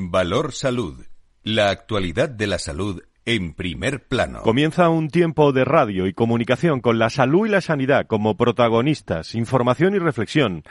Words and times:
Valor 0.00 0.52
Salud. 0.52 1.06
La 1.42 1.70
actualidad 1.70 2.28
de 2.28 2.46
la 2.46 2.60
salud 2.60 3.02
en 3.24 3.52
primer 3.52 4.06
plano. 4.06 4.42
Comienza 4.42 4.90
un 4.90 5.08
tiempo 5.08 5.50
de 5.50 5.64
radio 5.64 6.06
y 6.06 6.12
comunicación 6.12 6.80
con 6.80 7.00
la 7.00 7.10
salud 7.10 7.48
y 7.48 7.50
la 7.50 7.60
sanidad 7.60 8.06
como 8.06 8.36
protagonistas, 8.36 9.34
información 9.34 9.96
y 9.96 9.98
reflexión. 9.98 10.62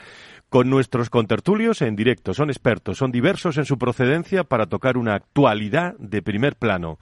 Con 0.48 0.70
nuestros 0.70 1.10
contertulios 1.10 1.82
en 1.82 1.94
directo, 1.94 2.32
son 2.32 2.48
expertos, 2.48 2.96
son 2.96 3.12
diversos 3.12 3.58
en 3.58 3.66
su 3.66 3.76
procedencia 3.76 4.44
para 4.44 4.64
tocar 4.64 4.96
una 4.96 5.16
actualidad 5.16 5.94
de 5.98 6.22
primer 6.22 6.56
plano. 6.56 6.98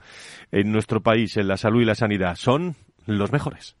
En 0.51 0.73
nuestro 0.73 1.01
país, 1.01 1.37
en 1.37 1.47
la 1.47 1.55
salud 1.55 1.81
y 1.81 1.85
la 1.85 1.95
sanidad, 1.95 2.35
son 2.35 2.75
los 3.05 3.31
mejores. 3.31 3.77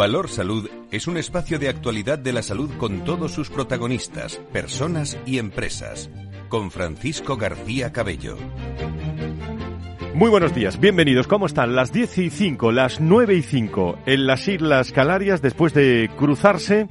Valor 0.00 0.30
Salud 0.30 0.66
es 0.90 1.06
un 1.08 1.18
espacio 1.18 1.58
de 1.58 1.68
actualidad 1.68 2.18
de 2.18 2.32
la 2.32 2.40
salud 2.40 2.70
con 2.78 3.04
todos 3.04 3.32
sus 3.32 3.50
protagonistas, 3.50 4.40
personas 4.50 5.18
y 5.26 5.36
empresas. 5.36 6.08
Con 6.48 6.70
Francisco 6.70 7.36
García 7.36 7.92
Cabello. 7.92 8.38
Muy 10.14 10.30
buenos 10.30 10.54
días, 10.54 10.80
bienvenidos. 10.80 11.26
¿Cómo 11.26 11.44
están? 11.44 11.76
Las 11.76 11.92
10 11.92 12.16
y 12.16 12.30
5, 12.30 12.72
las 12.72 12.98
9 13.02 13.34
y 13.34 13.42
5 13.42 13.98
en 14.06 14.26
las 14.26 14.48
Islas 14.48 14.90
Canarias 14.90 15.42
después 15.42 15.74
de 15.74 16.08
cruzarse 16.16 16.88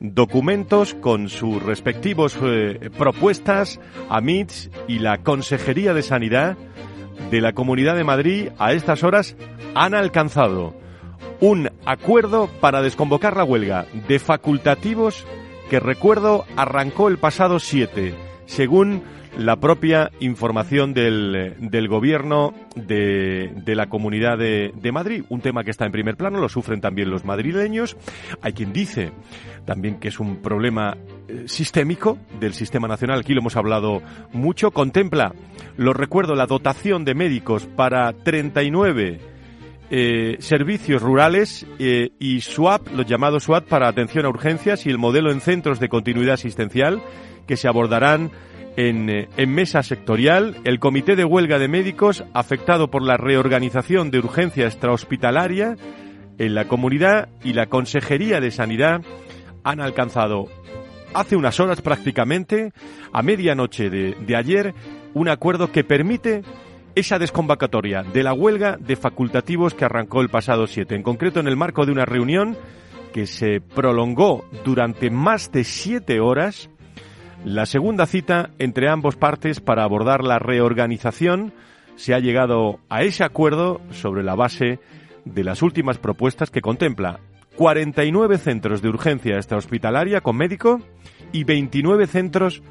documentos 0.00 0.94
con 0.94 1.28
sus 1.28 1.62
respectivos 1.62 2.38
eh, 2.42 2.88
propuestas 2.96 3.80
a 4.08 4.22
MITS 4.22 4.70
y 4.88 5.00
la 5.00 5.18
Consejería 5.18 5.92
de 5.92 6.02
Sanidad 6.02 6.56
de 7.30 7.42
la 7.42 7.52
Comunidad 7.52 7.96
de 7.96 8.04
Madrid 8.04 8.48
a 8.58 8.72
estas 8.72 9.04
horas 9.04 9.36
han 9.74 9.94
alcanzado 9.94 10.85
un 11.40 11.70
acuerdo 11.84 12.48
para 12.60 12.82
desconvocar 12.82 13.36
la 13.36 13.44
huelga 13.44 13.86
de 14.08 14.18
facultativos 14.18 15.26
que 15.70 15.80
recuerdo 15.80 16.44
arrancó 16.56 17.08
el 17.08 17.18
pasado 17.18 17.58
7, 17.58 18.14
según 18.46 19.02
la 19.36 19.56
propia 19.56 20.10
información 20.20 20.94
del, 20.94 21.56
del 21.58 21.88
gobierno 21.88 22.54
de, 22.74 23.52
de, 23.54 23.74
la 23.74 23.88
Comunidad 23.88 24.38
de, 24.38 24.72
de, 24.74 24.92
Madrid. 24.92 25.24
Un 25.28 25.40
tema 25.40 25.62
que 25.62 25.70
está 25.70 25.84
en 25.84 25.92
primer 25.92 26.16
plano, 26.16 26.38
lo 26.40 26.48
sufren 26.48 26.80
también 26.80 27.10
los 27.10 27.24
madrileños. 27.24 27.96
Hay 28.40 28.54
quien 28.54 28.72
dice 28.72 29.12
también 29.66 29.98
que 29.98 30.08
es 30.08 30.20
un 30.20 30.36
problema 30.36 30.96
eh, 31.28 31.44
sistémico 31.46 32.16
del 32.40 32.54
sistema 32.54 32.88
nacional. 32.88 33.20
Aquí 33.20 33.34
lo 33.34 33.40
hemos 33.40 33.56
hablado 33.56 34.00
mucho. 34.32 34.70
Contempla, 34.70 35.34
lo 35.76 35.92
recuerdo, 35.92 36.34
la 36.34 36.46
dotación 36.46 37.04
de 37.04 37.14
médicos 37.14 37.66
para 37.66 38.12
39 38.14 39.35
eh, 39.90 40.36
servicios 40.40 41.00
rurales 41.00 41.66
eh, 41.78 42.10
y 42.18 42.40
SWAP, 42.40 42.88
los 42.94 43.06
llamados 43.06 43.44
SWAT 43.44 43.66
para 43.66 43.88
atención 43.88 44.26
a 44.26 44.28
urgencias 44.28 44.84
y 44.84 44.90
el 44.90 44.98
modelo 44.98 45.30
en 45.30 45.40
centros 45.40 45.78
de 45.78 45.88
continuidad 45.88 46.34
asistencial 46.34 47.00
que 47.46 47.56
se 47.56 47.68
abordarán 47.68 48.32
en, 48.76 49.08
eh, 49.08 49.28
en, 49.36 49.54
mesa 49.54 49.82
sectorial, 49.82 50.56
el 50.64 50.80
Comité 50.80 51.14
de 51.14 51.24
Huelga 51.24 51.58
de 51.58 51.68
Médicos 51.68 52.24
afectado 52.34 52.90
por 52.90 53.02
la 53.02 53.16
reorganización 53.16 54.10
de 54.10 54.18
urgencia 54.18 54.66
extrahospitalaria 54.66 55.76
en 56.38 56.54
la 56.54 56.66
comunidad 56.66 57.28
y 57.44 57.52
la 57.52 57.66
Consejería 57.66 58.40
de 58.40 58.50
Sanidad 58.50 59.02
han 59.62 59.80
alcanzado 59.80 60.46
hace 61.14 61.36
unas 61.36 61.60
horas 61.60 61.80
prácticamente, 61.80 62.72
a 63.12 63.22
medianoche 63.22 63.88
de, 63.88 64.16
de 64.26 64.36
ayer, 64.36 64.74
un 65.14 65.28
acuerdo 65.28 65.72
que 65.72 65.84
permite 65.84 66.42
esa 66.96 67.18
desconvocatoria 67.18 68.02
de 68.02 68.22
la 68.22 68.32
huelga 68.32 68.78
de 68.78 68.96
facultativos 68.96 69.74
que 69.74 69.84
arrancó 69.84 70.22
el 70.22 70.30
pasado 70.30 70.66
7, 70.66 70.94
en 70.94 71.02
concreto 71.02 71.38
en 71.38 71.46
el 71.46 71.54
marco 71.54 71.84
de 71.84 71.92
una 71.92 72.06
reunión 72.06 72.56
que 73.12 73.26
se 73.26 73.60
prolongó 73.60 74.46
durante 74.64 75.10
más 75.10 75.52
de 75.52 75.64
siete 75.64 76.20
horas, 76.20 76.70
la 77.44 77.66
segunda 77.66 78.06
cita 78.06 78.50
entre 78.58 78.88
ambos 78.88 79.14
partes 79.14 79.60
para 79.60 79.84
abordar 79.84 80.24
la 80.24 80.38
reorganización. 80.38 81.52
Se 81.96 82.14
ha 82.14 82.18
llegado 82.18 82.80
a 82.88 83.02
ese 83.02 83.24
acuerdo 83.24 83.80
sobre 83.90 84.22
la 84.22 84.34
base 84.34 84.80
de 85.26 85.44
las 85.44 85.62
últimas 85.62 85.98
propuestas 85.98 86.50
que 86.50 86.62
contempla 86.62 87.20
49 87.56 88.38
centros 88.38 88.80
de 88.80 88.88
urgencia 88.88 89.36
extrahospitalaria 89.36 90.22
con 90.22 90.36
médico 90.36 90.80
y 91.32 91.44
29 91.44 92.06
centros 92.06 92.62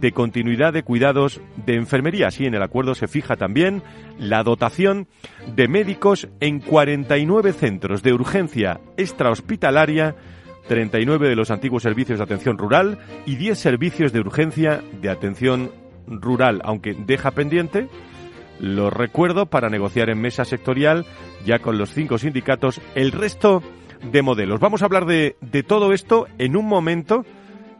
de 0.00 0.12
continuidad 0.12 0.72
de 0.72 0.82
cuidados 0.82 1.40
de 1.64 1.74
enfermería. 1.74 2.28
Así, 2.28 2.46
en 2.46 2.54
el 2.54 2.62
acuerdo 2.62 2.94
se 2.94 3.08
fija 3.08 3.36
también 3.36 3.82
la 4.18 4.42
dotación 4.42 5.08
de 5.54 5.68
médicos 5.68 6.28
en 6.40 6.60
49 6.60 7.52
centros 7.52 8.02
de 8.02 8.12
urgencia 8.12 8.80
extrahospitalaria, 8.96 10.14
39 10.68 11.28
de 11.28 11.36
los 11.36 11.50
antiguos 11.50 11.82
servicios 11.82 12.18
de 12.18 12.24
atención 12.24 12.58
rural 12.58 12.98
y 13.26 13.36
10 13.36 13.58
servicios 13.58 14.12
de 14.12 14.20
urgencia 14.20 14.82
de 15.00 15.10
atención 15.10 15.70
rural, 16.06 16.60
aunque 16.64 16.94
deja 16.94 17.30
pendiente 17.30 17.88
lo 18.60 18.90
recuerdo 18.90 19.46
para 19.46 19.68
negociar 19.68 20.10
en 20.10 20.20
mesa 20.20 20.44
sectorial 20.44 21.04
ya 21.44 21.58
con 21.58 21.76
los 21.76 21.90
cinco 21.90 22.18
sindicatos 22.18 22.80
el 22.94 23.12
resto 23.12 23.62
de 24.10 24.22
modelos. 24.22 24.60
Vamos 24.60 24.82
a 24.82 24.84
hablar 24.84 25.06
de, 25.06 25.36
de 25.40 25.62
todo 25.62 25.92
esto 25.92 26.26
en 26.38 26.56
un 26.56 26.66
momento 26.66 27.24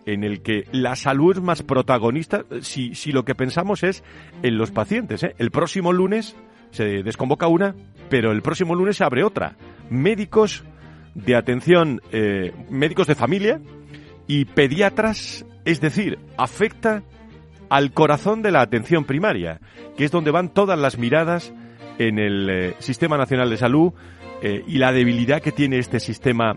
en 0.06 0.24
el 0.24 0.42
que 0.42 0.66
la 0.72 0.96
salud 0.96 1.36
es 1.36 1.42
más 1.42 1.62
protagonista 1.62 2.44
si, 2.60 2.94
si 2.94 3.12
lo 3.12 3.24
que 3.24 3.34
pensamos 3.34 3.82
es 3.82 4.02
en 4.42 4.58
los 4.58 4.70
pacientes. 4.70 5.22
¿eh? 5.22 5.34
El 5.38 5.50
próximo 5.50 5.92
lunes 5.92 6.36
se 6.70 7.02
desconvoca 7.02 7.46
una, 7.46 7.74
pero 8.10 8.32
el 8.32 8.42
próximo 8.42 8.74
lunes 8.74 8.96
se 8.96 9.04
abre 9.04 9.24
otra. 9.24 9.56
Médicos 9.90 10.64
de 11.14 11.36
atención, 11.36 12.00
eh, 12.12 12.52
médicos 12.68 13.06
de 13.06 13.14
familia 13.14 13.60
y 14.26 14.44
pediatras, 14.44 15.46
es 15.64 15.80
decir, 15.80 16.18
afecta 16.36 17.02
al 17.70 17.92
corazón 17.92 18.42
de 18.42 18.50
la 18.50 18.60
atención 18.60 19.04
primaria, 19.04 19.60
que 19.96 20.04
es 20.04 20.10
donde 20.10 20.30
van 20.30 20.48
todas 20.48 20.78
las 20.78 20.98
miradas 20.98 21.52
en 21.98 22.18
el 22.18 22.50
eh, 22.50 22.74
Sistema 22.78 23.16
Nacional 23.16 23.50
de 23.50 23.56
Salud 23.56 23.92
eh, 24.42 24.64
y 24.66 24.78
la 24.78 24.92
debilidad 24.92 25.40
que 25.40 25.52
tiene 25.52 25.78
este 25.78 26.00
sistema 26.00 26.56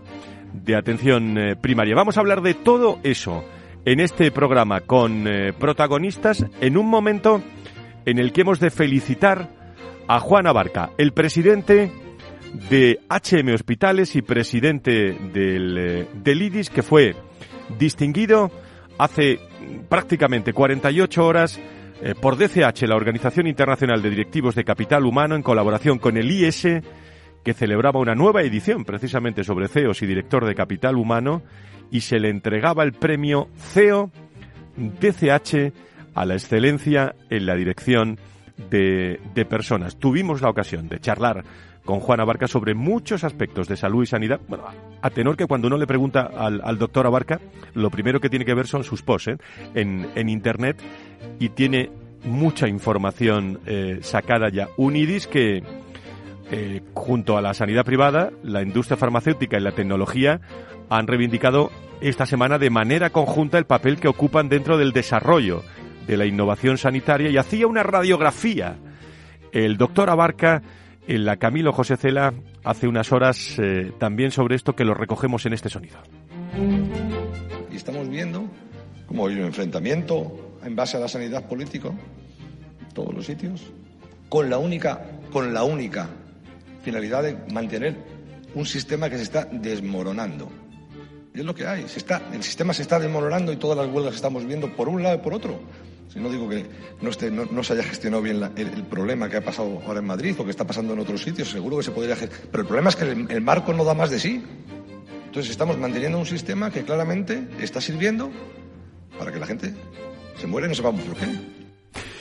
de 0.52 0.76
atención 0.76 1.38
eh, 1.38 1.56
primaria. 1.56 1.94
Vamos 1.94 2.16
a 2.16 2.20
hablar 2.20 2.42
de 2.42 2.54
todo 2.54 2.98
eso 3.02 3.44
en 3.84 4.00
este 4.00 4.30
programa 4.30 4.80
con 4.80 5.26
eh, 5.26 5.52
protagonistas 5.52 6.44
en 6.60 6.76
un 6.76 6.86
momento 6.86 7.42
en 8.04 8.18
el 8.18 8.32
que 8.32 8.42
hemos 8.42 8.60
de 8.60 8.70
felicitar 8.70 9.48
a 10.06 10.20
Juan 10.20 10.46
Abarca, 10.46 10.90
el 10.98 11.12
presidente 11.12 11.92
de 12.70 12.98
HM 13.08 13.54
Hospitales 13.54 14.16
y 14.16 14.22
presidente 14.22 15.16
del, 15.32 15.76
eh, 15.78 16.06
IDIS, 16.24 16.70
que 16.70 16.82
fue 16.82 17.14
distinguido 17.78 18.50
hace 18.98 19.38
prácticamente 19.88 20.52
48 20.52 21.26
horas 21.26 21.60
por 22.20 22.36
DCH, 22.36 22.82
la 22.82 22.94
Organización 22.94 23.48
Internacional 23.48 24.00
de 24.00 24.10
Directivos 24.10 24.54
de 24.54 24.64
Capital 24.64 25.04
Humano, 25.04 25.34
en 25.34 25.42
colaboración 25.42 25.98
con 25.98 26.16
el 26.16 26.30
IS, 26.30 26.64
que 27.44 27.54
celebraba 27.54 28.00
una 28.00 28.14
nueva 28.14 28.42
edición 28.42 28.84
precisamente 28.84 29.44
sobre 29.44 29.68
CEOs 29.68 30.02
y 30.02 30.06
director 30.06 30.44
de 30.44 30.54
capital 30.54 30.96
humano 30.96 31.42
y 31.90 32.00
se 32.00 32.18
le 32.18 32.28
entregaba 32.28 32.84
el 32.84 32.92
premio 32.92 33.48
CEO 33.56 34.10
DCH 34.76 35.72
a 36.14 36.24
la 36.24 36.34
excelencia 36.34 37.14
en 37.30 37.46
la 37.46 37.54
dirección 37.54 38.18
de, 38.70 39.20
de 39.34 39.44
personas. 39.44 39.96
Tuvimos 39.96 40.42
la 40.42 40.50
ocasión 40.50 40.88
de 40.88 40.98
charlar 41.00 41.44
con 41.88 42.00
Juan 42.00 42.20
Abarca 42.20 42.46
sobre 42.46 42.74
muchos 42.74 43.24
aspectos 43.24 43.66
de 43.66 43.74
salud 43.74 44.02
y 44.02 44.06
sanidad. 44.06 44.40
Bueno, 44.46 44.64
a 45.00 45.08
tenor 45.08 45.38
que 45.38 45.46
cuando 45.46 45.68
uno 45.68 45.78
le 45.78 45.86
pregunta 45.86 46.28
al, 46.36 46.60
al 46.62 46.76
doctor 46.76 47.06
Abarca, 47.06 47.40
lo 47.72 47.90
primero 47.90 48.20
que 48.20 48.28
tiene 48.28 48.44
que 48.44 48.52
ver 48.52 48.66
son 48.66 48.84
sus 48.84 49.00
posts 49.00 49.28
¿eh? 49.28 49.38
en, 49.74 50.06
en, 50.14 50.28
Internet 50.28 50.82
y 51.38 51.48
tiene 51.48 51.90
mucha 52.24 52.68
información 52.68 53.60
eh, 53.64 54.00
sacada 54.02 54.50
ya. 54.50 54.68
Unidis 54.76 55.26
que, 55.26 55.62
eh, 56.50 56.82
junto 56.94 57.36
a 57.36 57.42
la 57.42 57.54
sanidad 57.54 57.84
privada, 57.84 58.30
la 58.42 58.62
industria 58.62 58.96
farmacéutica 58.96 59.58
y 59.58 59.62
la 59.62 59.72
tecnología 59.72 60.40
han 60.88 61.06
reivindicado 61.06 61.70
esta 62.00 62.26
semana 62.26 62.58
de 62.58 62.70
manera 62.70 63.10
conjunta 63.10 63.58
el 63.58 63.66
papel 63.66 63.98
que 63.98 64.08
ocupan 64.08 64.48
dentro 64.48 64.78
del 64.78 64.92
desarrollo 64.92 65.62
de 66.06 66.16
la 66.16 66.26
innovación 66.26 66.78
sanitaria 66.78 67.28
y 67.30 67.36
hacía 67.36 67.66
una 67.66 67.82
radiografía 67.82 68.76
el 69.52 69.76
doctor 69.76 70.10
Abarca 70.10 70.62
en 71.06 71.24
la 71.24 71.36
Camilo 71.36 71.72
José 71.72 71.96
Cela 71.96 72.34
hace 72.64 72.86
unas 72.86 73.12
horas 73.12 73.58
eh, 73.58 73.92
también 73.98 74.30
sobre 74.30 74.56
esto 74.56 74.74
que 74.74 74.84
lo 74.84 74.94
recogemos 74.94 75.46
en 75.46 75.54
este 75.54 75.68
sonido. 75.68 75.96
Y 77.72 77.76
estamos 77.76 78.08
viendo 78.08 78.44
cómo 79.06 79.26
hay 79.26 79.36
un 79.36 79.44
enfrentamiento 79.44 80.58
en 80.64 80.76
base 80.76 80.96
a 80.96 81.00
la 81.00 81.08
sanidad 81.08 81.46
política, 81.48 81.90
todos 82.94 83.14
los 83.14 83.24
sitios, 83.24 83.72
con 84.28 84.50
la 84.50 84.58
única, 84.58 85.02
con 85.32 85.54
la 85.54 85.64
única 85.64 86.08
finalidad 86.88 87.22
de 87.22 87.36
mantener 87.52 87.96
un 88.54 88.64
sistema 88.64 89.10
que 89.10 89.16
se 89.18 89.24
está 89.24 89.44
desmoronando. 89.44 90.48
Y 91.34 91.40
es 91.40 91.44
lo 91.44 91.54
que 91.54 91.66
hay. 91.66 91.86
Se 91.86 91.98
está, 91.98 92.22
el 92.32 92.42
sistema 92.42 92.72
se 92.72 92.80
está 92.80 92.98
demorando 92.98 93.52
y 93.52 93.56
todas 93.56 93.76
las 93.76 93.94
huelgas 93.94 94.14
estamos 94.14 94.46
viendo 94.46 94.74
por 94.74 94.88
un 94.88 95.02
lado 95.02 95.16
y 95.16 95.18
por 95.18 95.34
otro. 95.34 95.60
Si 96.10 96.18
no 96.18 96.30
digo 96.30 96.48
que 96.48 96.64
no, 97.02 97.10
esté, 97.10 97.30
no, 97.30 97.62
se 97.62 97.74
haya 97.74 97.82
gestionado 97.82 98.22
bien 98.22 98.42
el, 98.56 98.84
problema 98.84 99.28
que 99.28 99.36
ha 99.36 99.44
pasado 99.44 99.82
ahora 99.86 100.00
en 100.00 100.06
Madrid 100.06 100.34
o 100.38 100.44
que 100.44 100.50
está 100.50 100.66
pasando 100.66 100.94
en 100.94 101.00
otros 101.00 101.22
sitios, 101.22 101.50
seguro 101.50 101.76
que 101.76 101.82
se 101.82 101.90
podría 101.90 102.16
Pero 102.16 102.62
el 102.62 102.66
problema 102.66 102.88
es 102.88 102.96
que 102.96 103.04
el, 103.04 103.40
marco 103.42 103.74
no 103.74 103.84
da 103.84 103.92
más 103.92 104.08
de 104.08 104.18
sí. 104.18 104.42
Entonces 105.26 105.50
estamos 105.50 105.76
manteniendo 105.76 106.18
un 106.18 106.24
sistema 106.24 106.70
que 106.70 106.84
claramente 106.84 107.46
está 107.60 107.82
sirviendo 107.82 108.30
para 109.18 109.30
que 109.30 109.38
la 109.38 109.46
gente 109.46 109.74
se 110.40 110.46
muera 110.46 110.66
y 110.66 110.70
no 110.70 110.74
sepamos 110.74 111.02
por 111.02 111.16
qué. 111.18 111.57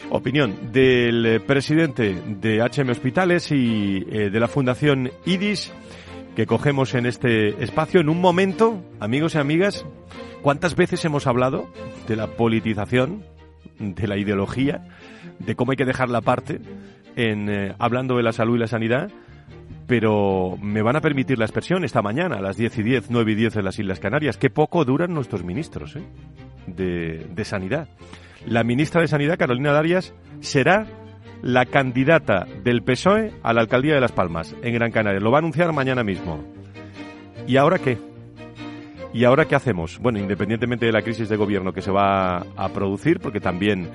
Opinión 0.09 0.71
del 0.71 1.25
eh, 1.25 1.39
presidente 1.41 2.15
de 2.25 2.61
HM 2.61 2.89
Hospitales 2.91 3.51
y 3.51 4.05
eh, 4.09 4.29
de 4.29 4.39
la 4.39 4.47
Fundación 4.47 5.11
IDIS 5.25 5.73
que 6.33 6.45
cogemos 6.45 6.93
en 6.95 7.05
este 7.05 7.61
espacio 7.61 7.99
en 7.99 8.07
un 8.07 8.21
momento, 8.21 8.81
amigos 9.01 9.35
y 9.35 9.39
amigas, 9.39 9.85
¿cuántas 10.41 10.77
veces 10.77 11.03
hemos 11.03 11.27
hablado 11.27 11.67
de 12.07 12.15
la 12.15 12.27
politización, 12.27 13.23
de 13.79 14.07
la 14.07 14.17
ideología, 14.17 14.87
de 15.39 15.55
cómo 15.55 15.71
hay 15.71 15.77
que 15.77 15.85
dejarla 15.85 16.19
aparte 16.19 16.61
en 17.17 17.49
eh, 17.49 17.75
hablando 17.77 18.15
de 18.15 18.23
la 18.23 18.31
salud 18.31 18.55
y 18.55 18.59
la 18.59 18.67
sanidad? 18.67 19.11
Pero 19.87 20.57
me 20.61 20.81
van 20.83 20.95
a 20.95 21.01
permitir 21.01 21.37
la 21.37 21.45
expresión 21.45 21.83
esta 21.83 22.01
mañana 22.01 22.37
a 22.37 22.41
las 22.41 22.55
10 22.55 22.77
y 22.77 22.83
10, 22.83 23.05
9 23.09 23.31
y 23.31 23.35
10 23.35 23.57
en 23.57 23.65
las 23.65 23.77
Islas 23.77 23.99
Canarias. 23.99 24.37
Qué 24.37 24.49
poco 24.49 24.85
duran 24.85 25.13
nuestros 25.13 25.43
ministros 25.43 25.97
de, 26.65 27.27
de 27.29 27.45
sanidad. 27.45 27.89
La 28.47 28.63
ministra 28.63 29.01
de 29.01 29.09
Sanidad, 29.09 29.37
Carolina 29.37 29.73
Darias, 29.73 30.13
será 30.39 30.87
la 31.41 31.65
candidata 31.65 32.47
del 32.63 32.81
PSOE 32.81 33.33
a 33.43 33.51
la 33.51 33.59
alcaldía 33.59 33.93
de 33.93 33.99
Las 33.99 34.13
Palmas, 34.13 34.55
en 34.61 34.73
Gran 34.73 34.89
Canaria. 34.89 35.19
Lo 35.19 35.31
va 35.31 35.39
a 35.39 35.39
anunciar 35.39 35.73
mañana 35.73 36.01
mismo. 36.01 36.45
¿Y 37.45 37.57
ahora 37.57 37.77
qué? 37.77 37.97
¿Y 39.13 39.25
ahora 39.25 39.45
qué 39.45 39.55
hacemos? 39.55 39.99
Bueno, 39.99 40.19
independientemente 40.19 40.85
de 40.85 40.93
la 40.93 41.01
crisis 41.01 41.27
de 41.27 41.35
gobierno 41.35 41.73
que 41.73 41.81
se 41.81 41.91
va 41.91 42.37
a 42.37 42.69
producir, 42.69 43.19
porque 43.19 43.41
también, 43.41 43.89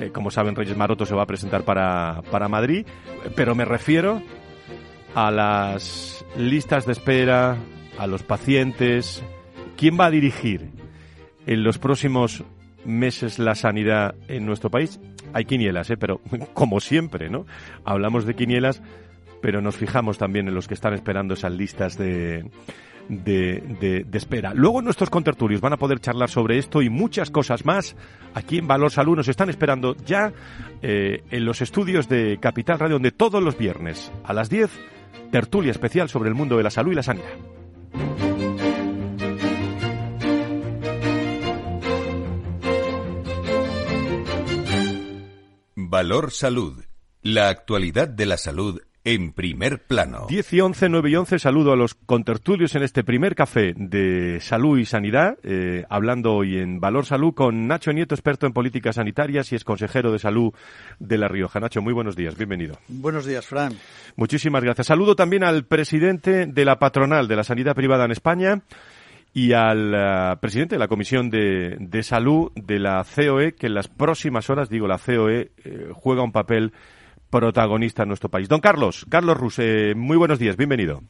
eh, 0.00 0.08
como 0.10 0.30
saben, 0.30 0.56
Reyes 0.56 0.76
Maroto 0.76 1.04
se 1.04 1.14
va 1.14 1.24
a 1.24 1.26
presentar 1.26 1.64
para, 1.64 2.22
para 2.30 2.48
Madrid, 2.48 2.86
pero 3.36 3.54
me 3.54 3.66
refiero 3.66 4.22
a 5.14 5.30
las 5.30 6.24
listas 6.34 6.86
de 6.86 6.92
espera, 6.92 7.58
a 7.98 8.06
los 8.06 8.22
pacientes. 8.22 9.22
¿Quién 9.76 10.00
va 10.00 10.06
a 10.06 10.10
dirigir 10.10 10.70
en 11.46 11.62
los 11.62 11.76
próximos 11.76 12.42
meses 12.88 13.38
la 13.38 13.54
sanidad 13.54 14.14
en 14.26 14.46
nuestro 14.46 14.70
país? 14.70 14.98
hay 15.32 15.44
quinielas, 15.44 15.90
¿eh? 15.90 15.96
pero 15.96 16.20
como 16.54 16.80
siempre, 16.80 17.28
¿no? 17.28 17.46
Hablamos 17.84 18.24
de 18.24 18.34
quinielas, 18.34 18.82
pero 19.40 19.60
nos 19.60 19.76
fijamos 19.76 20.18
también 20.18 20.48
en 20.48 20.54
los 20.54 20.68
que 20.68 20.74
están 20.74 20.94
esperando 20.94 21.34
esas 21.34 21.52
listas 21.52 21.96
de, 21.96 22.50
de, 23.08 24.04
espera. 24.12 24.52
Luego 24.54 24.82
nuestros 24.82 25.10
contertulios 25.10 25.60
van 25.60 25.72
a 25.72 25.76
poder 25.76 26.00
charlar 26.00 26.28
sobre 26.28 26.58
esto 26.58 26.82
y 26.82 26.90
muchas 26.90 27.30
cosas 27.30 27.64
más. 27.64 27.96
Aquí 28.34 28.58
en 28.58 28.66
Valor 28.66 28.90
Salud 28.90 29.16
nos 29.16 29.28
están 29.28 29.48
esperando 29.48 29.96
ya 30.04 30.32
eh, 30.82 31.22
en 31.30 31.44
los 31.44 31.62
estudios 31.62 32.08
de 32.08 32.38
Capital 32.40 32.78
Radio, 32.78 32.96
donde 32.96 33.12
todos 33.12 33.42
los 33.42 33.56
viernes 33.56 34.12
a 34.24 34.32
las 34.32 34.50
10, 34.50 34.70
tertulia 35.30 35.70
especial 35.70 36.08
sobre 36.08 36.28
el 36.28 36.34
mundo 36.34 36.56
de 36.56 36.64
la 36.64 36.70
salud 36.70 36.92
y 36.92 36.96
la 36.96 37.02
sanidad. 37.02 38.27
Valor 45.90 46.32
Salud. 46.32 46.84
La 47.22 47.48
actualidad 47.48 48.08
de 48.08 48.26
la 48.26 48.36
salud 48.36 48.82
en 49.04 49.32
primer 49.32 49.86
plano. 49.86 50.26
10 50.28 50.52
y 50.52 50.60
11, 50.60 50.90
9 50.90 51.10
y 51.10 51.16
11, 51.16 51.38
saludo 51.38 51.72
a 51.72 51.76
los 51.76 51.94
contertulios 51.94 52.74
en 52.74 52.82
este 52.82 53.04
primer 53.04 53.34
café 53.34 53.72
de 53.74 54.38
salud 54.42 54.78
y 54.78 54.84
sanidad, 54.84 55.38
eh, 55.42 55.86
hablando 55.88 56.34
hoy 56.34 56.58
en 56.58 56.78
Valor 56.78 57.06
Salud 57.06 57.32
con 57.32 57.66
Nacho 57.66 57.90
Nieto, 57.92 58.14
experto 58.14 58.46
en 58.46 58.52
políticas 58.52 58.96
sanitarias 58.96 59.50
y 59.52 59.56
es 59.56 59.64
consejero 59.64 60.12
de 60.12 60.18
salud 60.18 60.52
de 60.98 61.16
La 61.16 61.26
Rioja. 61.26 61.58
Nacho, 61.58 61.80
muy 61.80 61.94
buenos 61.94 62.16
días, 62.16 62.36
bienvenido. 62.36 62.78
Buenos 62.88 63.24
días, 63.24 63.46
Fran. 63.46 63.72
Muchísimas 64.16 64.62
gracias. 64.62 64.88
Saludo 64.88 65.16
también 65.16 65.42
al 65.42 65.64
presidente 65.64 66.44
de 66.44 66.64
la 66.66 66.78
patronal 66.78 67.28
de 67.28 67.36
la 67.36 67.44
sanidad 67.44 67.74
privada 67.74 68.04
en 68.04 68.10
España, 68.10 68.60
y 69.32 69.52
al 69.52 69.92
eh, 69.94 70.36
presidente 70.40 70.74
de 70.74 70.78
la 70.78 70.88
Comisión 70.88 71.30
de, 71.30 71.76
de, 71.78 72.02
Salud 72.02 72.50
de 72.54 72.78
la 72.78 73.04
COE, 73.04 73.54
que 73.54 73.66
en 73.66 73.74
las 73.74 73.88
próximas 73.88 74.50
horas, 74.50 74.68
digo, 74.68 74.86
la 74.86 74.98
COE 74.98 75.52
eh, 75.64 75.88
juega 75.92 76.22
un 76.22 76.32
papel 76.32 76.72
protagonista 77.30 78.02
en 78.02 78.08
nuestro 78.08 78.30
país. 78.30 78.48
Don 78.48 78.60
Carlos, 78.60 79.06
Carlos 79.08 79.36
Ruse, 79.36 79.94
muy 79.94 80.16
buenos 80.16 80.38
días, 80.38 80.56
bienvenido. 80.56 81.02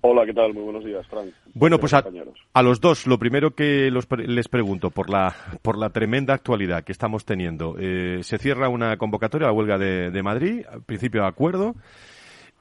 Hola, 0.00 0.24
¿qué 0.24 0.32
tal? 0.32 0.54
Muy 0.54 0.62
buenos 0.62 0.84
días, 0.84 1.04
Frank. 1.08 1.30
Bueno, 1.54 1.78
pues 1.78 1.92
a, 1.92 2.04
a, 2.52 2.62
los 2.62 2.80
dos, 2.80 3.06
lo 3.08 3.18
primero 3.18 3.54
que 3.54 3.90
les 3.90 4.48
pregunto, 4.48 4.90
por 4.90 5.10
la, 5.10 5.34
por 5.60 5.76
la 5.76 5.90
tremenda 5.90 6.34
actualidad 6.34 6.84
que 6.84 6.92
estamos 6.92 7.24
teniendo. 7.24 7.74
Eh, 7.78 8.20
se 8.22 8.38
cierra 8.38 8.68
una 8.68 8.96
convocatoria 8.96 9.48
a 9.48 9.50
la 9.50 9.56
huelga 9.56 9.76
de, 9.76 10.10
de 10.10 10.22
Madrid, 10.22 10.64
al 10.70 10.82
principio 10.82 11.22
de 11.22 11.28
acuerdo. 11.28 11.74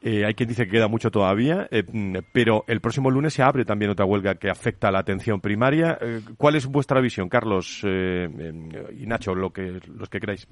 Eh, 0.02 0.26
hay 0.26 0.36
quien 0.36 0.48
dice 0.48 0.66
que 0.66 0.72
queda 0.72 0.88
mucho 0.88 1.10
todavía, 1.10 1.68
eh, 1.72 1.84
pero 2.32 2.64
el 2.68 2.82
próximo 2.82 3.10
lunes 3.10 3.34
se 3.34 3.42
abre 3.42 3.66
también 3.66 3.90
otra 3.90 4.06
huelga 4.06 4.36
que 4.36 4.50
afecta 4.50 4.90
a 4.90 4.92
la 4.92 5.00
atención 5.00 5.42
primaria. 5.42 5.98
Eh, 6.00 6.22
¿Cuál 6.38 6.56
es 6.56 6.68
vuestra 6.68 7.02
visión, 7.02 7.30
Carlos 7.30 7.84
y 7.84 9.06
Nacho, 9.08 9.34
lo 9.34 9.52
que, 9.52 9.80
los 9.98 10.10
que 10.10 10.20
queráis? 10.20 10.48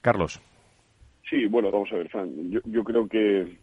Carlos. 0.00 0.40
Sí, 1.28 1.46
bueno, 1.46 1.70
vamos 1.70 1.90
a 1.92 1.96
ver, 1.96 2.08
Fran. 2.08 2.30
Yo, 2.50 2.84
creo 2.84 3.06
que, 3.06 3.58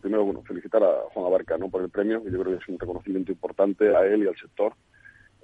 primero, 0.00 0.24
bueno, 0.24 0.42
felicitar 0.42 0.82
a 0.82 1.02
Juan 1.12 1.26
Abarca 1.26 1.56
¿no? 1.56 1.68
por 1.68 1.82
el 1.82 1.90
premio. 1.90 2.22
Yo 2.24 2.42
creo 2.42 2.56
que 2.56 2.62
es 2.64 2.68
un 2.68 2.78
reconocimiento 2.78 3.32
importante 3.32 3.94
a 3.94 4.04
él 4.06 4.24
y 4.24 4.28
al 4.28 4.36
sector. 4.36 4.72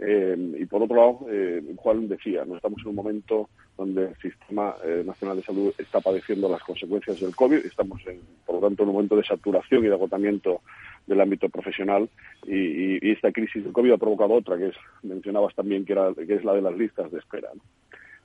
Eh, 0.04 0.56
y 0.58 0.66
por 0.66 0.82
otro 0.82 0.96
lado, 0.96 1.26
eh, 1.30 1.62
Juan 1.76 2.08
decía, 2.08 2.44
no 2.44 2.56
estamos 2.56 2.80
en 2.82 2.88
un 2.88 2.94
momento 2.96 3.48
donde 3.76 4.08
el 4.08 4.16
Sistema 4.16 4.74
eh, 4.84 5.04
Nacional 5.06 5.36
de 5.36 5.44
Salud 5.44 5.72
está 5.78 6.00
padeciendo 6.00 6.48
las 6.48 6.62
consecuencias 6.62 7.20
del 7.20 7.36
COVID, 7.36 7.64
estamos, 7.64 8.04
en, 8.06 8.20
por 8.44 8.56
lo 8.56 8.66
tanto, 8.66 8.82
en 8.82 8.88
un 8.88 8.96
momento 8.96 9.14
de 9.14 9.24
saturación 9.24 9.84
y 9.84 9.88
de 9.88 9.94
agotamiento 9.94 10.62
del 11.06 11.20
ámbito 11.20 11.48
profesional. 11.48 12.08
Y, 12.46 13.12
esta 13.12 13.30
crisis 13.30 13.62
del 13.62 13.72
COVID 13.72 13.92
ha 13.92 13.98
provocado 13.98 14.32
otra, 14.34 14.56
que 14.56 14.68
es, 14.68 14.76
mencionabas 15.02 15.54
también, 15.54 15.84
que, 15.84 15.92
era, 15.92 16.12
que 16.14 16.34
es 16.34 16.44
la 16.44 16.54
de 16.54 16.62
las 16.62 16.76
listas 16.76 17.10
de 17.12 17.18
espera. 17.18 17.50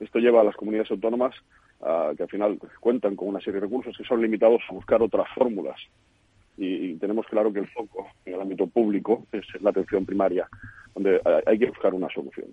Esto 0.00 0.18
lleva 0.18 0.40
a 0.40 0.44
las 0.44 0.56
comunidades 0.56 0.90
autónomas 0.90 1.34
a, 1.80 2.12
que 2.16 2.24
al 2.24 2.28
final 2.28 2.58
cuentan 2.80 3.14
con 3.14 3.28
una 3.28 3.40
serie 3.40 3.60
de 3.60 3.66
recursos 3.66 3.96
que 3.96 4.04
son 4.04 4.20
limitados 4.20 4.62
a 4.68 4.72
buscar 4.72 5.02
otras 5.02 5.28
fórmulas 5.34 5.78
y, 6.58 6.94
tenemos 6.94 7.26
claro 7.26 7.52
que 7.52 7.60
el 7.60 7.68
foco 7.68 8.08
en 8.24 8.34
el 8.34 8.40
ámbito 8.40 8.66
público 8.66 9.26
es 9.32 9.44
la 9.62 9.70
atención 9.70 10.04
primaria, 10.04 10.48
donde 10.94 11.20
hay 11.46 11.58
que 11.58 11.66
buscar 11.66 11.94
una 11.94 12.08
solución. 12.08 12.48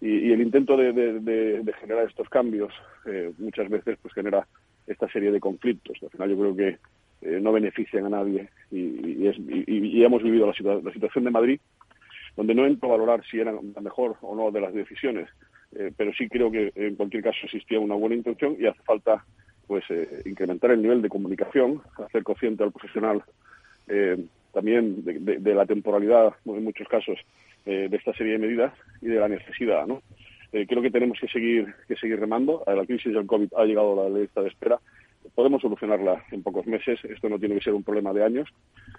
Y, 0.00 0.32
el 0.32 0.40
intento 0.40 0.76
de, 0.76 1.74
generar 1.80 2.06
estos 2.06 2.28
cambios 2.28 2.72
eh, 3.06 3.32
muchas 3.38 3.68
veces 3.68 3.98
pues 4.02 4.12
genera 4.12 4.46
esta 4.86 5.08
serie 5.08 5.30
de 5.30 5.40
conflictos. 5.40 5.98
Al 6.02 6.10
final 6.10 6.30
yo 6.30 6.38
creo 6.38 6.56
que 6.56 6.78
eh, 7.22 7.40
no 7.40 7.52
benefician 7.52 8.06
a 8.06 8.10
nadie 8.10 8.48
y, 8.70 9.26
hemos 10.02 10.22
vivido 10.22 10.46
la, 10.46 10.80
la, 10.82 10.92
situación 10.92 11.24
de 11.24 11.30
Madrid, 11.30 11.60
donde 12.36 12.54
no 12.54 12.66
entro 12.66 12.88
a 12.88 12.92
valorar 12.92 13.24
si 13.28 13.40
era 13.40 13.52
la 13.52 13.80
mejor 13.80 14.16
o 14.20 14.36
no 14.36 14.50
de 14.50 14.60
las 14.60 14.74
decisiones, 14.74 15.28
eh, 15.74 15.92
pero 15.96 16.12
sí 16.12 16.28
creo 16.28 16.50
que 16.50 16.72
en 16.74 16.94
cualquier 16.94 17.22
caso 17.22 17.38
existía 17.44 17.80
una 17.80 17.94
buena 17.94 18.14
intención 18.14 18.56
y 18.58 18.66
hace 18.66 18.82
falta 18.82 19.24
pues 19.66 19.84
eh, 19.90 20.22
incrementar 20.24 20.70
el 20.70 20.82
nivel 20.82 21.02
de 21.02 21.08
comunicación, 21.08 21.82
hacer 22.04 22.22
consciente 22.22 22.62
al 22.62 22.72
profesional 22.72 23.22
eh, 23.88 24.24
también 24.52 25.04
de, 25.04 25.54
la 25.54 25.66
temporalidad, 25.66 26.34
en 26.46 26.64
muchos 26.64 26.88
casos, 26.88 27.18
eh, 27.66 27.88
de 27.90 27.96
esta 27.96 28.14
serie 28.14 28.32
de 28.32 28.38
medidas 28.38 28.72
y 29.02 29.08
de 29.08 29.20
la 29.20 29.28
necesidad, 29.28 29.86
¿no? 29.86 30.02
creo 30.50 30.80
que 30.80 30.90
tenemos 30.90 31.18
que 31.20 31.28
seguir 31.28 31.74
que 31.86 31.96
seguir 31.96 32.18
remando. 32.18 32.64
La 32.66 32.86
crisis 32.86 33.12
del 33.12 33.26
COVID 33.26 33.48
ha 33.58 33.64
llegado 33.66 34.00
a 34.00 34.08
la 34.08 34.20
lista 34.20 34.40
de 34.40 34.48
espera 34.48 34.80
podemos 35.34 35.62
solucionarla 35.62 36.24
en 36.30 36.42
pocos 36.42 36.66
meses. 36.66 36.98
Esto 37.04 37.28
no 37.28 37.38
tiene 37.38 37.56
que 37.56 37.62
ser 37.62 37.74
un 37.74 37.82
problema 37.82 38.12
de 38.12 38.24
años 38.24 38.48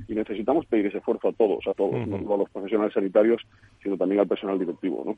y 0.08 0.16
necesitamos 0.16 0.66
pedir 0.66 0.88
ese 0.88 0.98
esfuerzo 0.98 1.30
a 1.30 1.34
todos, 1.34 1.66
a 1.68 1.74
todos, 1.74 2.08
no 2.08 2.18
solo 2.20 2.36
a 2.36 2.38
los 2.38 2.50
profesionales 2.50 2.94
sanitarios, 2.94 3.42
sino 3.82 3.98
también 3.98 4.22
al 4.22 4.28
personal 4.28 4.60
directivo. 4.60 5.04
¿no? 5.06 5.18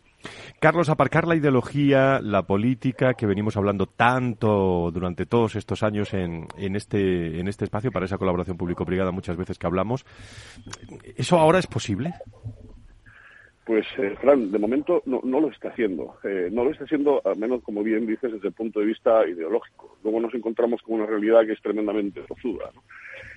Carlos, 0.59 0.89
aparcar 0.89 1.27
la 1.27 1.35
ideología, 1.35 2.19
la 2.21 2.43
política 2.43 3.13
que 3.13 3.25
venimos 3.25 3.57
hablando 3.57 3.85
tanto 3.85 4.91
durante 4.91 5.25
todos 5.25 5.55
estos 5.55 5.83
años 5.83 6.13
en, 6.13 6.47
en 6.57 6.75
este 6.75 7.39
en 7.39 7.47
este 7.47 7.65
espacio 7.65 7.91
para 7.91 8.05
esa 8.05 8.17
colaboración 8.17 8.57
público-privada 8.57 9.11
muchas 9.11 9.37
veces 9.37 9.57
que 9.57 9.67
hablamos, 9.67 10.05
¿eso 11.15 11.37
ahora 11.37 11.59
es 11.59 11.67
posible? 11.67 12.13
Pues, 13.69 13.85
eh, 13.99 14.15
Fran, 14.19 14.51
de 14.51 14.57
momento 14.57 15.03
no, 15.05 15.21
no, 15.23 15.39
lo 15.39 15.49
está 15.49 15.69
haciendo. 15.69 16.15
Eh, 16.23 16.49
no 16.51 16.63
lo 16.63 16.71
está 16.71 16.85
haciendo, 16.85 17.21
al 17.23 17.37
menos, 17.37 17.61
como 17.61 17.83
bien 17.83 18.07
dices, 18.07 18.31
desde 18.33 18.47
el 18.47 18.53
punto 18.55 18.79
de 18.79 18.87
vista 18.87 19.27
ideológico. 19.27 19.95
Luego 20.03 20.19
nos 20.19 20.33
encontramos 20.33 20.81
con 20.81 20.95
una 20.95 21.05
realidad 21.05 21.45
que 21.45 21.51
es 21.51 21.61
tremendamente 21.61 22.21
tozuda. 22.21 22.71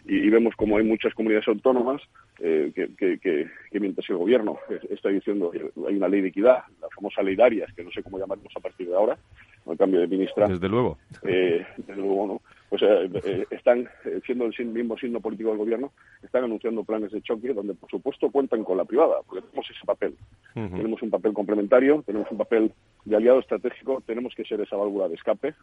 Y, 0.07 0.31
vemos 0.31 0.55
como 0.57 0.79
hay 0.79 0.85
muchas 0.85 1.13
comunidades 1.13 1.49
autónomas 1.49 2.01
eh, 2.39 2.73
que, 2.75 3.19
que, 3.19 3.79
mientras 3.79 4.09
el 4.09 4.17
gobierno 4.17 4.57
está 4.89 5.11
diciendo 5.11 5.53
hay 5.87 5.97
una 5.97 6.09
ley 6.09 6.23
de 6.23 6.29
equidad, 6.29 6.63
la 6.81 6.89
famosa 6.95 7.23
ley 7.23 7.37
Darias, 7.37 7.71
que 7.75 7.85
no 7.85 7.91
sé 7.91 8.03
cómo 8.03 8.19
llamaremos 8.19 8.55
a 8.57 8.61
partir 8.61 8.89
de 8.89 8.97
ahora, 8.97 9.19
el 9.67 9.77
cambio 9.77 10.01
de 10.01 10.07
ministra. 10.07 10.49
Desde 10.49 10.67
luego. 10.67 10.97
desde 11.23 11.95
luego, 11.95 12.27
¿no? 12.27 12.41
Pues 12.73 12.81
eh, 12.81 13.11
eh, 13.27 13.47
están, 13.51 13.87
siendo 14.25 14.47
el 14.47 14.67
mismo 14.69 14.97
signo 14.97 15.21
político 15.21 15.51
del 15.51 15.59
gobierno, 15.59 15.93
están 16.23 16.45
anunciando 16.45 16.83
planes 16.85 17.13
de 17.13 17.21
choque 17.21 17.53
donde, 17.53 17.75
por 17.75 17.91
supuesto, 17.91 18.31
cuentan 18.31 18.65
con 18.65 18.79
la 18.79 18.87
privada, 18.87 19.17
porque 19.27 19.43
tenemos 19.43 19.71
ese 19.71 19.85
papel. 19.85 20.17
Tenemos 20.55 21.03
un 21.03 21.11
papel 21.11 21.35
complementario, 21.35 22.03
tenemos 22.07 22.31
un 22.31 22.39
papel 22.39 22.73
de 23.05 23.15
aliado 23.15 23.41
estratégico, 23.41 24.03
tenemos 24.07 24.35
que 24.35 24.47
ser 24.47 24.59
esa 24.63 24.77
válvula 24.77 25.07
de 25.09 25.17
escape. 25.17 25.55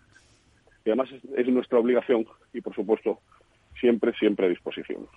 Y 0.85 0.89
además 0.91 1.09
es, 1.35 1.47
nuestra 1.47 1.79
obligación 1.79 2.27
y, 2.53 2.61
por 2.61 2.75
supuesto, 2.75 3.19
siempre, 3.79 4.13
siempre 4.13 4.45
a 4.45 4.49
disposición. 4.49 5.07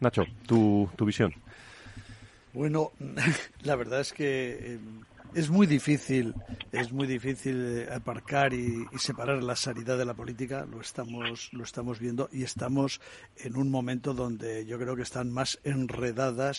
Nacho, 0.00 0.24
tu, 0.46 0.88
tu 0.96 1.04
visión. 1.04 1.34
Bueno, 2.54 2.92
la 3.64 3.76
verdad 3.76 4.00
es 4.00 4.14
que 4.14 4.78
es 5.34 5.50
muy 5.50 5.66
difícil, 5.66 6.34
es 6.72 6.92
muy 6.92 7.06
difícil 7.06 7.78
eh, 7.78 7.88
aparcar 7.92 8.52
y, 8.52 8.86
separar 8.98 9.42
la 9.42 9.56
sanidad 9.56 9.98
de 9.98 10.04
la 10.04 10.14
política. 10.14 10.66
Lo 10.70 10.80
estamos, 10.80 11.50
lo 11.52 11.64
estamos 11.64 11.98
viendo 11.98 12.28
y 12.32 12.42
estamos 12.42 13.00
en 13.36 13.56
un 13.56 13.70
momento 13.70 14.14
donde 14.14 14.66
yo 14.66 14.78
creo 14.78 14.96
que 14.96 15.02
están 15.02 15.30
más 15.30 15.58
enredadas 15.64 16.58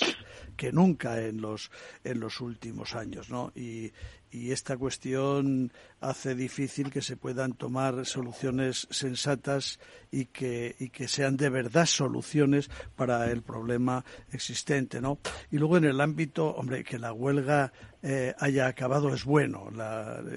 que 0.57 0.71
nunca 0.71 1.21
en 1.21 1.41
los 1.41 1.71
en 2.03 2.19
los 2.19 2.41
últimos 2.41 2.95
años, 2.95 3.29
¿no? 3.29 3.51
Y, 3.55 3.91
y 4.33 4.51
esta 4.51 4.75
cuestión 4.77 5.71
hace 6.01 6.33
difícil 6.33 6.91
que 6.91 7.03
se 7.03 7.15
puedan 7.15 7.53
tomar 7.53 8.05
soluciones 8.05 8.87
sensatas 8.89 9.79
y 10.11 10.25
que, 10.25 10.75
y 10.79 10.89
que 10.89 11.07
sean 11.07 11.37
de 11.37 11.49
verdad 11.49 11.85
soluciones 11.85 12.69
para 12.95 13.29
el 13.31 13.43
problema 13.43 14.03
existente, 14.31 15.01
¿no? 15.01 15.19
Y 15.51 15.57
luego 15.57 15.77
en 15.77 15.85
el 15.85 16.01
ámbito, 16.01 16.47
hombre, 16.47 16.83
que 16.83 16.97
la 16.97 17.13
huelga 17.13 17.71
eh, 18.01 18.33
haya 18.39 18.67
acabado 18.67 19.13
es 19.13 19.23
bueno. 19.23 19.69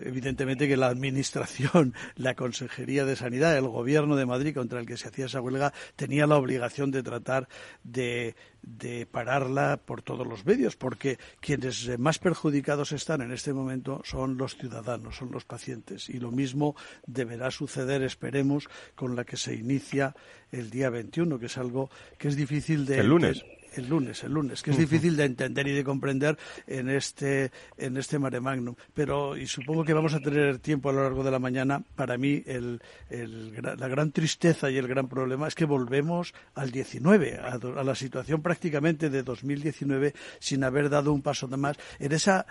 evidentemente 0.04 0.68
que 0.68 0.76
la 0.76 0.86
Administración, 0.86 1.94
la 2.16 2.34
Consejería 2.34 3.04
de 3.04 3.16
Sanidad, 3.16 3.56
el 3.56 3.66
Gobierno 3.66 4.14
de 4.14 4.26
Madrid 4.26 4.54
contra 4.54 4.78
el 4.78 4.86
que 4.86 4.96
se 4.96 5.08
hacía 5.08 5.26
esa 5.26 5.40
huelga 5.40 5.72
tenía 5.96 6.26
la 6.26 6.36
obligación 6.36 6.90
de 6.90 7.02
tratar 7.02 7.48
de, 7.82 8.36
de 8.66 9.06
pararla 9.06 9.78
por 9.78 10.02
todos 10.02 10.26
los 10.26 10.44
medios, 10.44 10.76
porque 10.76 11.18
quienes 11.40 11.98
más 11.98 12.18
perjudicados 12.18 12.92
están 12.92 13.22
en 13.22 13.32
este 13.32 13.54
momento 13.54 14.02
son 14.04 14.36
los 14.36 14.56
ciudadanos, 14.56 15.16
son 15.16 15.30
los 15.30 15.44
pacientes. 15.44 16.10
Y 16.10 16.18
lo 16.18 16.32
mismo 16.32 16.76
deberá 17.06 17.50
suceder, 17.50 18.02
esperemos, 18.02 18.68
con 18.94 19.16
la 19.16 19.24
que 19.24 19.36
se 19.36 19.54
inicia 19.54 20.14
el 20.50 20.68
día 20.70 20.90
21, 20.90 21.38
que 21.38 21.46
es 21.46 21.56
algo 21.56 21.90
que 22.18 22.28
es 22.28 22.36
difícil 22.36 22.84
de... 22.84 22.98
El 22.98 23.08
lunes 23.08 23.44
el 23.76 23.88
lunes, 23.88 24.24
el 24.24 24.32
lunes, 24.32 24.62
que 24.62 24.70
es 24.70 24.78
difícil 24.78 25.16
de 25.16 25.24
entender 25.24 25.66
y 25.68 25.72
de 25.72 25.84
comprender 25.84 26.36
en 26.66 26.88
este, 26.90 27.50
en 27.76 27.96
este 27.96 28.18
mare 28.18 28.40
magnum. 28.40 28.74
Pero, 28.94 29.36
y 29.36 29.46
supongo 29.46 29.84
que 29.84 29.92
vamos 29.92 30.14
a 30.14 30.20
tener 30.20 30.58
tiempo 30.58 30.90
a 30.90 30.92
lo 30.92 31.02
largo 31.02 31.22
de 31.22 31.30
la 31.30 31.38
mañana, 31.38 31.82
para 31.94 32.16
mí 32.18 32.42
el, 32.46 32.80
la 33.10 33.88
gran 33.88 34.12
tristeza 34.12 34.70
y 34.70 34.76
el 34.76 34.88
gran 34.88 35.08
problema 35.08 35.48
es 35.48 35.54
que 35.54 35.64
volvemos 35.64 36.34
al 36.54 36.70
19, 36.70 37.38
a, 37.38 37.80
a 37.80 37.84
la 37.84 37.94
situación 37.94 38.42
prácticamente 38.42 39.10
de 39.10 39.22
2019 39.22 40.14
sin 40.38 40.64
haber 40.64 40.90
dado 40.90 41.12
un 41.12 41.22
paso 41.22 41.46
de 41.46 41.56
más 41.56 41.76
en 41.98 42.12
esa 42.12 42.46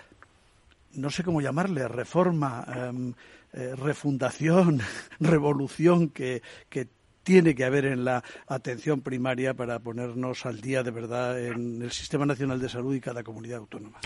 no 0.94 1.10
sé 1.10 1.24
cómo 1.24 1.41
llamarle, 1.41 1.88
reforma, 1.88 2.65
em, 2.74 3.13
eh, 3.53 3.75
refundación, 3.75 4.79
revolución 5.20 6.10
que, 6.10 6.41
que 6.70 6.88
tiene 7.25 7.55
que 7.55 7.65
haber 7.65 7.86
en 7.86 8.05
la 8.05 8.24
atención 8.48 9.01
primaria 9.01 9.55
para 9.55 9.79
ponernos 9.79 10.46
al 10.46 10.62
día 10.62 10.84
de 10.84 10.91
verdad 10.91 11.44
en 11.44 11.82
el 11.82 11.91
Sistema 11.91 12.25
Nacional 12.25 12.62
de 12.62 12.70
Salud 12.70 12.96
y 12.96 13.01
cada 13.01 13.24
comunidad 13.24 13.58
autónoma. 13.58 14.00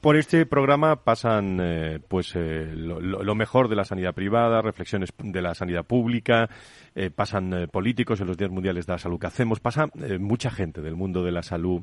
Por 0.00 0.16
este 0.16 0.44
programa 0.46 1.02
pasan 1.02 1.58
eh, 1.60 1.98
pues 2.06 2.32
eh, 2.36 2.70
lo, 2.74 3.34
mejor 3.34 3.68
de 3.68 3.76
la 3.76 3.84
sanidad 3.84 4.14
privada, 4.14 4.60
reflexiones 4.60 5.10
de 5.18 5.42
la 5.42 5.54
sanidad 5.54 5.84
pública, 5.84 6.50
eh, 6.94 7.10
pasan 7.10 7.68
políticos 7.72 8.20
en 8.20 8.26
los 8.26 8.36
días 8.36 8.50
mundiales 8.50 8.86
de 8.86 8.92
la 8.92 8.98
salud 8.98 9.18
que 9.18 9.26
hacemos, 9.26 9.58
pasa 9.58 9.88
mucha 10.20 10.50
gente 10.50 10.82
del 10.82 10.96
mundo 10.96 11.24
de 11.24 11.32
la 11.32 11.42
salud 11.42 11.82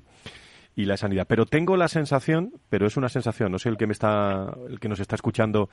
y 0.76 0.86
la 0.86 0.98
sanidad. 0.98 1.26
Pero 1.28 1.46
tengo 1.46 1.76
la 1.76 1.88
sensación, 1.88 2.54
pero 2.70 2.86
es 2.86 2.98
una 2.98 3.10
sensación, 3.10 3.52
no 3.52 3.60
sé 3.60 3.70
el 3.70 3.78
que 3.78 3.88
me 3.88 3.94
está, 3.94 4.56
el 4.70 4.80
que 4.80 4.90
nos 4.90 5.00
está 5.00 5.16
escuchando 5.16 5.70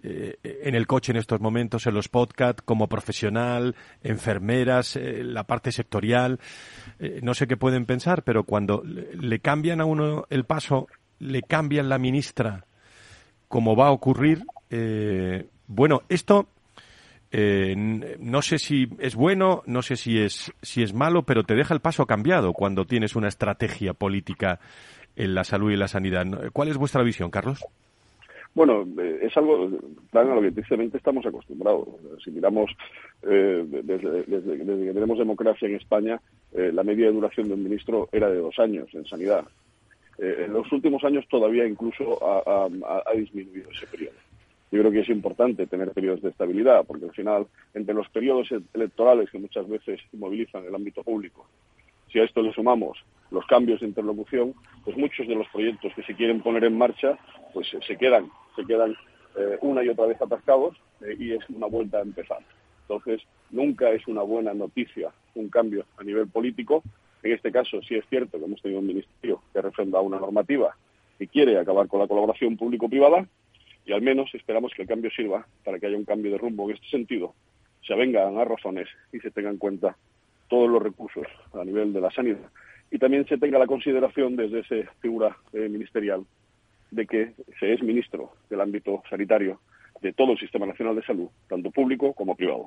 eh, 0.00 0.38
en 0.62 0.76
el 0.76 0.86
coche 0.86 1.10
en 1.10 1.18
estos 1.18 1.40
momentos, 1.40 1.86
en 1.86 1.94
los 1.94 2.08
podcasts, 2.08 2.62
como 2.64 2.86
profesional, 2.86 3.74
enfermeras, 4.02 4.94
eh, 4.94 5.24
la 5.24 5.44
parte 5.44 5.72
sectorial. 5.72 6.38
Eh, 7.00 7.18
no 7.22 7.34
sé 7.34 7.48
qué 7.48 7.56
pueden 7.56 7.84
pensar, 7.84 8.22
pero 8.22 8.44
cuando 8.44 8.82
le, 8.84 9.40
cambian 9.40 9.80
a 9.80 9.84
uno 9.84 10.26
el 10.30 10.44
paso, 10.44 10.86
le 11.18 11.42
cambian 11.42 11.88
la 11.88 11.98
ministra, 11.98 12.64
como 13.48 13.74
va 13.74 13.88
a 13.88 13.92
ocurrir, 13.92 14.44
bueno, 15.66 16.02
esto 16.08 16.48
no 17.32 18.42
sé 18.42 18.58
si 18.58 18.88
es 18.98 19.14
bueno, 19.16 19.62
no 19.66 19.82
sé 19.82 19.96
si 19.96 20.18
es, 20.18 20.52
si 20.62 20.82
es 20.82 20.92
malo, 20.92 21.24
pero 21.24 21.44
te 21.44 21.54
deja 21.54 21.74
el 21.74 21.80
paso 21.80 22.06
cambiado 22.06 22.52
cuando 22.52 22.84
tienes 22.84 23.16
una 23.16 23.28
estrategia 23.28 23.94
política 23.94 24.60
en 25.16 25.34
la 25.34 25.44
salud 25.44 25.72
y 25.72 25.76
la 25.76 25.88
sanidad. 25.88 26.26
¿Cuál 26.52 26.68
es 26.68 26.76
vuestra 26.76 27.02
visión, 27.02 27.30
Carlos? 27.30 27.64
Bueno, 28.54 28.86
eh, 28.98 29.20
es 29.22 29.36
algo 29.36 29.70
tan 30.10 30.30
a 30.30 30.34
lo 30.34 30.42
que 30.42 30.52
tristemente 30.52 30.96
estamos 30.96 31.24
acostumbrados. 31.24 31.88
Si 32.24 32.30
miramos 32.30 32.70
eh, 33.22 33.64
desde, 33.68 34.24
que 34.24 34.92
tenemos 34.92 35.18
democracia 35.18 35.68
en 35.68 35.76
España, 35.76 36.20
eh, 36.52 36.72
la 36.72 36.82
media 36.82 37.06
de 37.06 37.12
duración 37.12 37.48
de 37.48 37.54
un 37.54 37.62
ministro 37.62 38.08
era 38.10 38.28
de 38.28 38.38
dos 38.38 38.58
años 38.58 38.88
en 38.94 39.06
sanidad. 39.06 39.44
en 40.18 40.52
los 40.52 40.70
últimos 40.72 41.04
años 41.04 41.24
todavía 41.28 41.64
incluso 41.64 42.18
ha, 42.20 42.68
disminuido 43.14 43.70
ese 43.70 43.86
periodo. 43.86 44.16
Yo 44.72 44.80
creo 44.80 44.90
que 44.90 45.00
es 45.00 45.08
importante 45.08 45.66
tener 45.66 45.92
periodos 45.92 46.20
de 46.20 46.30
estabilidad, 46.30 46.84
porque 46.84 47.06
al 47.06 47.14
final, 47.14 47.46
entre 47.72 47.94
los 47.94 48.08
periodos 48.08 48.48
electorales 48.74 49.30
que 49.30 49.38
muchas 49.38 49.68
veces 49.68 50.00
movilizan 50.12 50.64
el 50.64 50.74
ámbito 50.74 51.02
público, 51.02 51.46
si 52.12 52.18
a 52.18 52.24
esto 52.24 52.42
le 52.42 52.52
sumamos 52.52 52.98
los 53.30 53.44
cambios 53.46 53.80
de 53.80 53.86
interlocución, 53.86 54.54
pues 54.84 54.96
muchos 54.96 55.26
de 55.28 55.34
los 55.34 55.48
proyectos 55.48 55.92
que 55.94 56.02
se 56.02 56.14
quieren 56.14 56.40
poner 56.40 56.64
en 56.64 56.78
marcha, 56.78 57.18
pues 57.52 57.68
se 57.86 57.96
quedan 57.96 58.30
se 58.56 58.64
quedan 58.64 58.96
eh, 59.36 59.58
una 59.60 59.84
y 59.84 59.88
otra 59.88 60.06
vez 60.06 60.20
atascados 60.20 60.76
eh, 61.00 61.16
y 61.18 61.32
es 61.32 61.48
una 61.50 61.66
vuelta 61.66 61.98
a 61.98 62.02
empezar. 62.02 62.38
Entonces, 62.82 63.22
nunca 63.50 63.90
es 63.90 64.06
una 64.08 64.22
buena 64.22 64.54
noticia 64.54 65.12
un 65.34 65.48
cambio 65.48 65.84
a 65.96 66.04
nivel 66.04 66.28
político. 66.28 66.82
En 67.22 67.32
este 67.32 67.52
caso, 67.52 67.80
sí 67.82 67.94
es 67.94 68.04
cierto 68.08 68.38
que 68.38 68.44
hemos 68.44 68.60
tenido 68.60 68.80
un 68.80 68.86
ministerio 68.86 69.42
que 69.52 69.62
refrenda 69.62 70.00
una 70.00 70.18
normativa 70.18 70.76
que 71.18 71.28
quiere 71.28 71.58
acabar 71.58 71.88
con 71.88 72.00
la 72.00 72.06
colaboración 72.06 72.56
público-privada 72.56 73.26
y 73.84 73.92
al 73.92 74.02
menos 74.02 74.32
esperamos 74.34 74.72
que 74.74 74.82
el 74.82 74.88
cambio 74.88 75.10
sirva 75.10 75.46
para 75.64 75.78
que 75.78 75.86
haya 75.86 75.96
un 75.96 76.04
cambio 76.04 76.30
de 76.32 76.38
rumbo 76.38 76.68
en 76.68 76.76
este 76.76 76.88
sentido, 76.88 77.34
se 77.86 77.92
avengan 77.92 78.36
a 78.38 78.44
razones 78.44 78.88
y 79.12 79.18
se 79.20 79.30
tengan 79.30 79.54
en 79.54 79.58
cuenta 79.58 79.96
todos 80.48 80.70
los 80.70 80.82
recursos 80.82 81.26
a 81.52 81.64
nivel 81.64 81.92
de 81.92 82.00
la 82.00 82.10
sanidad 82.10 82.50
y 82.90 82.98
también 82.98 83.26
se 83.26 83.38
tenga 83.38 83.58
la 83.58 83.66
consideración 83.66 84.36
desde 84.36 84.60
esa 84.60 84.90
figura 85.00 85.36
eh, 85.52 85.68
ministerial 85.68 86.24
de 86.90 87.06
que 87.06 87.34
se 87.60 87.74
es 87.74 87.82
ministro 87.82 88.32
del 88.48 88.60
ámbito 88.60 89.02
sanitario 89.10 89.60
de 90.00 90.12
todo 90.12 90.32
el 90.32 90.38
Sistema 90.38 90.66
Nacional 90.66 90.96
de 90.96 91.02
Salud, 91.02 91.28
tanto 91.48 91.70
público 91.70 92.12
como 92.14 92.34
privado. 92.34 92.66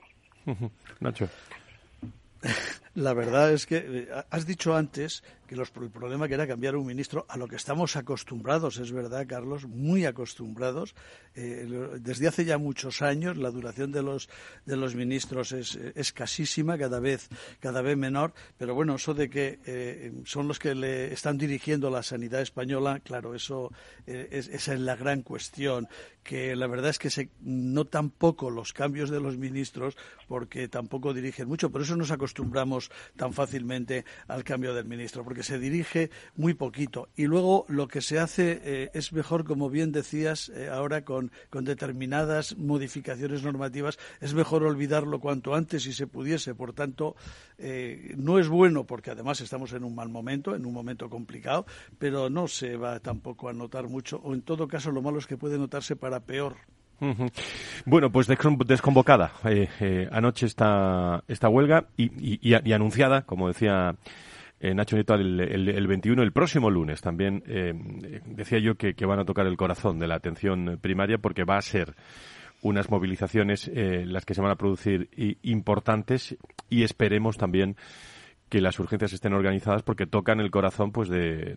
Nacho. 1.00 1.27
La 2.95 3.13
verdad 3.13 3.53
es 3.53 3.65
que 3.65 3.77
eh, 3.77 4.07
has 4.29 4.45
dicho 4.45 4.75
antes 4.75 5.23
que 5.51 5.79
el 5.84 5.91
problema 5.91 6.29
que 6.29 6.36
era 6.36 6.48
cambiar 6.48 6.77
un 6.77 6.86
ministro 6.86 7.25
a 7.27 7.36
lo 7.36 7.46
que 7.46 7.58
estamos 7.58 7.98
acostumbrados, 7.98 8.77
es 8.77 8.91
verdad, 8.93 9.25
Carlos, 9.27 9.65
muy 9.65 10.05
acostumbrados. 10.05 10.96
Eh, 11.36 11.67
desde 12.00 12.27
hace 12.29 12.46
ya 12.46 12.58
muchos 12.58 13.01
años 13.01 13.36
la 13.38 13.51
duración 13.51 13.91
de 13.91 14.01
los, 14.01 14.29
de 14.65 14.77
los 14.77 14.96
ministros 14.96 15.51
es 15.51 15.75
escasísima, 15.96 16.77
cada 16.77 17.01
vez, 17.01 17.27
cada 17.60 17.81
vez 17.81 17.98
menor, 17.98 18.34
pero 18.58 18.75
bueno, 18.75 18.96
eso 18.96 19.13
de 19.13 19.29
que 19.29 19.60
eh, 19.65 20.13
son 20.24 20.48
los 20.48 20.58
que 20.58 20.74
le 20.74 21.12
están 21.12 21.38
dirigiendo 21.38 21.89
la 21.89 22.03
sanidad 22.03 22.41
española, 22.41 23.01
claro, 23.03 23.36
eso 23.36 23.72
eh, 24.08 24.29
es, 24.31 24.48
esa 24.48 24.74
es 24.74 24.79
la 24.79 24.96
gran 24.96 25.22
cuestión, 25.22 25.88
que 26.24 26.55
la 26.55 26.67
verdad 26.67 26.91
es 26.91 27.00
que 27.00 27.10
se 27.10 27.29
notan 27.41 28.10
poco 28.10 28.50
los 28.50 28.74
cambios 28.74 29.10
de 29.10 29.20
los 29.20 29.38
ministros 29.38 29.98
porque 30.27 30.67
tampoco 30.67 31.13
dirigen 31.13 31.48
mucho, 31.48 31.72
por 31.72 31.81
eso 31.81 31.96
nos 31.96 32.12
acostumbramos 32.12 32.91
tan 33.17 33.34
fácilmente 33.34 34.05
al 34.27 34.43
cambio 34.43 34.74
del 34.74 34.86
ministro, 34.86 35.24
porque 35.24 35.40
se 35.43 35.60
dirige 35.60 36.10
muy 36.36 36.53
poquito. 36.53 37.10
Y 37.15 37.25
luego 37.25 37.65
lo 37.67 37.88
que 37.88 38.01
se 38.01 38.19
hace 38.19 38.62
eh, 38.63 38.91
es 38.93 39.13
mejor, 39.13 39.43
como 39.43 39.69
bien 39.69 39.91
decías, 39.91 40.50
eh, 40.50 40.69
ahora 40.69 41.03
con, 41.03 41.31
determinadas 41.51 42.57
modificaciones 42.57 43.43
normativas, 43.43 44.00
es 44.19 44.33
mejor 44.33 44.63
olvidarlo 44.63 45.19
cuanto 45.19 45.55
antes 45.55 45.83
si 45.83 45.93
se 45.93 46.07
pudiese. 46.07 46.55
Por 46.55 46.74
tanto, 46.74 47.15
eh, 47.57 48.13
no 48.17 48.39
es 48.39 48.48
bueno 48.48 48.86
porque 48.86 49.12
además 49.12 49.41
estamos 49.41 49.74
en 49.74 49.83
un 49.83 49.95
mal 49.95 50.10
momento, 50.10 50.55
en 50.55 50.65
un 50.65 50.74
momento 50.74 51.10
complicado, 51.10 51.65
pero 52.00 52.29
no 52.29 52.48
se 52.48 52.77
va 52.77 53.00
tampoco 53.00 53.50
a 53.50 53.53
notar 53.53 53.88
mucho, 53.88 54.19
o 54.24 54.33
en 54.33 54.41
todo 54.41 54.67
caso 54.67 54.91
lo 54.91 55.01
malo 55.01 55.19
es 55.19 55.27
que 55.27 55.38
puede 55.38 55.57
notarse 55.57 55.95
para 55.95 56.19
peor. 56.19 56.55
Bueno, 57.86 58.12
pues 58.12 58.27
desconvocada 58.27 59.31
anoche 60.12 60.45
esta, 60.45 61.24
esta 61.27 61.50
huelga 61.50 61.88
y, 61.98 62.39
y 62.48 62.74
anunciada, 62.74 63.24
como 63.24 63.48
decía 63.48 63.95
eh, 64.62 64.75
Nacho 64.75 64.96
Nieto 64.96 65.15
el, 65.15 65.39
el, 65.39 65.88
21, 65.88 66.22
el 66.22 66.32
próximo 66.32 66.70
lunes 66.70 67.01
también, 67.01 67.44
eh, 67.48 67.74
decía 68.27 68.60
yo 68.60 68.75
que, 68.75 68.94
van 69.08 69.18
a 69.18 69.25
tocar 69.25 69.48
el 69.48 69.58
corazón 69.58 69.98
de 69.98 70.08
la 70.08 70.15
atención 70.15 70.77
primaria 70.80 71.18
porque 71.18 71.44
va 71.44 71.58
a 71.58 71.62
ser 71.63 71.96
unas 72.62 72.91
movilizaciones 72.91 73.68
eh, 73.74 74.06
las 74.06 74.24
que 74.24 74.36
se 74.36 74.41
van 74.41 74.51
a 74.51 74.56
producir 74.56 75.10
importantes 75.41 76.38
y 76.70 76.84
esperemos 76.84 77.38
también 77.38 77.75
que 78.50 78.62
las 78.62 78.77
urgencias 78.77 79.13
estén 79.13 79.34
organizadas 79.34 79.82
porque 79.82 80.06
tocan 80.06 80.39
el 80.39 80.51
corazón 80.51 80.91
pues 80.91 81.10
de, 81.10 81.56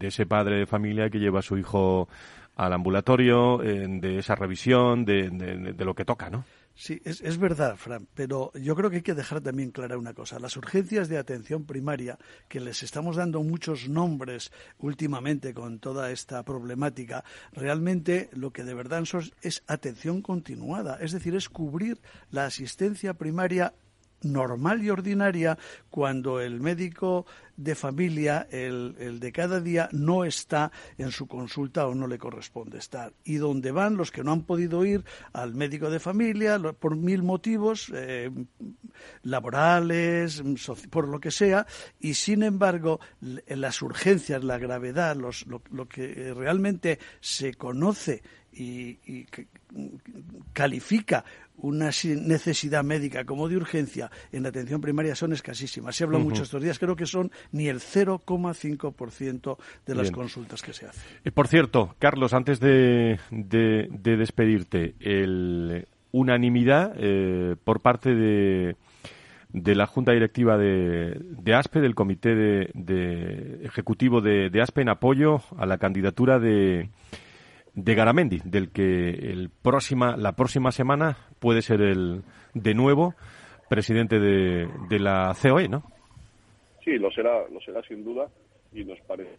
ese 0.00 0.24
padre 0.24 0.60
de 0.60 0.66
familia 0.66 1.10
que 1.10 1.18
lleva 1.18 1.40
a 1.40 1.42
su 1.42 1.58
hijo 1.58 2.08
al 2.56 2.72
ambulatorio, 2.72 3.58
de 3.58 4.18
esa 4.18 4.36
revisión, 4.36 5.04
de, 5.04 5.28
de, 5.28 5.84
lo 5.84 5.94
que 5.94 6.04
toca, 6.04 6.30
¿no? 6.30 6.44
Sí, 6.80 7.02
es, 7.04 7.20
es, 7.22 7.38
verdad, 7.38 7.76
Fran, 7.76 8.06
pero 8.14 8.52
yo 8.54 8.76
creo 8.76 8.88
que 8.88 8.96
hay 8.96 9.02
que 9.02 9.16
dejar 9.16 9.40
también 9.40 9.72
clara 9.72 9.98
una 9.98 10.14
cosa. 10.14 10.38
Las 10.38 10.56
urgencias 10.56 11.08
de 11.08 11.18
atención 11.18 11.64
primaria, 11.64 12.18
que 12.46 12.60
les 12.60 12.84
estamos 12.84 13.16
dando 13.16 13.42
muchos 13.42 13.88
nombres 13.88 14.52
últimamente 14.78 15.52
con 15.52 15.80
toda 15.80 16.12
esta 16.12 16.44
problemática, 16.44 17.24
realmente 17.50 18.30
lo 18.32 18.52
que 18.52 18.62
de 18.62 18.74
verdad 18.74 19.04
son 19.06 19.28
es 19.42 19.64
atención 19.66 20.22
continuada, 20.22 20.98
es 21.00 21.10
decir, 21.10 21.34
es 21.34 21.48
cubrir 21.48 22.00
la 22.30 22.44
asistencia 22.44 23.12
primaria 23.14 23.74
normal 24.22 24.82
y 24.82 24.90
ordinaria 24.90 25.58
cuando 25.90 26.40
el 26.40 26.60
médico 26.60 27.26
de 27.56 27.74
familia, 27.74 28.46
el, 28.50 29.18
de 29.18 29.32
cada 29.32 29.60
día, 29.60 29.88
no 29.92 30.24
está 30.24 30.70
en 30.96 31.10
su 31.10 31.26
consulta 31.26 31.88
o 31.88 31.94
no 31.94 32.06
le 32.06 32.16
corresponde 32.16 32.78
estar. 32.78 33.12
Y 33.24 33.36
donde 33.36 33.72
van 33.72 33.96
los 33.96 34.12
que 34.12 34.22
no 34.22 34.32
han 34.32 34.42
podido 34.42 34.84
ir 34.84 35.04
al 35.32 35.54
médico 35.54 35.90
de 35.90 35.98
familia 35.98 36.58
por 36.78 36.96
mil 36.96 37.24
motivos, 37.24 37.90
eh, 37.94 38.30
laborales, 39.22 40.42
por 40.90 41.08
lo 41.08 41.20
que 41.20 41.32
sea, 41.32 41.66
y 41.98 42.14
sin 42.14 42.44
embargo 42.44 43.00
las 43.20 43.82
urgencias, 43.82 44.44
la 44.44 44.58
gravedad, 44.58 45.16
los, 45.16 45.46
lo, 45.46 45.88
que 45.88 46.32
realmente 46.34 47.00
se 47.20 47.54
conoce 47.54 48.22
y, 48.52 48.98
y 49.04 49.26
califica 50.52 51.24
una 51.58 51.90
necesidad 52.04 52.84
médica 52.84 53.24
como 53.24 53.48
de 53.48 53.56
urgencia 53.56 54.10
en 54.32 54.42
la 54.42 54.50
atención 54.50 54.80
primaria 54.80 55.14
son 55.14 55.32
escasísimas. 55.32 55.96
Se 55.96 56.04
habla 56.04 56.18
mucho 56.18 56.42
estos 56.42 56.62
días, 56.62 56.78
creo 56.78 56.96
que 56.96 57.06
son 57.06 57.30
ni 57.52 57.68
el 57.68 57.80
0,5% 57.80 59.56
de 59.86 59.94
las 59.94 60.10
consultas 60.10 60.62
que 60.62 60.72
se 60.72 60.86
hacen. 60.86 61.02
Eh, 61.24 61.30
por 61.30 61.48
cierto, 61.48 61.94
Carlos, 61.98 62.32
antes 62.32 62.60
de, 62.60 63.18
despedirte, 63.30 64.94
el, 65.00 65.86
unanimidad 66.12 66.94
eh, 66.96 67.56
por 67.64 67.80
parte 67.80 68.14
de, 68.14 68.76
de 69.52 69.74
la 69.74 69.86
Junta 69.86 70.12
Directiva 70.12 70.56
de, 70.56 71.18
de 71.20 71.54
ASPE, 71.54 71.80
del 71.80 71.94
Comité 71.94 72.34
de, 72.34 73.60
Ejecutivo 73.64 74.20
de, 74.20 74.50
de 74.50 74.62
ASPE, 74.62 74.82
en 74.82 74.88
apoyo 74.88 75.42
a 75.56 75.66
la 75.66 75.78
candidatura 75.78 76.38
de 76.38 76.90
de 77.84 77.94
Garamendi, 77.94 78.40
del 78.44 78.70
que 78.70 79.10
el 79.10 79.50
próxima, 79.50 80.16
la 80.16 80.32
próxima 80.32 80.72
semana 80.72 81.16
puede 81.38 81.62
ser 81.62 81.80
el 81.80 82.22
de 82.54 82.74
nuevo 82.74 83.14
presidente 83.68 84.18
de, 84.18 84.68
de 84.88 84.98
la 84.98 85.34
COE, 85.40 85.68
¿no? 85.68 85.84
Sí, 86.84 86.98
lo 86.98 87.10
será, 87.10 87.46
lo 87.52 87.60
será 87.60 87.82
sin 87.82 88.04
duda 88.04 88.28
y 88.72 88.84
nos 88.84 88.98
parece 89.00 89.36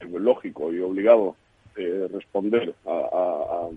lógico 0.00 0.72
y 0.72 0.80
obligado 0.80 1.36
eh, 1.76 2.08
responder 2.12 2.74
a, 2.86 3.68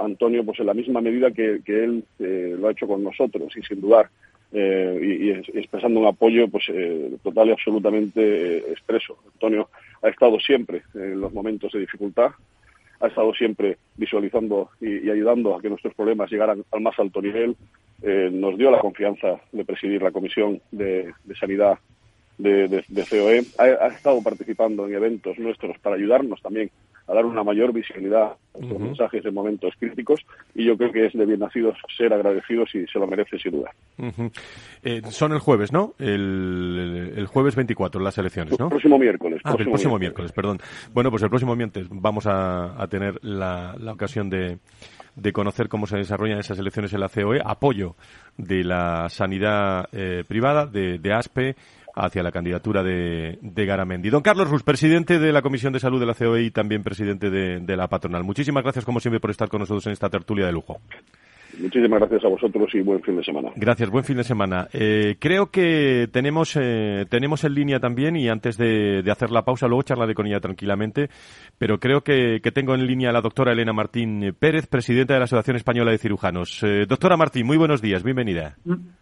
Antonio 0.00 0.44
pues 0.44 0.58
en 0.60 0.66
la 0.66 0.74
misma 0.74 1.00
medida 1.02 1.30
que, 1.30 1.60
él 1.66 2.04
eh, 2.18 2.54
lo 2.58 2.68
ha 2.68 2.72
hecho 2.72 2.86
con 2.86 3.02
nosotros 3.02 3.54
y 3.56 3.62
sin 3.62 3.80
dudar 3.80 4.08
eh, 4.54 4.98
y, 5.02 5.58
expresando 5.58 6.00
un 6.00 6.06
apoyo 6.06 6.48
pues 6.48 6.64
total 7.22 7.48
y 7.48 7.52
absolutamente 7.52 8.58
expreso. 8.70 9.18
Antonio 9.34 9.68
ha 10.02 10.08
estado 10.08 10.38
siempre 10.40 10.82
en 10.94 11.20
los 11.20 11.32
momentos 11.32 11.72
de 11.72 11.80
dificultad, 11.80 12.30
ha 13.04 13.08
estado 13.08 13.34
siempre 13.34 13.78
visualizando 13.96 14.70
y, 14.80 15.10
ayudando 15.10 15.54
a 15.54 15.60
que 15.60 15.68
nuestros 15.68 15.94
problemas 15.94 16.30
llegaran 16.30 16.64
al 16.70 16.80
más 16.80 16.98
alto 16.98 17.20
nivel. 17.20 17.56
Eh, 18.02 18.28
nos 18.32 18.56
dio 18.58 18.70
la 18.70 18.80
confianza 18.80 19.40
de 19.52 19.64
presidir 19.64 20.02
la 20.02 20.10
Comisión 20.10 20.60
de, 20.70 21.12
Sanidad 21.38 21.78
de, 22.38 22.84
COE. 23.08 23.44
Ha, 23.58 23.86
estado 23.88 24.22
participando 24.22 24.86
en 24.86 24.94
eventos 24.94 25.38
nuestros 25.38 25.78
para 25.78 25.96
ayudarnos 25.96 26.42
también 26.42 26.70
a 27.06 27.14
dar 27.14 27.26
una 27.26 27.42
mayor 27.42 27.72
visibilidad 27.72 28.32
a 28.32 28.58
nuestros 28.58 28.80
mensajes 28.80 29.24
en 29.24 29.34
momentos 29.34 29.74
críticos 29.78 30.20
y 30.54 30.64
yo 30.64 30.76
creo 30.76 30.90
que 30.90 31.06
es 31.06 31.12
de 31.12 31.26
bien 31.26 31.40
nacidos 31.40 31.76
ser 31.96 32.12
agradecidos 32.12 32.74
y 32.74 32.86
se 32.86 32.98
lo 32.98 33.06
merece 33.06 33.38
sin 33.38 33.52
duda. 33.52 33.70
Eh, 34.82 35.02
son 35.10 35.32
el 35.32 35.38
jueves, 35.38 35.72
¿no? 35.72 35.94
El, 35.98 37.26
jueves 37.28 37.56
24 37.56 38.00
las 38.00 38.16
elecciones, 38.18 38.58
¿no? 38.58 38.66
El 38.66 38.70
próximo 38.70 38.98
miércoles. 38.98 39.40
Ah, 39.44 39.54
el 39.58 39.64
próximo 39.64 39.98
miércoles. 39.98 40.32
perdón. 40.32 40.58
Bueno, 40.92 41.10
pues 41.10 41.22
el 41.22 41.28
próximo 41.28 41.54
miércoles 41.56 41.88
vamos 41.90 42.26
a, 42.26 42.86
tener 42.88 43.18
la, 43.22 43.76
ocasión 43.92 44.30
de, 44.30 44.58
conocer 45.32 45.68
cómo 45.68 45.86
se 45.86 45.98
desarrollan 45.98 46.38
esas 46.38 46.58
elecciones 46.58 46.92
en 46.94 47.00
la 47.00 47.08
COE, 47.08 47.40
apoyo 47.44 47.96
de 48.36 48.64
la 48.64 49.08
sanidad 49.08 49.88
eh, 49.92 50.24
privada, 50.26 50.66
de, 50.66 50.98
de 50.98 51.12
ASPE, 51.12 51.56
hacia 51.94 52.22
la 52.22 52.32
candidatura 52.32 52.82
de, 52.82 53.38
de, 53.40 53.66
Garamendi. 53.66 54.10
Don 54.10 54.22
Carlos 54.22 54.48
Rus, 54.48 54.62
presidente 54.62 55.18
de 55.18 55.32
la 55.32 55.42
Comisión 55.42 55.72
de 55.72 55.80
Salud 55.80 56.00
de 56.00 56.06
la 56.06 56.14
COE 56.14 56.42
y 56.42 56.50
también 56.50 56.82
presidente 56.82 57.30
de, 57.30 57.60
de 57.60 57.76
la 57.76 57.88
patronal. 57.88 58.24
Muchísimas 58.24 58.62
gracias, 58.62 58.84
como 58.84 59.00
siempre, 59.00 59.20
por 59.20 59.30
estar 59.30 59.48
con 59.48 59.60
nosotros 59.60 59.86
en 59.86 59.92
esta 59.92 60.10
tertulia 60.10 60.46
de 60.46 60.52
lujo. 60.52 60.80
Muchísimas 61.60 62.00
gracias 62.00 62.24
a 62.24 62.28
vosotros 62.28 62.68
y 62.74 62.80
buen 62.80 63.02
fin 63.02 63.16
de 63.16 63.24
semana. 63.24 63.50
Gracias, 63.56 63.90
buen 63.90 64.04
fin 64.04 64.16
de 64.16 64.24
semana. 64.24 64.68
Eh, 64.72 65.16
creo 65.18 65.50
que 65.50 66.08
tenemos, 66.12 66.58
eh, 66.60 67.06
tenemos 67.08 67.44
en 67.44 67.54
línea 67.54 67.80
también, 67.80 68.16
y 68.16 68.28
antes 68.28 68.56
de, 68.56 69.02
hacer 69.10 69.30
la 69.30 69.42
pausa, 69.42 69.66
luego 69.66 69.82
charlaré 69.82 70.14
con 70.14 70.26
ella 70.26 70.40
tranquilamente, 70.40 71.08
pero 71.58 71.78
creo 71.78 72.02
que, 72.02 72.40
tengo 72.54 72.74
en 72.74 72.86
línea 72.86 73.10
a 73.10 73.12
la 73.12 73.20
doctora 73.20 73.52
Elena 73.52 73.72
Martín 73.72 74.34
Pérez, 74.38 74.66
presidenta 74.66 75.14
de 75.14 75.20
la 75.20 75.24
Asociación 75.24 75.56
Española 75.56 75.90
de 75.90 75.98
Cirujanos. 75.98 76.62
Eh, 76.62 76.86
doctora 76.88 77.16
Martín, 77.16 77.46
muy 77.46 77.56
buenos 77.56 77.82
días, 77.82 78.02
bienvenida. 78.02 78.56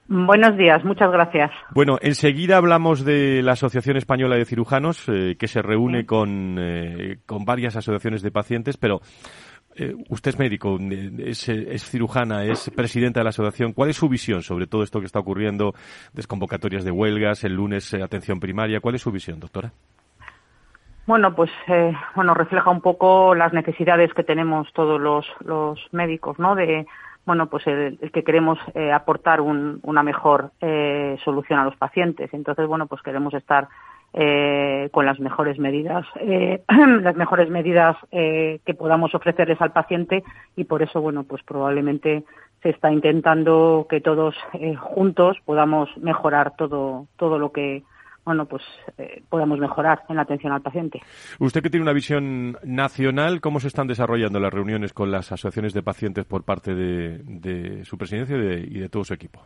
Buenos 0.08 0.56
días, 0.56 0.84
muchas 0.84 1.10
gracias. 1.10 1.50
Bueno, 1.74 1.98
enseguida 2.00 2.56
hablamos 2.56 3.04
de 3.04 3.42
la 3.42 3.52
Asociación 3.52 3.96
Española 3.96 4.36
de 4.36 4.44
Cirujanos, 4.44 5.06
que 5.06 5.48
se 5.48 5.62
reúne 5.62 6.06
con, 6.06 6.58
con 7.26 7.44
varias 7.44 7.76
asociaciones 7.76 8.22
de 8.22 8.30
pacientes, 8.30 8.76
pero 8.76 9.00
eh, 9.76 9.94
usted 10.08 10.30
es 10.30 10.38
médico, 10.38 10.78
es, 11.18 11.90
cirujana, 11.90 12.44
es 12.44 12.70
presidenta 12.70 13.20
de 13.20 13.24
la 13.24 13.30
asociación. 13.30 13.72
¿Cuál 13.72 13.90
es 13.90 13.96
su 13.96 14.08
visión 14.08 14.42
sobre 14.42 14.66
todo 14.66 14.82
esto 14.82 15.00
que 15.00 15.06
está 15.06 15.18
ocurriendo? 15.18 15.72
Desconvocatorias 16.12 16.84
de 16.84 16.90
huelgas, 16.90 17.44
el 17.44 17.54
lunes 17.54 17.92
eh, 17.94 18.02
atención 18.02 18.40
primaria. 18.40 18.80
¿Cuál 18.80 18.96
es 18.96 19.02
su 19.02 19.10
visión, 19.10 19.40
doctora? 19.40 19.72
Bueno, 21.06 21.34
pues 21.34 21.50
eh, 21.68 21.92
bueno 22.14 22.34
refleja 22.34 22.70
un 22.70 22.80
poco 22.80 23.34
las 23.34 23.52
necesidades 23.52 24.12
que 24.14 24.22
tenemos 24.22 24.72
todos 24.72 25.00
los, 25.00 25.26
los 25.40 25.80
médicos, 25.92 26.38
¿no? 26.38 26.54
De 26.54 26.86
bueno, 27.24 27.46
pues 27.46 27.66
el, 27.68 27.98
que 28.12 28.24
queremos 28.24 28.58
aportar 28.92 29.40
una 29.40 30.02
mejor 30.02 30.50
solución 31.22 31.60
a 31.60 31.64
los 31.64 31.76
pacientes. 31.76 32.34
Entonces, 32.34 32.66
bueno, 32.66 32.88
pues 32.88 33.00
queremos 33.00 33.32
estar 33.34 33.68
eh, 34.14 34.88
con 34.92 35.06
las 35.06 35.18
mejores 35.20 35.58
medidas, 35.58 36.04
eh, 36.20 36.62
las 37.00 37.16
mejores 37.16 37.48
medidas 37.48 37.96
eh, 38.10 38.60
que 38.64 38.74
podamos 38.74 39.14
ofrecerles 39.14 39.60
al 39.60 39.72
paciente 39.72 40.22
y 40.56 40.64
por 40.64 40.82
eso, 40.82 41.00
bueno, 41.00 41.24
pues 41.24 41.42
probablemente 41.42 42.24
se 42.62 42.70
está 42.70 42.92
intentando 42.92 43.86
que 43.88 44.00
todos 44.00 44.34
eh, 44.54 44.74
juntos 44.76 45.38
podamos 45.44 45.88
mejorar 45.96 46.54
todo, 46.56 47.06
todo 47.16 47.38
lo 47.38 47.52
que 47.52 47.82
bueno, 48.24 48.46
pues 48.46 48.62
podamos 49.28 49.58
mejorar 49.58 50.04
en 50.08 50.14
la 50.14 50.22
atención 50.22 50.52
al 50.52 50.62
paciente. 50.62 51.00
Usted 51.40 51.60
que 51.60 51.70
tiene 51.70 51.82
una 51.82 51.92
visión 51.92 52.56
nacional, 52.62 53.40
¿cómo 53.40 53.58
se 53.58 53.66
están 53.66 53.88
desarrollando 53.88 54.38
las 54.38 54.54
reuniones 54.54 54.92
con 54.92 55.10
las 55.10 55.32
asociaciones 55.32 55.74
de 55.74 55.82
pacientes 55.82 56.24
por 56.24 56.44
parte 56.44 56.72
de, 56.72 57.84
su 57.84 57.98
presidencia 57.98 58.36
y 58.36 58.78
de 58.78 58.88
todo 58.88 59.02
su 59.02 59.12
equipo? 59.12 59.44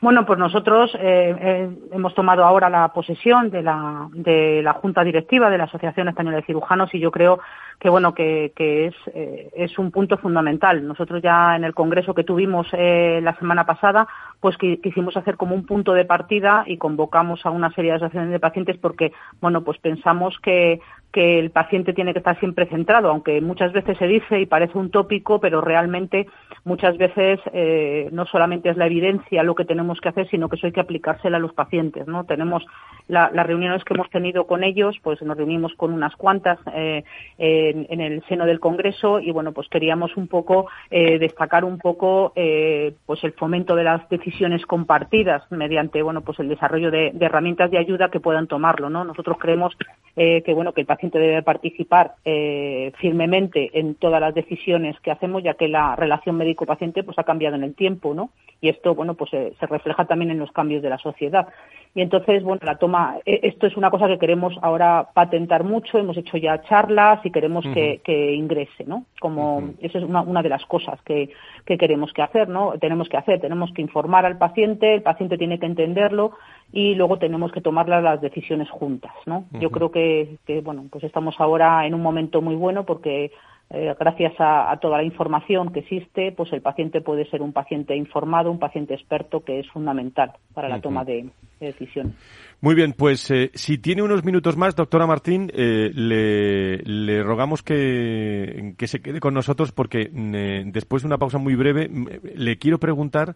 Bueno, 0.00 0.24
pues 0.24 0.38
nosotros 0.38 0.94
eh, 0.94 1.34
eh, 1.40 1.70
hemos 1.90 2.14
tomado 2.14 2.44
ahora 2.44 2.70
la 2.70 2.92
posesión 2.92 3.50
de 3.50 3.62
la, 3.62 4.08
de 4.12 4.60
la 4.62 4.74
Junta 4.74 5.02
Directiva 5.02 5.50
de 5.50 5.58
la 5.58 5.64
Asociación 5.64 6.08
Española 6.08 6.36
de 6.36 6.44
Cirujanos 6.44 6.94
y 6.94 7.00
yo 7.00 7.10
creo 7.10 7.40
que 7.80 7.88
bueno 7.88 8.14
que, 8.14 8.52
es, 8.56 8.94
eh, 9.14 9.50
es 9.56 9.78
un 9.78 9.90
punto 9.90 10.16
fundamental. 10.18 10.86
Nosotros 10.86 11.22
ya 11.22 11.56
en 11.56 11.64
el 11.64 11.74
congreso 11.74 12.14
que 12.14 12.24
tuvimos 12.24 12.68
la 12.72 13.36
semana 13.38 13.64
pasada, 13.66 14.06
pues 14.40 14.56
quisimos 14.56 15.16
hacer 15.16 15.36
como 15.36 15.54
un 15.54 15.66
punto 15.66 15.92
de 15.92 16.04
partida 16.04 16.64
y 16.66 16.76
convocamos 16.76 17.44
a 17.44 17.50
una 17.50 17.72
serie 17.72 17.92
de 17.92 17.96
asociaciones 17.96 18.30
de 18.30 18.40
pacientes 18.40 18.76
porque 18.78 19.12
bueno 19.40 19.64
pues 19.64 19.78
pensamos 19.78 20.38
que 20.40 20.80
que 21.16 21.38
el 21.38 21.50
paciente 21.50 21.94
tiene 21.94 22.12
que 22.12 22.18
estar 22.18 22.38
siempre 22.38 22.66
centrado, 22.66 23.08
aunque 23.08 23.40
muchas 23.40 23.72
veces 23.72 23.96
se 23.96 24.06
dice 24.06 24.38
y 24.38 24.44
parece 24.44 24.76
un 24.76 24.90
tópico, 24.90 25.40
pero 25.40 25.62
realmente 25.62 26.26
muchas 26.64 26.98
veces 26.98 27.40
eh, 27.54 28.10
no 28.12 28.26
solamente 28.26 28.68
es 28.68 28.76
la 28.76 28.84
evidencia 28.84 29.42
lo 29.42 29.54
que 29.54 29.64
tenemos 29.64 29.98
que 29.98 30.10
hacer, 30.10 30.28
sino 30.28 30.50
que 30.50 30.56
eso 30.56 30.66
hay 30.66 30.74
que 30.74 30.80
aplicársela 30.80 31.38
a 31.38 31.40
los 31.40 31.54
pacientes. 31.54 32.06
¿no? 32.06 32.24
Tenemos 32.24 32.66
las 33.08 33.46
reuniones 33.46 33.82
que 33.84 33.94
hemos 33.94 34.10
tenido 34.10 34.46
con 34.46 34.62
ellos, 34.62 34.98
pues 35.02 35.22
nos 35.22 35.38
reunimos 35.38 35.72
con 35.76 35.94
unas 35.94 36.14
cuantas 36.16 36.58
eh, 36.74 37.02
en, 37.38 38.00
el 38.00 38.22
seno 38.28 38.44
del 38.44 38.60
Congreso 38.60 39.20
y 39.20 39.30
bueno, 39.30 39.52
pues 39.52 39.68
queríamos 39.68 40.14
un 40.18 40.28
poco 40.28 40.66
eh, 40.90 41.18
destacar 41.18 41.64
un 41.64 41.78
poco 41.78 42.34
pues 42.34 43.24
el 43.24 43.32
fomento 43.32 43.74
de 43.74 43.84
las 43.84 44.06
decisiones 44.10 44.66
compartidas 44.66 45.50
mediante 45.50 46.02
bueno 46.02 46.20
pues 46.22 46.40
el 46.40 46.48
desarrollo 46.48 46.90
de, 46.90 47.14
herramientas 47.20 47.70
de 47.70 47.78
ayuda 47.78 48.10
que 48.10 48.20
puedan 48.20 48.48
tomarlo. 48.48 48.90
¿no? 48.90 49.04
Nosotros 49.04 49.38
creemos 49.40 49.74
que 50.14 50.52
bueno 50.52 50.72
que 50.72 50.80
el 50.80 50.86
paciente 50.86 51.05
debe 51.10 51.42
participar 51.42 52.14
eh, 52.24 52.92
firmemente 52.98 53.78
en 53.78 53.94
todas 53.94 54.20
las 54.20 54.34
decisiones 54.34 54.98
que 55.00 55.10
hacemos, 55.10 55.42
ya 55.42 55.54
que 55.54 55.68
la 55.68 55.96
relación 55.96 56.36
médico-paciente 56.36 57.02
pues 57.02 57.18
ha 57.18 57.24
cambiado 57.24 57.56
en 57.56 57.64
el 57.64 57.74
tiempo, 57.74 58.14
¿no? 58.14 58.30
Y 58.60 58.68
esto, 58.68 58.94
bueno, 58.94 59.14
pues 59.14 59.32
eh, 59.34 59.52
se 59.60 59.66
refleja 59.66 60.06
también 60.06 60.30
en 60.30 60.38
los 60.38 60.52
cambios 60.52 60.82
de 60.82 60.90
la 60.90 60.98
sociedad. 60.98 61.48
Y 61.94 62.00
entonces, 62.00 62.42
bueno, 62.42 62.60
la 62.64 62.76
toma, 62.76 63.16
e, 63.24 63.40
esto 63.42 63.66
es 63.66 63.76
una 63.76 63.90
cosa 63.90 64.06
que 64.08 64.18
queremos 64.18 64.54
ahora 64.62 65.08
patentar 65.14 65.64
mucho, 65.64 65.98
hemos 65.98 66.16
hecho 66.16 66.36
ya 66.36 66.62
charlas 66.62 67.24
y 67.24 67.30
queremos 67.30 67.64
que, 67.64 68.34
ingrese, 68.34 68.84
¿no? 68.84 69.04
Como, 69.20 69.70
esa 69.80 69.98
es 69.98 70.04
una, 70.04 70.22
una 70.22 70.42
de 70.42 70.48
las 70.48 70.64
cosas 70.66 71.00
que, 71.02 71.30
que 71.64 71.78
queremos 71.78 72.12
que 72.12 72.22
hacer, 72.22 72.48
¿no? 72.48 72.72
Tenemos 72.78 73.08
que 73.08 73.16
hacer, 73.16 73.40
tenemos 73.40 73.72
que 73.72 73.82
informar 73.82 74.26
al 74.26 74.38
paciente, 74.38 74.94
el 74.94 75.02
paciente 75.02 75.38
tiene 75.38 75.58
que 75.58 75.66
entenderlo 75.66 76.32
y 76.72 76.94
luego 76.94 77.18
tenemos 77.18 77.52
que 77.52 77.60
tomar 77.60 77.88
las 77.88 78.20
decisiones 78.20 78.68
juntas, 78.70 79.12
¿no? 79.24 79.46
Yo 79.60 79.70
creo 79.70 79.90
que, 79.90 80.36
que, 80.46 80.60
bueno, 80.60 80.84
pues 80.90 81.04
estamos 81.04 81.34
ahora 81.38 81.86
en 81.86 81.94
un 81.94 82.02
momento 82.02 82.42
muy 82.42 82.54
bueno 82.54 82.84
porque 82.84 83.30
eh, 83.68 83.92
gracias 83.98 84.32
a, 84.38 84.78
toda 84.80 84.98
la 84.98 85.02
información 85.02 85.72
que 85.72 85.80
existe, 85.80 86.30
pues 86.30 86.52
el 86.52 86.62
paciente 86.62 87.00
puede 87.00 87.28
ser 87.28 87.42
un 87.42 87.52
paciente 87.52 87.96
informado, 87.96 88.50
un 88.50 88.60
paciente 88.60 88.94
experto, 88.94 89.42
que 89.42 89.58
es 89.58 89.68
fundamental 89.70 90.32
para 90.54 90.68
la 90.68 90.80
toma 90.80 91.04
de, 91.04 91.30
decisiones. 91.58 92.14
Muy 92.60 92.76
bien, 92.76 92.92
pues 92.92 93.28
eh, 93.32 93.50
si 93.54 93.78
tiene 93.78 94.02
unos 94.02 94.24
minutos 94.24 94.56
más, 94.56 94.76
doctora 94.76 95.08
Martín, 95.08 95.50
eh, 95.52 95.90
le, 95.92 97.22
rogamos 97.24 97.64
que, 97.64 98.74
que, 98.78 98.86
se 98.86 99.00
quede 99.00 99.18
con 99.18 99.34
nosotros 99.34 99.72
porque 99.72 100.10
mm, 100.12 100.70
después 100.70 101.02
de 101.02 101.08
una 101.08 101.18
pausa 101.18 101.38
muy 101.38 101.56
breve 101.56 101.88
mm, 101.88 102.06
le 102.36 102.58
quiero 102.58 102.78
preguntar 102.78 103.34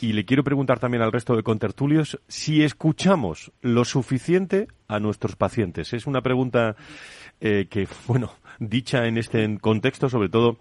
y 0.00 0.12
le 0.12 0.24
quiero 0.24 0.44
preguntar 0.44 0.78
también 0.78 1.02
al 1.02 1.12
resto 1.12 1.36
de 1.36 1.42
contertulios 1.42 2.20
si 2.28 2.62
escuchamos 2.62 3.52
lo 3.60 3.84
suficiente 3.84 4.68
a 4.88 5.00
nuestros 5.00 5.36
pacientes. 5.36 5.92
Es 5.92 6.06
una 6.06 6.22
pregunta 6.22 6.76
eh, 7.40 7.66
que, 7.68 7.88
bueno, 8.06 8.32
dicha 8.58 9.06
en 9.06 9.18
este 9.18 9.58
contexto, 9.58 10.08
sobre 10.08 10.28
todo 10.28 10.58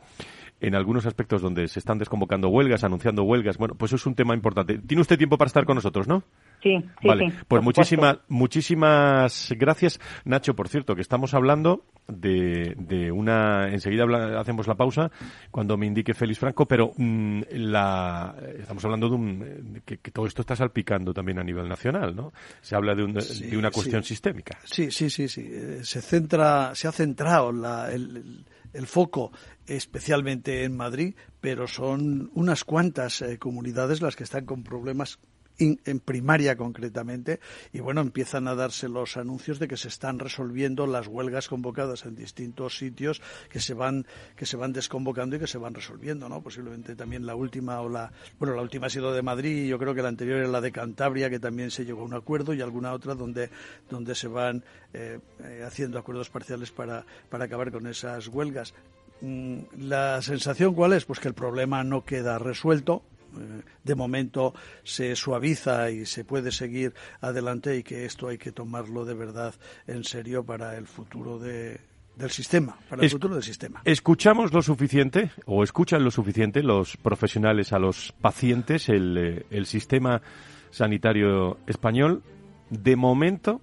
en 0.63 0.75
algunos 0.75 1.05
aspectos 1.05 1.41
donde 1.41 1.67
se 1.67 1.79
están 1.79 1.97
desconvocando 1.97 2.47
huelgas, 2.47 2.85
anunciando 2.85 3.23
huelgas. 3.23 3.57
Bueno, 3.57 3.75
pues 3.75 3.91
es 3.91 4.05
un 4.05 4.15
tema 4.15 4.33
importante. 4.33 4.77
Tiene 4.77 5.01
usted 5.01 5.17
tiempo 5.17 5.37
para 5.37 5.47
estar 5.47 5.65
con 5.65 5.75
nosotros, 5.75 6.07
¿no? 6.07 6.23
Sí, 6.61 6.77
sí, 7.01 7.07
vale. 7.07 7.33
Pues 7.49 7.61
muchísimas, 7.61 8.19
muchísimas 8.29 9.53
gracias, 9.57 9.99
Nacho. 10.23 10.55
Por 10.55 10.69
cierto, 10.69 10.95
que 10.95 11.01
estamos 11.01 11.33
hablando 11.33 11.83
de, 12.07 12.75
de 12.77 13.11
una. 13.11 13.67
Enseguida 13.67 14.05
hacemos 14.39 14.65
la 14.65 14.75
pausa 14.75 15.11
cuando 15.51 15.75
me 15.75 15.85
indique 15.85 16.13
Félix 16.13 16.39
Franco, 16.39 16.65
pero 16.65 16.93
mm, 16.95 17.41
la, 17.51 18.33
estamos 18.57 18.85
hablando 18.85 19.09
de 19.09 19.15
un. 19.15 19.81
Que, 19.85 19.97
todo 19.97 20.25
esto 20.25 20.43
está 20.43 20.55
salpicando 20.55 21.13
también 21.13 21.39
a 21.39 21.43
nivel 21.43 21.67
nacional, 21.67 22.15
¿no? 22.15 22.31
Se 22.61 22.77
habla 22.77 22.95
de, 22.95 23.03
de 23.03 23.57
una 23.57 23.69
cuestión 23.69 24.01
sistémica. 24.01 24.57
Sí, 24.63 24.89
sí, 24.91 25.09
sí, 25.09 25.27
sí. 25.27 25.45
Eh, 25.45 25.79
se 25.83 26.01
centra, 26.01 26.73
se 26.73 26.87
ha 26.87 26.93
centrado 26.93 27.51
la, 27.51 27.91
el, 27.91 28.15
el 28.15 28.45
foco 28.87 29.31
especialmente 29.65 30.63
en 30.63 30.75
Madrid, 30.75 31.15
pero 31.39 31.67
son 31.67 32.31
unas 32.33 32.63
cuantas 32.63 33.21
eh, 33.21 33.37
comunidades 33.37 34.01
las 34.01 34.15
que 34.15 34.23
están 34.23 34.45
con 34.45 34.63
problemas 34.63 35.19
en 35.59 35.99
primaria 35.99 36.55
concretamente, 36.55 37.39
y 37.71 37.79
bueno, 37.79 38.01
empiezan 38.01 38.47
a 38.47 38.55
darse 38.55 38.89
los 38.89 39.17
anuncios 39.17 39.59
de 39.59 39.67
que 39.67 39.77
se 39.77 39.87
están 39.87 40.19
resolviendo 40.19 40.87
las 40.87 41.07
huelgas 41.07 41.47
convocadas 41.47 42.05
en 42.05 42.15
distintos 42.15 42.77
sitios 42.77 43.21
que 43.49 43.59
se 43.59 43.73
van 43.73 44.05
que 44.35 44.45
se 44.45 44.57
van 44.57 44.73
desconvocando 44.73 45.35
y 45.35 45.39
que 45.39 45.47
se 45.47 45.57
van 45.57 45.73
resolviendo, 45.73 46.27
¿no? 46.29 46.41
Posiblemente 46.41 46.95
también 46.95 47.25
la 47.25 47.35
última 47.35 47.81
o 47.81 47.89
la 47.89 48.11
bueno, 48.39 48.55
la 48.55 48.61
última 48.61 48.87
ha 48.87 48.89
sido 48.89 49.13
de 49.13 49.21
Madrid 49.21 49.65
y 49.65 49.67
yo 49.67 49.77
creo 49.77 49.93
que 49.93 50.01
la 50.01 50.09
anterior 50.09 50.39
era 50.39 50.47
la 50.47 50.61
de 50.61 50.71
Cantabria 50.71 51.29
que 51.29 51.39
también 51.39 51.71
se 51.71 51.85
llegó 51.85 52.01
a 52.01 52.05
un 52.05 52.13
acuerdo 52.13 52.53
y 52.53 52.61
alguna 52.61 52.93
otra 52.93 53.15
donde 53.15 53.49
donde 53.89 54.15
se 54.15 54.27
van 54.27 54.63
eh, 54.93 55.19
eh, 55.39 55.63
haciendo 55.65 55.99
acuerdos 55.99 56.29
parciales 56.29 56.71
para 56.71 57.05
para 57.29 57.45
acabar 57.45 57.71
con 57.71 57.87
esas 57.87 58.27
huelgas. 58.27 58.73
Mm, 59.21 59.59
la 59.77 60.21
sensación 60.21 60.73
cuál 60.73 60.93
es? 60.93 61.05
Pues 61.05 61.19
que 61.19 61.29
el 61.29 61.33
problema 61.33 61.83
no 61.83 62.03
queda 62.03 62.39
resuelto, 62.39 63.03
de 63.83 63.95
momento 63.95 64.53
se 64.83 65.15
suaviza 65.15 65.89
y 65.91 66.05
se 66.05 66.25
puede 66.25 66.51
seguir 66.51 66.93
adelante 67.21 67.77
y 67.77 67.83
que 67.83 68.05
esto 68.05 68.27
hay 68.27 68.37
que 68.37 68.51
tomarlo 68.51 69.05
de 69.05 69.13
verdad 69.13 69.53
en 69.87 70.03
serio 70.03 70.43
para 70.43 70.77
el 70.77 70.87
futuro 70.87 71.39
del 71.39 71.79
sistema, 72.29 72.77
para 72.89 73.03
el 73.03 73.09
futuro 73.09 73.35
del 73.35 73.43
sistema. 73.43 73.81
¿Escuchamos 73.85 74.53
lo 74.53 74.61
suficiente 74.61 75.31
o 75.45 75.63
escuchan 75.63 76.03
lo 76.03 76.11
suficiente 76.11 76.63
los 76.63 76.97
profesionales 76.97 77.73
a 77.73 77.79
los 77.79 78.13
pacientes, 78.21 78.89
el, 78.89 79.17
eh, 79.17 79.45
el 79.49 79.65
sistema 79.65 80.21
sanitario 80.71 81.57
español? 81.67 82.23
De 82.69 82.95
momento, 82.95 83.61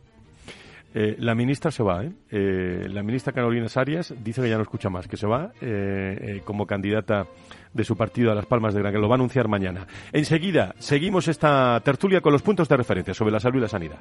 eh, 0.92 1.16
la 1.18 1.34
ministra 1.34 1.70
se 1.70 1.82
va, 1.82 2.04
¿eh? 2.04 2.12
¿eh? 2.30 2.86
La 2.88 3.02
ministra 3.02 3.32
Carolina 3.32 3.68
Sarias 3.68 4.12
dice 4.22 4.42
que 4.42 4.48
ya 4.48 4.56
no 4.56 4.62
escucha 4.62 4.90
más, 4.90 5.06
que 5.06 5.16
se 5.16 5.26
va 5.26 5.52
eh, 5.60 6.40
como 6.44 6.66
candidata 6.66 7.26
de 7.72 7.84
su 7.84 7.96
partido 7.96 8.32
a 8.32 8.34
Las 8.34 8.46
Palmas 8.46 8.74
de 8.74 8.80
Gran, 8.80 8.92
que 8.92 8.98
lo 8.98 9.08
va 9.08 9.14
a 9.14 9.18
anunciar 9.18 9.46
mañana. 9.46 9.86
Enseguida, 10.12 10.74
seguimos 10.78 11.28
esta 11.28 11.80
tertulia 11.84 12.20
con 12.20 12.32
los 12.32 12.42
puntos 12.42 12.68
de 12.68 12.76
referencia 12.76 13.14
sobre 13.14 13.32
la 13.32 13.40
salud 13.40 13.58
y 13.58 13.62
la 13.62 13.68
sanidad. 13.68 14.00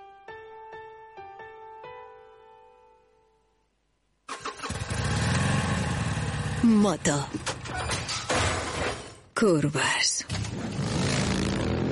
Moto. 6.63 7.25
Curvas. 9.35 10.27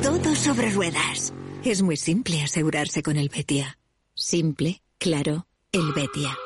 Todo 0.03 0.35
sobre 0.35 0.69
ruedas. 0.69 1.33
Es 1.63 1.81
muy 1.81 1.97
simple 1.97 2.43
asegurarse 2.43 3.01
con 3.01 3.17
el 3.17 3.29
Betia. 3.29 3.79
Simple, 4.13 4.83
claro, 4.99 5.47
el 5.71 5.91
Betia. 5.93 6.37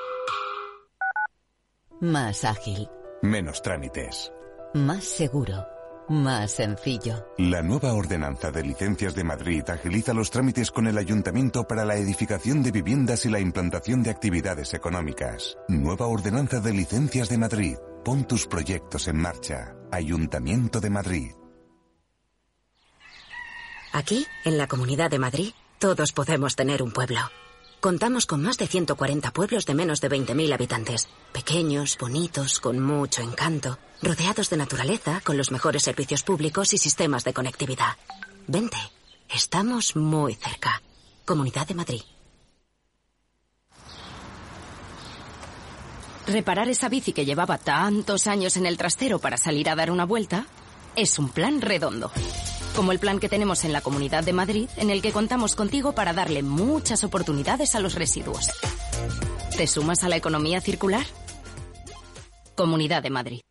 Más 2.00 2.46
ágil. 2.46 2.88
Menos 3.22 3.62
trámites. 3.62 4.32
Más 4.74 5.04
seguro. 5.04 5.73
Más 6.10 6.52
sencillo. 6.52 7.26
La 7.38 7.62
nueva 7.62 7.94
ordenanza 7.94 8.52
de 8.52 8.64
licencias 8.64 9.16
de 9.16 9.24
Madrid 9.24 9.64
agiliza 9.70 10.14
los 10.14 10.32
trámites 10.32 10.72
con 10.72 10.88
el 10.88 10.98
ayuntamiento 10.98 11.66
para 11.66 11.86
la 11.86 11.96
edificación 11.96 12.62
de 12.62 12.72
viviendas 12.72 13.26
y 13.26 13.30
la 13.30 13.40
implantación 13.40 14.04
de 14.04 14.10
actividades 14.10 14.74
económicas. 14.74 15.58
Nueva 15.68 16.08
ordenanza 16.08 16.60
de 16.60 16.74
licencias 16.74 17.30
de 17.30 17.38
Madrid. 17.38 17.76
Pon 18.04 18.26
tus 18.26 18.48
proyectos 18.48 19.08
en 19.08 19.18
marcha. 19.18 19.76
Ayuntamiento 19.92 20.82
de 20.82 20.90
Madrid. 20.90 21.32
Aquí, 23.94 24.26
en 24.44 24.58
la 24.58 24.68
Comunidad 24.68 25.12
de 25.12 25.20
Madrid, 25.20 25.52
todos 25.80 26.12
podemos 26.12 26.56
tener 26.56 26.82
un 26.82 26.92
pueblo. 26.92 27.20
Contamos 27.84 28.26
con 28.26 28.42
más 28.42 28.58
de 28.58 28.66
140 28.66 29.32
pueblos 29.32 29.66
de 29.66 29.74
menos 29.74 30.00
de 30.00 30.10
20.000 30.10 30.54
habitantes. 30.54 31.10
Pequeños, 31.34 31.98
bonitos, 31.98 32.62
con 32.62 32.80
mucho 32.80 33.22
encanto, 33.22 33.78
rodeados 34.02 34.50
de 34.50 34.56
naturaleza, 34.56 35.20
con 35.22 35.36
los 35.36 35.52
mejores 35.52 35.84
servicios 35.84 36.24
públicos 36.24 36.74
y 36.74 36.78
sistemas 36.78 37.26
de 37.26 37.34
conectividad. 37.34 37.98
Vente, 38.48 38.78
estamos 39.28 39.98
muy 39.98 40.36
cerca. 40.36 40.82
Comunidad 41.26 41.68
de 41.68 41.74
Madrid. 41.74 42.02
Reparar 46.26 46.70
esa 46.70 46.88
bici 46.88 47.12
que 47.12 47.26
llevaba 47.26 47.58
tantos 47.58 48.28
años 48.28 48.56
en 48.56 48.66
el 48.66 48.78
trastero 48.78 49.20
para 49.20 49.36
salir 49.36 49.70
a 49.70 49.76
dar 49.76 49.92
una 49.92 50.06
vuelta 50.06 50.46
es 50.96 51.20
un 51.20 51.28
plan 51.28 51.60
redondo. 51.60 52.14
Como 52.76 52.92
el 52.92 53.00
plan 53.00 53.20
que 53.20 53.30
tenemos 53.30 53.66
en 53.66 53.72
la 53.72 53.82
Comunidad 53.82 54.24
de 54.24 54.34
Madrid, 54.34 54.68
en 54.78 54.90
el 54.90 55.02
que 55.02 55.12
contamos 55.12 55.56
contigo 55.56 55.94
para 55.94 56.12
darle 56.12 56.42
muchas 56.42 57.04
oportunidades 57.04 57.76
a 57.76 57.80
los 57.80 57.94
residuos. 57.94 58.50
¿Te 59.56 59.68
sumas 59.68 60.04
a 60.04 60.10
la 60.10 60.16
economía 60.16 60.60
circular? 60.60 61.06
Comunidad 62.56 63.04
de 63.04 63.10
Madrid. 63.12 63.42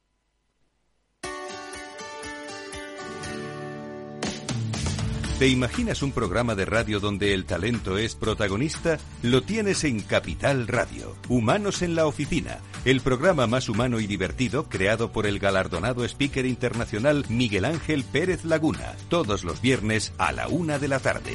¿Te 5.39 5.49
imaginas 5.49 6.03
un 6.03 6.13
programa 6.13 6.55
de 6.55 6.65
radio 6.65 7.01
donde 7.01 7.35
el 7.35 7.45
talento 7.47 7.99
es 7.99 8.15
protagonista? 8.15 8.99
Lo 9.23 9.43
tienes 9.43 9.83
en 9.85 10.01
Capital 10.01 10.69
Radio. 10.69 11.17
Humanos 11.29 11.83
en 11.83 11.95
la 11.97 12.07
oficina 12.07 12.61
el 12.85 13.01
programa 13.01 13.47
más 13.47 13.69
humano 13.69 14.01
y 14.01 14.07
divertido 14.07 14.69
creado 14.69 15.13
por 15.13 15.27
el 15.27 15.39
galardonado 15.39 16.05
speaker 16.05 16.47
internacional 16.47 17.25
Miguel 17.29 17.65
Ángel 17.65 18.05
Pérez 18.05 18.45
Laguna, 18.45 18.95
todos 19.09 19.45
los 19.45 19.61
viernes 19.61 20.13
a 20.19 20.33
la 20.33 20.49
una 20.49 20.79
de 20.79 20.89
la 20.89 20.99
tarde. 20.99 21.33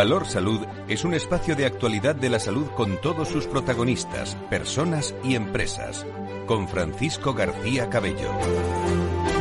Valor 0.00 0.24
Salud 0.24 0.60
es 0.88 1.04
un 1.04 1.12
espacio 1.12 1.54
de 1.54 1.66
actualidad 1.66 2.14
de 2.14 2.30
la 2.30 2.38
salud 2.38 2.68
con 2.68 2.98
todos 3.02 3.28
sus 3.28 3.46
protagonistas, 3.46 4.34
personas 4.48 5.14
y 5.22 5.34
empresas. 5.34 6.06
Con 6.46 6.68
Francisco 6.68 7.34
García 7.34 7.90
Cabello. 7.90 8.30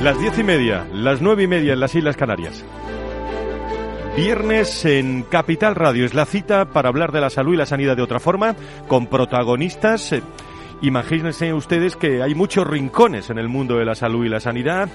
Las 0.04 0.20
diez 0.20 0.38
y 0.38 0.44
media, 0.44 0.86
las 0.92 1.22
nueve 1.22 1.44
y 1.44 1.48
media 1.48 1.72
en 1.72 1.80
las 1.80 1.96
Islas 1.96 2.18
Canarias. 2.18 2.66
Viernes 4.18 4.84
en 4.84 5.24
Capital 5.24 5.76
Radio 5.76 6.04
es 6.04 6.14
la 6.14 6.26
cita 6.26 6.66
para 6.66 6.90
hablar 6.90 7.14
de 7.14 7.22
la 7.22 7.30
salud 7.30 7.54
y 7.54 7.58
la 7.58 7.66
sanidad 7.66 7.96
de 7.96 8.04
otra 8.04 8.20
forma, 8.20 8.54
con 8.90 9.08
protagonistas. 9.08 10.12
Eh, 10.12 10.22
imagínense 10.82 11.54
ustedes 11.54 11.96
que 11.96 12.22
hay 12.22 12.36
muchos 12.36 12.68
rincones 12.68 13.30
en 13.30 13.38
el 13.38 13.48
mundo 13.48 13.78
de 13.78 13.86
la 13.86 13.96
salud 13.96 14.26
y 14.26 14.30
la 14.30 14.42
sanidad 14.42 14.90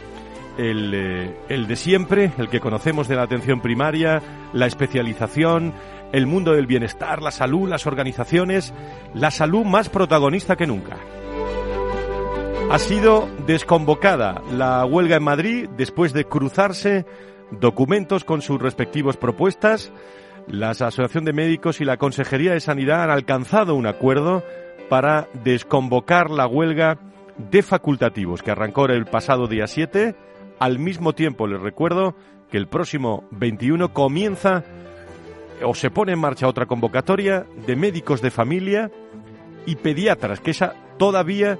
el, 0.59 0.93
eh, 0.95 1.37
el, 1.49 1.67
de 1.67 1.77
siempre, 1.77 2.33
el 2.39 2.49
que 2.49 2.61
conocemos 2.61 3.09
de 3.09 3.17
la 3.17 3.23
atención 3.23 3.61
primaria, 3.61 4.23
la 4.53 4.67
especialización, 4.67 5.73
el 6.13 6.27
mundo 6.27 6.53
del 6.53 6.67
bienestar, 6.67 7.23
la 7.23 7.31
salud, 7.31 7.69
las 7.69 7.87
organizaciones, 7.87 8.73
la 9.15 9.31
salud 9.31 9.65
más 9.65 9.89
protagonista 9.89 10.57
que 10.57 10.67
nunca. 10.67 10.97
Ha 12.71 12.79
sido 12.79 13.29
desconvocada 13.47 14.43
la 14.51 14.85
huelga 14.85 15.17
en 15.17 15.23
Madrid 15.23 15.69
después 15.77 16.13
de 16.13 16.25
cruzarse 16.25 17.05
documentos 17.51 18.25
con 18.25 18.43
sus 18.43 18.61
respectivas 18.61 19.17
propuestas. 19.17 19.93
La 20.47 20.71
Asociación 20.71 21.25
de 21.25 21.33
Médicos 21.33 21.81
y 21.81 21.85
la 21.85 21.99
Consejería 21.99 22.53
de 22.53 22.61
Sanidad 22.61 23.05
han 23.05 23.11
alcanzado 23.11 23.75
un 23.75 23.87
acuerdo 23.87 24.43
para 24.89 25.29
desconvocar 25.45 26.31
la 26.31 26.47
huelga 26.47 26.99
de 27.39 27.63
facultativos 27.63 28.43
que 28.43 28.51
arrancó 28.51 28.87
el 28.87 29.07
pasado 29.07 29.47
día 29.47 29.67
7 29.67 30.15
al 30.65 30.79
mismo 30.79 31.13
tiempo, 31.13 31.47
les 31.47 31.61
recuerdo 31.61 32.15
que 32.51 32.57
el 32.57 32.69
próximo 32.69 33.25
21 33.33 33.93
comienza 33.93 34.65
o 35.63 35.75
se 35.75 35.91
pone 35.91 36.13
en 36.13 36.19
marcha 36.19 36.49
otra 36.49 36.65
convocatoria 36.65 37.45
de 37.67 37.77
médicos 37.77 38.23
de 38.23 38.31
familia 38.31 38.91
y 39.67 39.77
pediatras, 39.77 40.41
que 40.41 40.53
esa 40.53 40.73
todavía 40.97 41.59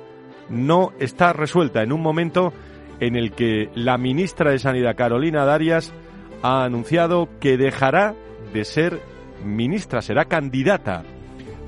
no 0.49 0.93
está 1.01 1.35
resuelta 1.35 1.83
en 1.83 1.93
un 1.93 2.01
momento 2.01 2.55
en 2.99 3.15
el 3.17 3.33
que 3.33 3.69
la 3.75 3.99
ministra 3.99 4.53
de 4.53 4.59
Sanidad, 4.59 4.97
Carolina 4.97 5.45
Darias, 5.45 5.93
ha 6.41 6.65
anunciado 6.65 7.29
que 7.41 7.59
dejará 7.59 8.15
de 8.55 8.65
ser 8.65 9.03
ministra, 9.45 10.01
será 10.01 10.25
candidata 10.25 11.03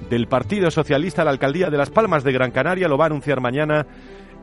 del 0.09 0.27
Partido 0.27 0.71
Socialista 0.71 1.21
a 1.21 1.27
la 1.27 1.33
alcaldía 1.33 1.69
de 1.69 1.77
Las 1.77 1.91
Palmas 1.91 2.25
de 2.25 2.33
Gran 2.33 2.51
Canaria, 2.51 2.89
lo 2.89 2.97
va 2.97 3.05
a 3.05 3.09
anunciar 3.09 3.43
mañana 3.43 3.87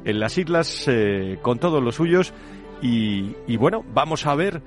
en 0.05 0.19
las 0.19 0.37
islas 0.37 0.85
eh, 0.87 1.39
con 1.41 1.57
todos 1.57 1.81
los 1.81 1.95
suyos 1.95 2.35
y, 2.83 3.57
bueno, 3.57 3.85
vamos 3.93 4.25
a 4.25 4.35
ver 4.35 4.61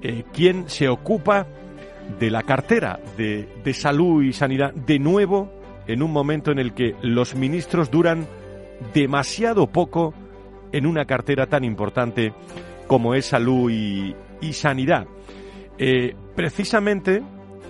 eh, 0.00 0.24
quién 0.32 0.68
se 0.68 0.88
ocupa 0.88 1.46
de 2.18 2.30
la 2.30 2.42
cartera 2.42 2.98
de, 3.18 3.46
salud 3.74 4.22
y 4.22 4.32
sanidad 4.32 4.72
de 4.72 4.98
nuevo 4.98 5.52
en 5.86 6.02
un 6.02 6.10
momento 6.10 6.50
en 6.50 6.58
el 6.58 6.72
que 6.72 6.94
los 7.02 7.34
ministros 7.34 7.90
duran 7.90 8.26
demasiado 8.94 9.66
poco 9.66 10.14
en 10.72 10.86
una 10.86 11.04
cartera 11.04 11.46
tan 11.46 11.64
importante 11.64 12.32
como 12.86 13.14
es 13.14 13.26
salud 13.26 13.70
y, 13.70 14.14
sanidad. 14.52 15.06
Eh, 15.76 16.14
precisamente 16.34 17.22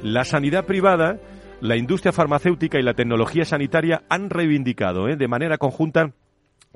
la 0.03 0.25
sanidad 0.25 0.65
privada, 0.65 1.19
la 1.61 1.77
industria 1.77 2.13
farmacéutica 2.13 2.79
y 2.79 2.83
la 2.83 2.95
tecnología 2.95 3.45
sanitaria 3.45 4.05
han 4.09 4.31
reivindicado 4.31 5.09
eh, 5.09 5.17
de 5.17 5.29
manera 5.29 5.59
conjunta 5.59 6.13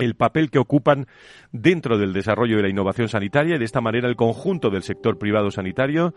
el 0.05 0.15
papel 0.15 0.51
que 0.51 0.59
ocupan 0.59 1.07
dentro 1.53 1.99
del 1.99 2.13
desarrollo 2.13 2.57
de 2.57 2.63
la 2.63 2.69
innovación 2.69 3.09
sanitaria 3.09 3.57
y 3.57 3.59
de 3.59 3.65
esta 3.65 3.81
manera 3.81 4.09
el 4.09 4.17
conjunto 4.17 4.71
del 4.71 4.83
sector 4.83 5.19
privado 5.19 5.51
sanitario 5.51 6.15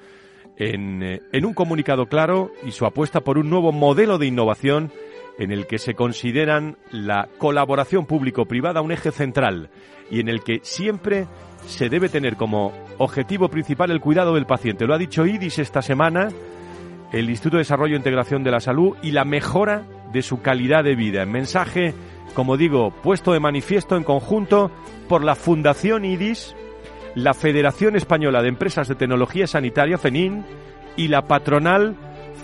en, 0.57 1.03
eh, 1.03 1.21
en, 1.31 1.45
un 1.45 1.53
comunicado 1.53 2.05
claro 2.07 2.51
y 2.65 2.71
su 2.71 2.85
apuesta 2.85 3.21
por 3.21 3.37
un 3.37 3.49
nuevo 3.49 3.71
modelo 3.71 4.17
de 4.17 4.27
innovación 4.27 4.91
en 5.37 5.51
el 5.51 5.67
que 5.67 5.77
se 5.77 5.95
consideran 5.95 6.77
la 6.91 7.27
colaboración 7.37 8.05
público-privada 8.05 8.81
un 8.81 8.91
eje 8.91 9.11
central 9.11 9.69
y 10.09 10.19
en 10.19 10.29
el 10.29 10.43
que 10.43 10.59
siempre 10.63 11.27
se 11.65 11.89
debe 11.89 12.09
tener 12.09 12.35
como 12.35 12.71
objetivo 12.97 13.49
principal 13.49 13.91
el 13.91 13.99
cuidado 13.99 14.35
del 14.35 14.45
paciente. 14.45 14.85
Lo 14.85 14.93
ha 14.93 14.99
dicho 14.99 15.25
IDIS 15.25 15.59
esta 15.59 15.81
semana, 15.81 16.29
el 17.11 17.29
Instituto 17.29 17.57
de 17.57 17.61
Desarrollo 17.61 17.95
e 17.95 17.97
Integración 17.97 18.43
de 18.43 18.51
la 18.51 18.59
Salud 18.59 18.95
y 19.01 19.11
la 19.11 19.25
mejora 19.25 19.83
de 20.11 20.21
su 20.21 20.41
calidad 20.41 20.83
de 20.83 20.95
vida. 20.95 21.23
En 21.23 21.31
mensaje 21.31 21.93
como 22.35 22.57
digo, 22.57 22.91
puesto 23.01 23.31
de 23.31 23.39
manifiesto 23.39 23.95
en 23.95 24.03
conjunto 24.03 24.69
por 25.09 25.23
la 25.23 25.33
Fundación 25.33 26.05
IDIS, 26.05 26.55
la 27.15 27.33
Federación 27.33 27.95
Española 27.95 28.43
de 28.43 28.49
Empresas 28.49 28.87
de 28.87 28.95
Tecnología 28.95 29.47
Sanitaria, 29.47 29.97
FENIN, 29.97 30.45
y 30.97 31.07
la 31.07 31.23
patronal 31.23 31.95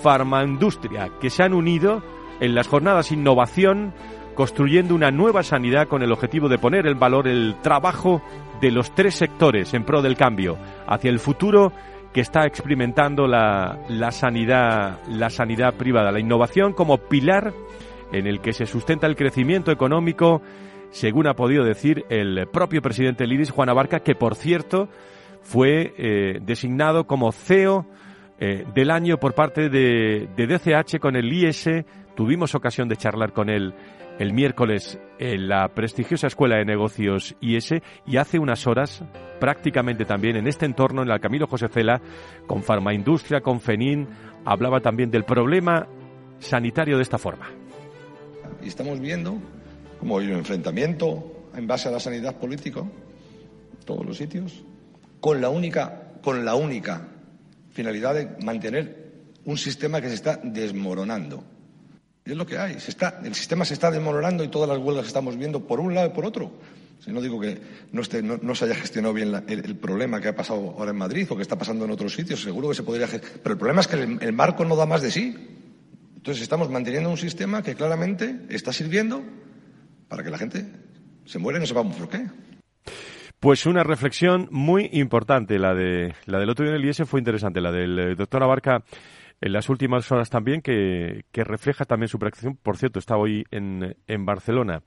Farmaindustria, 0.01 1.09
que 1.19 1.29
se 1.29 1.43
han 1.43 1.53
unido 1.53 2.01
en 2.39 2.55
las 2.55 2.67
jornadas 2.67 3.11
Innovación, 3.11 3.93
construyendo 4.33 4.95
una 4.95 5.11
nueva 5.11 5.43
sanidad 5.43 5.87
con 5.87 6.01
el 6.01 6.11
objetivo 6.11 6.47
de 6.49 6.57
poner 6.57 6.87
en 6.87 6.97
valor 6.97 7.27
el 7.27 7.55
trabajo 7.61 8.21
de 8.61 8.71
los 8.71 8.95
tres 8.95 9.15
sectores 9.15 9.73
en 9.73 9.83
pro 9.83 10.01
del 10.01 10.15
cambio 10.15 10.57
hacia 10.87 11.09
el 11.09 11.19
futuro 11.19 11.73
que 12.13 12.21
está 12.21 12.45
experimentando 12.45 13.27
la, 13.27 13.79
la 13.89 14.11
sanidad, 14.11 14.99
la 15.09 15.29
sanidad 15.29 15.73
privada, 15.73 16.11
la 16.11 16.19
innovación 16.19 16.73
como 16.73 16.97
pilar 16.97 17.53
en 18.11 18.27
el 18.27 18.41
que 18.41 18.53
se 18.53 18.65
sustenta 18.65 19.07
el 19.07 19.15
crecimiento 19.15 19.71
económico, 19.71 20.41
según 20.89 21.27
ha 21.27 21.35
podido 21.35 21.63
decir 21.63 22.05
el 22.09 22.47
propio 22.51 22.81
presidente 22.81 23.25
Lidis, 23.25 23.51
Juan 23.51 23.69
Abarca, 23.69 23.99
que 24.01 24.15
por 24.15 24.35
cierto 24.35 24.89
fue 25.41 25.93
eh, 25.97 26.39
designado 26.41 27.05
como 27.07 27.31
CEO 27.31 27.85
eh, 28.39 28.65
del 28.73 28.91
año 28.91 29.17
por 29.17 29.33
parte 29.33 29.69
de, 29.69 30.27
DCH 30.35 30.99
con 30.99 31.15
el 31.15 31.31
IS. 31.31 31.69
Tuvimos 32.15 32.55
ocasión 32.55 32.89
de 32.89 32.97
charlar 32.97 33.33
con 33.33 33.49
él 33.49 33.73
el 34.19 34.33
miércoles 34.33 34.99
en 35.19 35.47
la 35.47 35.69
prestigiosa 35.69 36.27
Escuela 36.27 36.57
de 36.57 36.65
Negocios 36.65 37.35
IS 37.39 37.75
y 38.05 38.17
hace 38.17 38.39
unas 38.39 38.67
horas, 38.67 39.03
prácticamente 39.39 40.05
también 40.05 40.35
en 40.35 40.47
este 40.47 40.65
entorno, 40.65 41.01
en 41.01 41.07
la 41.07 41.19
Camilo 41.19 41.47
José 41.47 41.67
Cela, 41.69 42.01
con 42.47 42.61
Farmaindustria, 42.61 43.41
con 43.41 43.61
FENIN, 43.61 44.07
hablaba 44.45 44.79
también 44.79 45.09
del 45.09 45.23
problema 45.23 45.87
sanitario 46.39 46.97
de 46.97 47.03
esta 47.03 47.17
forma. 47.17 47.60
Y 48.63 48.67
estamos 48.67 48.99
viendo 48.99 49.37
como 49.99 50.17
hay 50.17 50.27
un 50.27 50.37
enfrentamiento 50.39 51.49
en 51.55 51.67
base 51.67 51.87
a 51.87 51.91
la 51.91 51.99
sanidad 51.99 52.35
política, 52.37 52.81
todos 53.85 54.03
los 54.05 54.17
sitios, 54.17 54.63
con 55.19 55.41
la 55.41 55.49
única, 55.49 56.13
con 56.23 56.43
la 56.43 56.55
única 56.55 57.07
finalidad 57.71 58.15
de 58.15 58.43
mantener 58.43 59.11
un 59.45 59.57
sistema 59.57 60.01
que 60.01 60.09
se 60.09 60.15
está 60.15 60.39
desmoronando. 60.43 61.43
Es 62.25 62.35
lo 62.35 62.45
que 62.45 62.57
hay. 62.57 62.79
Se 62.79 62.89
está, 62.89 63.21
el 63.23 63.35
sistema 63.35 63.63
se 63.63 63.75
está 63.75 63.91
desmoronando 63.91 64.43
y 64.43 64.47
todas 64.47 64.69
las 64.69 64.79
huelgas 64.79 65.05
estamos 65.05 65.37
viendo 65.37 65.67
por 65.67 65.79
un 65.79 65.93
lado 65.93 66.07
y 66.07 66.11
por 66.11 66.25
otro. 66.25 66.51
No 67.05 67.21
digo 67.21 67.39
que 67.39 67.59
no, 67.91 68.03
se 68.55 68.65
haya 68.65 68.75
gestionado 68.75 69.13
bien 69.13 69.33
el, 69.47 69.75
problema 69.75 70.21
que 70.21 70.29
ha 70.29 70.35
pasado 70.35 70.75
ahora 70.77 70.91
en 70.91 70.97
Madrid 70.97 71.27
o 71.29 71.35
que 71.35 71.41
está 71.41 71.57
pasando 71.57 71.85
en 71.85 71.91
otros 71.91 72.13
sitios, 72.13 72.41
seguro 72.41 72.69
que 72.69 72.75
se 72.75 72.83
podría. 72.83 73.07
Pero 73.07 73.53
el 73.53 73.57
problema 73.57 73.81
es 73.81 73.87
que 73.87 73.97
el 73.97 74.33
marco 74.33 74.65
no 74.65 74.75
da 74.75 74.85
más 74.85 75.01
de 75.01 75.11
sí. 75.11 75.60
Entonces 76.21 76.43
estamos 76.43 76.69
manteniendo 76.69 77.09
un 77.09 77.17
sistema 77.17 77.63
que 77.63 77.73
claramente 77.73 78.41
está 78.49 78.71
sirviendo 78.71 79.23
para 80.07 80.23
que 80.23 80.29
la 80.29 80.37
gente 80.37 80.67
se 81.25 81.39
muera 81.39 81.57
y 81.57 81.61
no 81.61 81.65
sepamos 81.65 81.95
por 81.95 82.09
qué. 82.09 82.27
Pues 83.39 83.65
una 83.65 83.83
reflexión 83.83 84.47
muy 84.51 84.87
importante, 84.91 85.57
la 85.57 85.73
de 85.73 86.13
la 86.27 86.37
del 86.37 86.51
otro 86.51 86.63
día 86.63 86.75
en 86.75 86.79
el 86.79 86.85
IES 86.85 87.09
fue 87.09 87.19
interesante, 87.19 87.59
la 87.59 87.71
del 87.71 87.97
eh, 87.97 88.15
doctor 88.15 88.43
Abarca 88.43 88.83
en 89.41 89.51
las 89.51 89.67
últimas 89.69 90.11
horas 90.11 90.29
también, 90.29 90.61
que, 90.61 91.23
refleja 91.33 91.85
también 91.85 92.07
su 92.07 92.19
practicación. 92.19 92.55
Por 92.55 92.77
cierto, 92.77 92.99
está 92.99 93.17
hoy 93.17 93.43
en, 93.49 93.97
en 94.05 94.23
Barcelona 94.23 94.83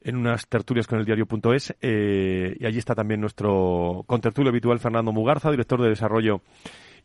en 0.00 0.14
unas 0.14 0.46
tertulias 0.46 0.86
con 0.86 1.00
el 1.00 1.04
diario.es 1.04 1.74
eh, 1.80 2.56
y 2.56 2.66
allí 2.66 2.78
está 2.78 2.94
también 2.94 3.20
nuestro 3.20 4.04
contertulio 4.06 4.50
habitual 4.50 4.78
Fernando 4.78 5.10
Mugarza, 5.10 5.50
director 5.50 5.82
de 5.82 5.88
desarrollo 5.88 6.42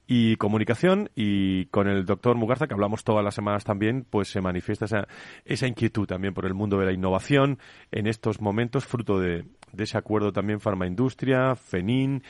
y 0.07 0.37
comunicación 0.37 1.09
y 1.15 1.65
con 1.65 1.87
el 1.87 2.05
doctor 2.05 2.37
Mugarza, 2.37 2.67
que 2.67 2.73
hablamos 2.73 3.03
todas 3.03 3.23
las 3.23 3.35
semanas 3.35 3.65
también, 3.65 4.05
pues 4.09 4.29
se 4.29 4.39
manifiesta 4.39 4.85
esa, 4.85 5.07
esa 5.43 5.67
inquietud 5.67 6.07
también 6.07 6.33
por 6.33 6.45
el 6.45 6.53
mundo 6.53 6.79
de 6.79 6.85
la 6.85 6.93
innovación 6.93 7.59
en 7.91 8.07
estos 8.07 8.39
momentos, 8.39 8.85
fruto 8.85 9.19
de, 9.19 9.43
de 9.73 9.83
ese 9.83 9.97
acuerdo 9.97 10.31
también 10.31 10.61
farmaindustria, 10.61 11.55
FENIN, 11.55 12.23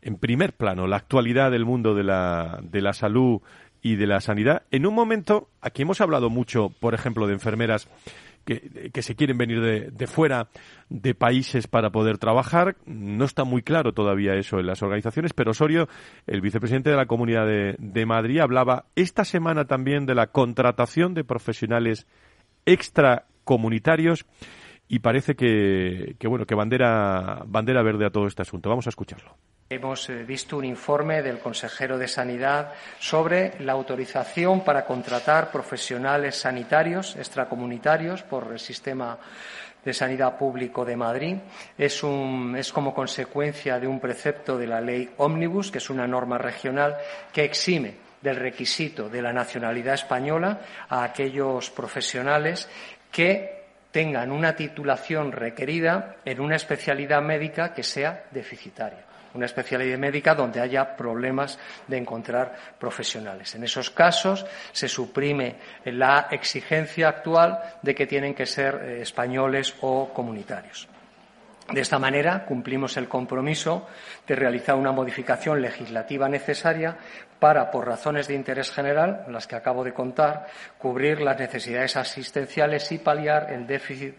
en 0.00 0.16
primer 0.16 0.52
plano, 0.52 0.86
la 0.86 0.96
actualidad 0.96 1.50
del 1.50 1.64
mundo 1.64 1.94
de 1.94 2.04
la, 2.04 2.60
de 2.62 2.82
la 2.82 2.92
salud 2.92 3.40
y 3.82 3.96
de 3.96 4.06
la 4.06 4.20
sanidad. 4.20 4.62
En 4.70 4.86
un 4.86 4.94
momento, 4.94 5.48
aquí 5.60 5.82
hemos 5.82 6.00
hablado 6.00 6.30
mucho, 6.30 6.70
por 6.80 6.94
ejemplo, 6.94 7.26
de 7.26 7.32
enfermeras 7.32 7.88
que, 8.44 9.02
se 9.02 9.14
quieren 9.16 9.38
venir 9.38 9.60
de, 9.60 9.90
de, 9.90 10.06
fuera 10.06 10.48
de 10.88 11.14
países 11.14 11.66
para 11.66 11.90
poder 11.90 12.18
trabajar. 12.18 12.76
No 12.86 13.24
está 13.24 13.44
muy 13.44 13.62
claro 13.62 13.92
todavía 13.92 14.34
eso 14.34 14.58
en 14.58 14.66
las 14.66 14.82
organizaciones, 14.82 15.32
pero 15.32 15.52
Osorio, 15.52 15.88
el 16.26 16.40
vicepresidente 16.40 16.90
de 16.90 16.96
la 16.96 17.06
Comunidad 17.06 17.46
de, 17.46 17.76
de 17.78 18.06
Madrid, 18.06 18.40
hablaba 18.40 18.86
esta 18.96 19.24
semana 19.24 19.64
también 19.64 20.06
de 20.06 20.14
la 20.14 20.28
contratación 20.28 21.14
de 21.14 21.24
profesionales 21.24 22.06
extracomunitarios 22.66 24.26
y 24.88 24.98
parece 24.98 25.34
que, 25.34 26.16
que 26.18 26.28
bueno 26.28 26.46
que 26.46 26.54
bandera 26.54 27.42
bandera 27.46 27.82
verde 27.82 28.06
a 28.06 28.10
todo 28.10 28.26
este 28.26 28.42
asunto. 28.42 28.68
Vamos 28.68 28.86
a 28.86 28.90
escucharlo. 28.90 29.36
Hemos 29.70 30.10
eh, 30.10 30.24
visto 30.24 30.58
un 30.58 30.66
informe 30.66 31.22
del 31.22 31.38
consejero 31.38 31.96
de 31.96 32.06
Sanidad 32.06 32.74
sobre 33.00 33.54
la 33.60 33.72
autorización 33.72 34.62
para 34.62 34.84
contratar 34.84 35.50
profesionales 35.50 36.36
sanitarios 36.36 37.16
extracomunitarios 37.16 38.22
por 38.24 38.52
el 38.52 38.58
sistema 38.58 39.18
de 39.82 39.94
sanidad 39.94 40.36
público 40.36 40.84
de 40.84 40.96
Madrid. 40.96 41.36
Es, 41.78 42.02
como 42.74 42.94
consecuencia 42.94 43.80
de 43.80 43.86
un 43.86 44.00
precepto 44.00 44.58
de 44.58 44.66
la 44.66 44.82
ley 44.82 45.08
Omnibus, 45.16 45.70
que 45.70 45.78
es 45.78 45.88
una 45.88 46.06
norma 46.06 46.36
regional 46.36 46.98
que 47.32 47.44
exime 47.44 47.94
del 48.20 48.36
requisito 48.36 49.08
de 49.08 49.22
la 49.22 49.32
nacionalidad 49.32 49.94
española 49.94 50.60
a 50.90 51.04
aquellos 51.04 51.70
profesionales 51.70 52.68
que 53.10 53.64
tengan 53.90 54.30
una 54.30 54.54
titulación 54.54 55.32
requerida 55.32 56.16
en 56.22 56.40
una 56.40 56.56
especialidad 56.56 57.22
médica 57.22 57.72
que 57.72 57.82
sea 57.82 58.24
deficitaria 58.30 59.13
una 59.34 59.46
especialidad 59.46 59.98
médica 59.98 60.34
donde 60.34 60.60
haya 60.60 60.96
problemas 60.96 61.58
de 61.86 61.98
encontrar 61.98 62.54
profesionales. 62.78 63.54
En 63.54 63.64
esos 63.64 63.90
casos 63.90 64.46
se 64.72 64.88
suprime 64.88 65.56
la 65.84 66.28
exigencia 66.30 67.08
actual 67.08 67.60
de 67.82 67.94
que 67.94 68.06
tienen 68.06 68.34
que 68.34 68.46
ser 68.46 68.74
eh, 68.74 69.02
españoles 69.02 69.74
o 69.80 70.12
comunitarios. 70.12 70.88
De 71.72 71.80
esta 71.80 71.98
manera, 71.98 72.44
cumplimos 72.44 72.98
el 72.98 73.08
compromiso 73.08 73.88
de 74.26 74.36
realizar 74.36 74.74
una 74.74 74.92
modificación 74.92 75.62
legislativa 75.62 76.28
necesaria 76.28 76.94
para, 77.38 77.70
por 77.70 77.86
razones 77.86 78.28
de 78.28 78.34
interés 78.34 78.70
general, 78.70 79.24
las 79.28 79.46
que 79.46 79.56
acabo 79.56 79.82
de 79.82 79.94
contar, 79.94 80.46
cubrir 80.76 81.22
las 81.22 81.38
necesidades 81.38 81.96
asistenciales 81.96 82.92
y 82.92 82.98
paliar 82.98 83.50
el 83.50 83.66
déficit 83.66 84.14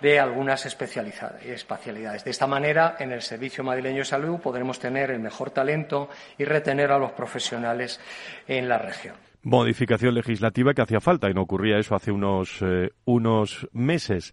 de 0.00 0.18
algunas 0.18 0.64
especialidades. 0.66 2.24
De 2.24 2.30
esta 2.30 2.46
manera, 2.46 2.96
en 2.98 3.12
el 3.12 3.22
Servicio 3.22 3.64
Madrileño 3.64 3.98
de 3.98 4.04
Salud 4.04 4.40
podremos 4.40 4.78
tener 4.78 5.10
el 5.10 5.20
mejor 5.20 5.50
talento 5.50 6.08
y 6.36 6.44
retener 6.44 6.92
a 6.92 6.98
los 6.98 7.12
profesionales 7.12 8.00
en 8.46 8.68
la 8.68 8.78
región. 8.78 9.16
Modificación 9.42 10.14
legislativa 10.14 10.74
que 10.74 10.82
hacía 10.82 11.00
falta 11.00 11.30
y 11.30 11.34
no 11.34 11.42
ocurría 11.42 11.78
eso 11.78 11.94
hace 11.94 12.10
unos, 12.10 12.58
eh, 12.60 12.90
unos 13.04 13.68
meses. 13.72 14.32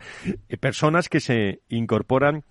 Eh, 0.49 0.57
personas 0.57 1.09
que 1.09 1.19
se 1.19 1.61
incorporan 1.69 2.43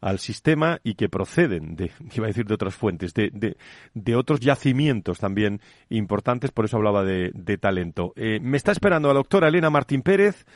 al 0.00 0.18
sistema 0.18 0.80
y 0.82 0.94
que 0.94 1.08
proceden 1.08 1.76
de, 1.76 1.90
iba 2.14 2.26
a 2.26 2.28
decir 2.28 2.46
de 2.46 2.54
otras 2.54 2.74
fuentes, 2.74 3.14
de, 3.14 3.30
de, 3.32 3.56
de 3.94 4.16
otros 4.16 4.40
yacimientos 4.40 5.18
también 5.18 5.60
importantes, 5.88 6.50
por 6.50 6.64
eso 6.64 6.78
hablaba 6.78 7.04
de, 7.04 7.30
de 7.34 7.58
talento. 7.58 8.12
Eh, 8.16 8.40
me 8.40 8.56
está 8.56 8.72
esperando 8.72 9.08
la 9.08 9.14
doctora 9.14 9.48
Elena 9.48 9.70
Martín 9.70 10.02
Pérez, 10.02 10.46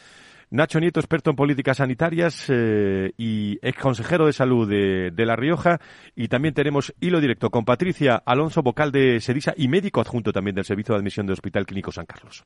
Nacho 0.55 0.79
Nieto, 0.79 1.01
experto 1.01 1.31
en 1.31 1.37
políticas 1.37 1.79
sanitarias 1.79 2.47
eh, 2.49 3.11
y 3.19 3.59
ex 3.61 3.77
consejero 3.77 4.27
de 4.27 4.33
salud 4.33 4.69
de, 4.69 5.11
de, 5.11 5.27
La 5.27 5.35
Rioja. 5.35 5.81
Y 6.15 6.29
también 6.29 6.55
tenemos 6.55 6.95
hilo 7.01 7.21
directo 7.21 7.51
con 7.51 7.65
Patricia 7.65 8.23
Alonso, 8.25 8.63
vocal 8.63 8.93
de 8.93 9.19
Sedisa 9.19 9.53
y 9.57 9.67
médico 9.67 10.01
adjunto 10.01 10.33
también 10.33 10.55
del 10.55 10.65
Servicio 10.65 10.95
de 10.95 11.01
Admisión 11.01 11.27
del 11.27 11.33
Hospital 11.33 11.67
Clínico 11.67 11.91
San 11.91 12.07
Carlos. 12.07 12.45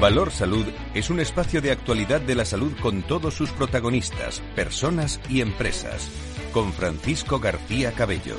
Valor 0.00 0.30
Salud 0.30 0.64
es 0.94 1.10
un 1.10 1.18
espacio 1.18 1.60
de 1.60 1.72
actualidad 1.72 2.20
de 2.20 2.36
la 2.36 2.44
salud 2.44 2.72
con 2.80 3.02
todos 3.02 3.34
sus 3.34 3.50
protagonistas, 3.50 4.40
personas 4.54 5.20
y 5.28 5.40
empresas. 5.40 6.08
Con 6.52 6.72
Francisco 6.72 7.40
García 7.40 7.90
Cabello. 7.90 8.36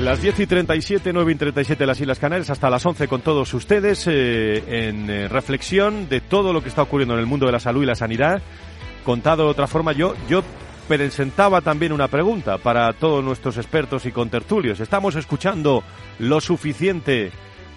Las 0.00 0.20
10 0.20 0.40
y 0.40 0.46
37, 0.48 1.12
9 1.12 1.32
y 1.32 1.34
37 1.36 1.86
las 1.86 2.00
Islas 2.00 2.18
Canarias, 2.18 2.50
hasta 2.50 2.68
las 2.68 2.84
11 2.84 3.06
con 3.06 3.20
todos 3.20 3.54
ustedes 3.54 4.08
eh, 4.08 4.88
en 4.88 5.08
eh, 5.08 5.28
reflexión 5.28 6.08
de 6.08 6.20
todo 6.20 6.52
lo 6.52 6.62
que 6.62 6.68
está 6.68 6.82
ocurriendo 6.82 7.14
en 7.14 7.20
el 7.20 7.26
mundo 7.26 7.46
de 7.46 7.52
la 7.52 7.60
salud 7.60 7.84
y 7.84 7.86
la 7.86 7.94
sanidad. 7.94 8.42
Contado 9.04 9.44
de 9.44 9.50
otra 9.50 9.68
forma, 9.68 9.92
yo, 9.92 10.14
yo 10.28 10.42
presentaba 10.88 11.60
también 11.60 11.92
una 11.92 12.08
pregunta 12.08 12.58
para 12.58 12.92
todos 12.94 13.22
nuestros 13.22 13.56
expertos 13.56 14.04
y 14.04 14.10
contertulios. 14.10 14.80
¿Estamos 14.80 15.14
escuchando 15.14 15.84
lo 16.18 16.40
suficiente 16.40 17.30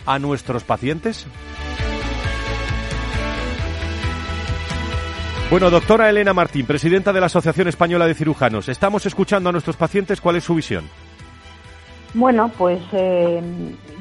a 0.08 0.17
nuestros 0.17 0.63
pacientes? 0.63 1.28
Bueno, 5.50 5.70
doctora 5.70 6.10
Elena 6.10 6.34
Martín, 6.34 6.66
presidenta 6.66 7.14
de 7.14 7.22
la 7.22 7.28
Asociación 7.28 7.70
Española 7.70 8.06
de 8.06 8.14
Cirujanos, 8.14 8.68
estamos 8.68 9.06
escuchando 9.06 9.48
a 9.48 9.54
nuestros 9.54 9.78
pacientes. 9.78 10.20
¿Cuál 10.20 10.36
es 10.36 10.44
su 10.44 10.56
visión? 10.56 10.84
Bueno, 12.14 12.52
pues 12.58 12.82
eh, 12.92 13.42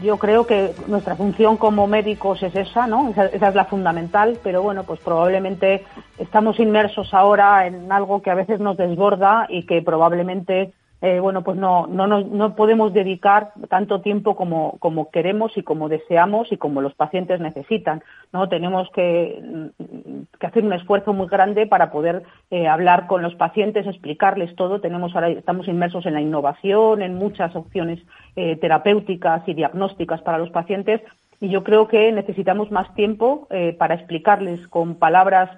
yo 0.03 0.17
creo 0.19 0.45
que 0.45 0.73
nuestra 0.89 1.15
función 1.15 1.57
como 1.57 1.87
médicos 1.87 2.43
es 2.43 2.53
esa, 2.57 2.89
¿no? 2.89 3.11
Esa, 3.11 3.27
esa, 3.27 3.49
es 3.49 3.55
la 3.55 3.67
fundamental, 3.67 4.41
pero 4.43 4.61
bueno, 4.61 4.83
pues 4.83 4.99
probablemente 4.99 5.85
estamos 6.19 6.59
inmersos 6.59 7.15
ahora 7.15 7.65
en 7.69 7.93
algo 7.93 8.23
que 8.23 8.31
a 8.31 8.35
veces 8.35 8.59
nos 8.59 8.77
desborda 8.77 9.47
y 9.49 9.67
que 9.67 9.83
probablemente 9.83 10.73
eh, 11.07 11.21
bueno, 11.21 11.45
pues 11.45 11.57
no, 11.57 11.87
no, 11.87 12.09
no, 12.09 12.21
no, 12.23 12.57
podemos 12.57 12.92
dedicar 12.92 13.53
tanto 13.69 14.01
tiempo 14.01 14.35
como, 14.35 14.77
como, 14.81 15.09
queremos 15.12 15.57
y 15.57 15.62
como 15.62 15.88
deseamos 15.88 16.51
y 16.51 16.57
como 16.57 16.81
los 16.81 16.95
pacientes 16.95 17.38
necesitan. 17.38 18.03
¿no? 18.33 18.49
Tenemos 18.49 18.90
que, 18.90 19.71
que 20.40 20.47
hacer 20.49 20.64
un 20.64 20.73
esfuerzo 20.73 21.12
muy 21.12 21.29
grande 21.29 21.69
para 21.69 21.92
poder 21.92 22.25
eh, 22.51 22.66
hablar 22.66 23.07
con 23.07 23.23
los 23.23 23.37
pacientes, 23.37 23.87
explicarles 23.87 24.57
todo. 24.57 24.81
Tenemos 24.81 25.14
ahora, 25.14 25.29
estamos 25.29 25.69
inmersos 25.69 26.07
en 26.07 26.14
la 26.14 26.21
innovación, 26.21 27.03
en 27.03 27.14
muchas 27.14 27.55
opciones 27.55 28.01
eh, 28.35 28.57
terapéuticas 28.57 29.47
y 29.47 29.55
diagnósticas 29.55 30.23
para 30.23 30.38
los 30.38 30.51
pacientes 30.51 31.03
y 31.38 31.51
yo 31.51 31.62
creo 31.62 31.87
que 31.87 32.11
necesitamos 32.11 32.73
más 32.73 32.92
tiempo 32.95 33.47
para 33.79 33.95
explicarles 33.95 34.66
con 34.69 34.95
palabras 34.95 35.51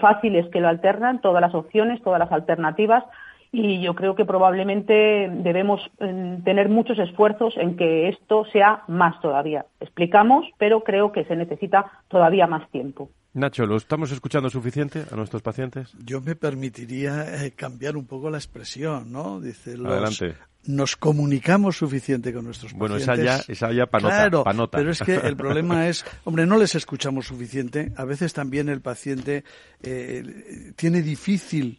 fáciles 0.00 0.46
que 0.46 0.60
lo 0.60 0.68
alternan 0.68 1.20
todas 1.20 1.40
las 1.40 1.56
opciones, 1.56 2.00
todas 2.02 2.20
las 2.20 2.30
alternativas 2.30 3.02
y 3.50 3.80
yo 3.80 3.94
creo 3.94 4.14
que 4.14 4.24
probablemente 4.24 5.28
debemos 5.30 5.80
eh, 6.00 6.38
tener 6.44 6.68
muchos 6.68 6.98
esfuerzos 6.98 7.54
en 7.56 7.76
que 7.76 8.08
esto 8.08 8.44
sea 8.52 8.84
más 8.88 9.20
todavía. 9.20 9.66
Explicamos, 9.80 10.46
pero 10.58 10.84
creo 10.84 11.12
que 11.12 11.24
se 11.24 11.36
necesita 11.36 11.90
todavía 12.08 12.46
más 12.46 12.68
tiempo. 12.70 13.08
Nacho, 13.34 13.66
¿lo 13.66 13.76
estamos 13.76 14.10
escuchando 14.10 14.50
suficiente 14.50 15.04
a 15.10 15.16
nuestros 15.16 15.42
pacientes? 15.42 15.92
Yo 16.04 16.20
me 16.20 16.34
permitiría 16.34 17.44
eh, 17.44 17.52
cambiar 17.52 17.96
un 17.96 18.06
poco 18.06 18.30
la 18.30 18.38
expresión, 18.38 19.12
¿no? 19.12 19.40
Dice 19.40 19.76
los, 19.76 19.92
Adelante. 19.92 20.34
Nos 20.64 20.96
comunicamos 20.96 21.76
suficiente 21.76 22.32
con 22.32 22.44
nuestros 22.44 22.72
bueno, 22.72 22.96
pacientes. 22.96 23.24
Bueno, 23.24 23.38
esa 23.38 23.46
ya, 23.46 23.52
esa 23.52 23.72
ya 23.72 23.86
panota, 23.86 24.14
claro, 24.16 24.44
panota. 24.44 24.78
pero 24.78 24.90
es 24.90 25.00
que 25.00 25.14
el 25.14 25.36
problema 25.36 25.88
es, 25.88 26.04
hombre, 26.24 26.46
no 26.46 26.58
les 26.58 26.74
escuchamos 26.74 27.26
suficiente. 27.26 27.92
A 27.96 28.04
veces 28.04 28.32
también 28.32 28.68
el 28.68 28.80
paciente 28.80 29.44
eh, 29.82 30.72
tiene 30.76 31.00
difícil 31.00 31.78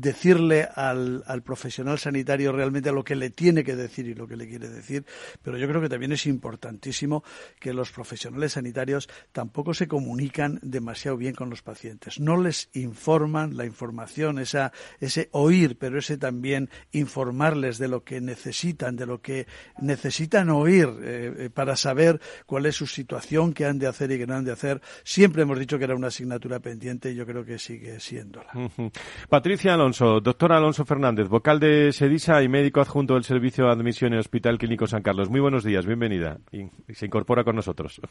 decirle 0.00 0.68
al, 0.74 1.22
al, 1.26 1.42
profesional 1.42 1.98
sanitario 1.98 2.52
realmente 2.52 2.92
lo 2.92 3.04
que 3.04 3.14
le 3.14 3.30
tiene 3.30 3.64
que 3.64 3.76
decir 3.76 4.06
y 4.06 4.14
lo 4.14 4.26
que 4.26 4.36
le 4.36 4.48
quiere 4.48 4.68
decir, 4.68 5.04
pero 5.42 5.58
yo 5.58 5.68
creo 5.68 5.80
que 5.80 5.88
también 5.88 6.12
es 6.12 6.26
importantísimo 6.26 7.22
que 7.60 7.72
los 7.72 7.90
profesionales 7.90 8.52
sanitarios 8.52 9.08
tampoco 9.32 9.74
se 9.74 9.88
comunican 9.88 10.58
demasiado 10.62 11.16
bien 11.16 11.34
con 11.34 11.50
los 11.50 11.62
pacientes. 11.62 12.20
No 12.20 12.36
les 12.40 12.68
informan 12.72 13.56
la 13.56 13.64
información, 13.64 14.38
esa, 14.38 14.72
ese 15.00 15.28
oír, 15.32 15.76
pero 15.78 15.98
ese 15.98 16.16
también 16.16 16.70
informarles 16.92 17.78
de 17.78 17.88
lo 17.88 18.04
que 18.04 18.20
necesitan, 18.20 18.96
de 18.96 19.06
lo 19.06 19.20
que 19.20 19.46
necesitan 19.80 20.50
oír 20.50 20.88
eh, 21.02 21.34
eh, 21.38 21.50
para 21.50 21.76
saber 21.76 22.20
cuál 22.46 22.66
es 22.66 22.76
su 22.76 22.86
situación, 22.86 23.52
qué 23.52 23.66
han 23.66 23.78
de 23.78 23.86
hacer 23.86 24.10
y 24.10 24.18
qué 24.18 24.26
no 24.26 24.34
han 24.34 24.44
de 24.44 24.52
hacer. 24.52 24.80
Siempre 25.04 25.42
hemos 25.42 25.58
dicho 25.58 25.78
que 25.78 25.84
era 25.84 25.94
una 25.94 26.08
asignatura 26.08 26.60
pendiente 26.60 27.10
y 27.10 27.14
yo 27.14 27.26
creo 27.26 27.44
que 27.44 27.58
sigue 27.58 28.00
siéndola. 28.00 28.52
Patricia 29.28 29.76
Alonso, 29.84 30.18
doctora 30.22 30.56
Alonso 30.56 30.86
Fernández, 30.86 31.28
vocal 31.28 31.60
de 31.60 31.92
SEDISA 31.92 32.42
y 32.42 32.48
médico 32.48 32.80
adjunto 32.80 33.12
del 33.12 33.24
Servicio 33.24 33.66
de 33.66 33.72
Admisión 33.72 34.14
en 34.14 34.18
Hospital 34.18 34.56
Clínico 34.56 34.86
San 34.86 35.02
Carlos. 35.02 35.28
Muy 35.28 35.40
buenos 35.40 35.62
días, 35.62 35.84
bienvenida. 35.84 36.38
Y, 36.50 36.70
se 36.94 37.04
incorpora 37.04 37.44
con 37.44 37.56
nosotros. 37.56 38.00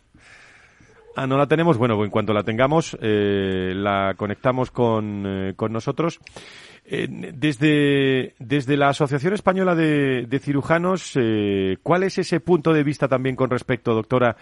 Ah, 1.15 1.27
no 1.27 1.37
la 1.37 1.45
tenemos. 1.45 1.77
Bueno, 1.77 2.03
en 2.03 2.09
cuanto 2.09 2.33
la 2.33 2.41
tengamos, 2.41 2.97
eh, 2.99 3.71
la 3.75 4.15
conectamos 4.17 4.71
con, 4.71 5.23
eh, 5.27 5.53
con 5.55 5.71
nosotros. 5.71 6.19
Eh, 6.85 7.07
desde, 7.07 8.33
desde 8.39 8.77
la 8.77 8.89
Asociación 8.89 9.35
Española 9.35 9.75
de, 9.75 10.25
de 10.27 10.39
Cirujanos, 10.39 11.11
eh, 11.15 11.77
¿cuál 11.83 12.01
es 12.01 12.17
ese 12.17 12.39
punto 12.39 12.73
de 12.73 12.83
vista 12.83 13.07
también 13.07 13.35
con 13.35 13.51
respecto, 13.51 13.93
doctora, 13.93 14.37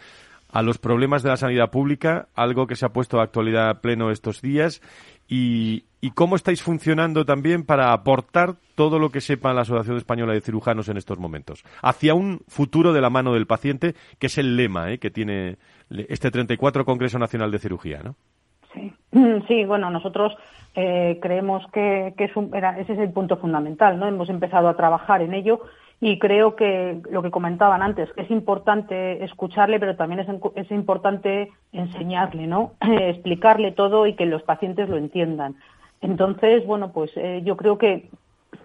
a 0.52 0.62
los 0.62 0.78
problemas 0.78 1.24
de 1.24 1.30
la 1.30 1.38
sanidad 1.38 1.72
pública, 1.72 2.28
algo 2.36 2.68
que 2.68 2.76
se 2.76 2.86
ha 2.86 2.90
puesto 2.90 3.20
a 3.20 3.24
actualidad 3.24 3.82
pleno 3.82 4.12
estos 4.12 4.42
días, 4.42 4.82
y, 5.28 5.86
cómo 6.14 6.36
estáis 6.36 6.62
funcionando 6.62 7.26
también 7.26 7.66
para 7.66 7.94
aportar 7.94 8.56
todo 8.76 9.00
lo 9.00 9.12
que 9.12 9.22
sepa 9.22 9.54
la 9.54 9.62
Asociación 9.62 9.96
Española 9.96 10.34
de 10.34 10.42
Cirujanos 10.42 10.90
en 10.90 10.98
estos 10.98 11.20
momentos, 11.20 11.64
hacia 11.82 12.14
un 12.14 12.42
futuro 12.48 12.92
de 12.92 13.02
la 13.02 13.10
mano 13.10 13.34
del 13.34 13.48
paciente, 13.48 13.94
que 14.20 14.28
es 14.28 14.38
el 14.38 14.58
lema 14.58 14.92
¿eh? 14.92 14.98
que 14.98 15.10
tiene 15.10 15.58
este 15.90 16.32
34 16.32 16.84
Congreso 16.84 17.18
Nacional 17.18 17.52
de 17.52 17.60
Cirugía, 17.60 18.02
¿no? 18.04 18.16
Sí, 18.74 18.94
sí 19.48 19.64
bueno, 19.64 19.90
nosotros 19.90 20.34
eh, 20.76 21.18
creemos 21.22 21.64
que, 21.72 22.14
que 22.18 22.26
es 22.26 22.32
ese 22.80 22.94
es 22.94 23.00
el 23.00 23.12
punto 23.12 23.38
fundamental, 23.38 24.00
¿no? 24.00 24.08
Hemos 24.08 24.30
empezado 24.30 24.68
a 24.68 24.76
trabajar 24.76 25.22
en 25.22 25.34
ello 25.34 25.62
y 26.02 26.18
creo 26.18 26.56
que 26.56 27.00
lo 27.12 27.22
que 27.22 27.30
comentaban 27.30 27.84
antes, 27.84 28.10
es 28.18 28.30
importante 28.32 29.24
escucharle, 29.24 29.80
pero 29.80 29.96
también 29.96 30.20
es, 30.56 30.72
importante 30.72 31.52
enseñarle, 31.72 32.48
¿no? 32.48 32.74
explicarle 32.82 33.72
todo 33.72 34.08
y 34.08 34.16
que 34.16 34.26
los 34.26 34.42
pacientes 34.42 34.90
lo 34.90 34.98
entiendan. 34.98 35.56
Entonces, 36.02 36.66
bueno, 36.66 36.92
pues 36.92 37.12
eh, 37.16 37.44
yo 37.46 37.56
creo 37.56 37.78
que 37.78 38.10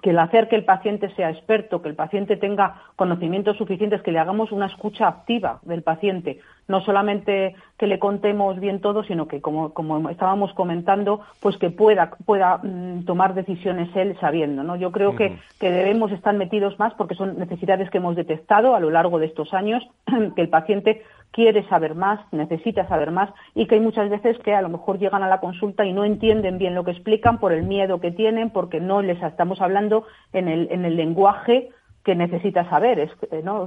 que 0.02 0.10
el 0.10 0.18
hacer 0.18 0.48
que 0.48 0.56
el 0.56 0.64
paciente 0.64 1.14
sea 1.14 1.30
experto, 1.30 1.80
que 1.80 1.88
el 1.88 1.94
paciente 1.94 2.36
tenga 2.36 2.82
conocimientos 2.96 3.56
suficientes, 3.56 4.02
que 4.02 4.10
le 4.10 4.18
hagamos 4.18 4.50
una 4.50 4.66
escucha 4.66 5.06
activa 5.06 5.60
del 5.62 5.82
paciente, 5.82 6.40
no 6.68 6.80
solamente 6.80 7.54
que 7.78 7.86
le 7.86 7.98
contemos 7.98 8.58
bien 8.58 8.80
todo, 8.80 9.04
sino 9.04 9.28
que, 9.28 9.40
como, 9.40 9.72
como 9.74 10.08
estábamos 10.08 10.52
comentando, 10.54 11.20
pues 11.40 11.56
que 11.58 11.70
pueda, 11.70 12.10
pueda 12.24 12.58
mm, 12.58 13.04
tomar 13.04 13.34
decisiones 13.34 13.94
él 13.94 14.16
sabiendo. 14.20 14.62
¿no? 14.62 14.76
Yo 14.76 14.92
creo 14.92 15.14
que, 15.14 15.38
que 15.60 15.70
debemos 15.70 16.10
estar 16.12 16.34
metidos 16.34 16.78
más 16.78 16.94
porque 16.94 17.14
son 17.14 17.38
necesidades 17.38 17.90
que 17.90 17.98
hemos 17.98 18.16
detectado 18.16 18.74
a 18.74 18.80
lo 18.80 18.90
largo 18.90 19.18
de 19.18 19.26
estos 19.26 19.52
años, 19.52 19.86
que 20.34 20.42
el 20.42 20.48
paciente 20.48 21.02
quiere 21.30 21.68
saber 21.68 21.94
más, 21.94 22.20
necesita 22.32 22.88
saber 22.88 23.10
más 23.10 23.30
y 23.54 23.66
que 23.66 23.74
hay 23.74 23.80
muchas 23.80 24.08
veces 24.08 24.38
que 24.38 24.54
a 24.54 24.62
lo 24.62 24.70
mejor 24.70 24.98
llegan 24.98 25.22
a 25.22 25.28
la 25.28 25.40
consulta 25.40 25.84
y 25.84 25.92
no 25.92 26.04
entienden 26.04 26.56
bien 26.56 26.74
lo 26.74 26.84
que 26.84 26.92
explican 26.92 27.38
por 27.38 27.52
el 27.52 27.64
miedo 27.64 28.00
que 28.00 28.10
tienen, 28.10 28.50
porque 28.50 28.80
no 28.80 29.02
les 29.02 29.22
estamos 29.22 29.60
hablando 29.60 30.06
en 30.32 30.48
el, 30.48 30.68
en 30.70 30.84
el 30.86 30.96
lenguaje 30.96 31.70
que 32.06 32.14
necesita 32.14 32.70
saber. 32.70 33.00
Es, 33.00 33.10
eh, 33.32 33.42
¿no? 33.42 33.66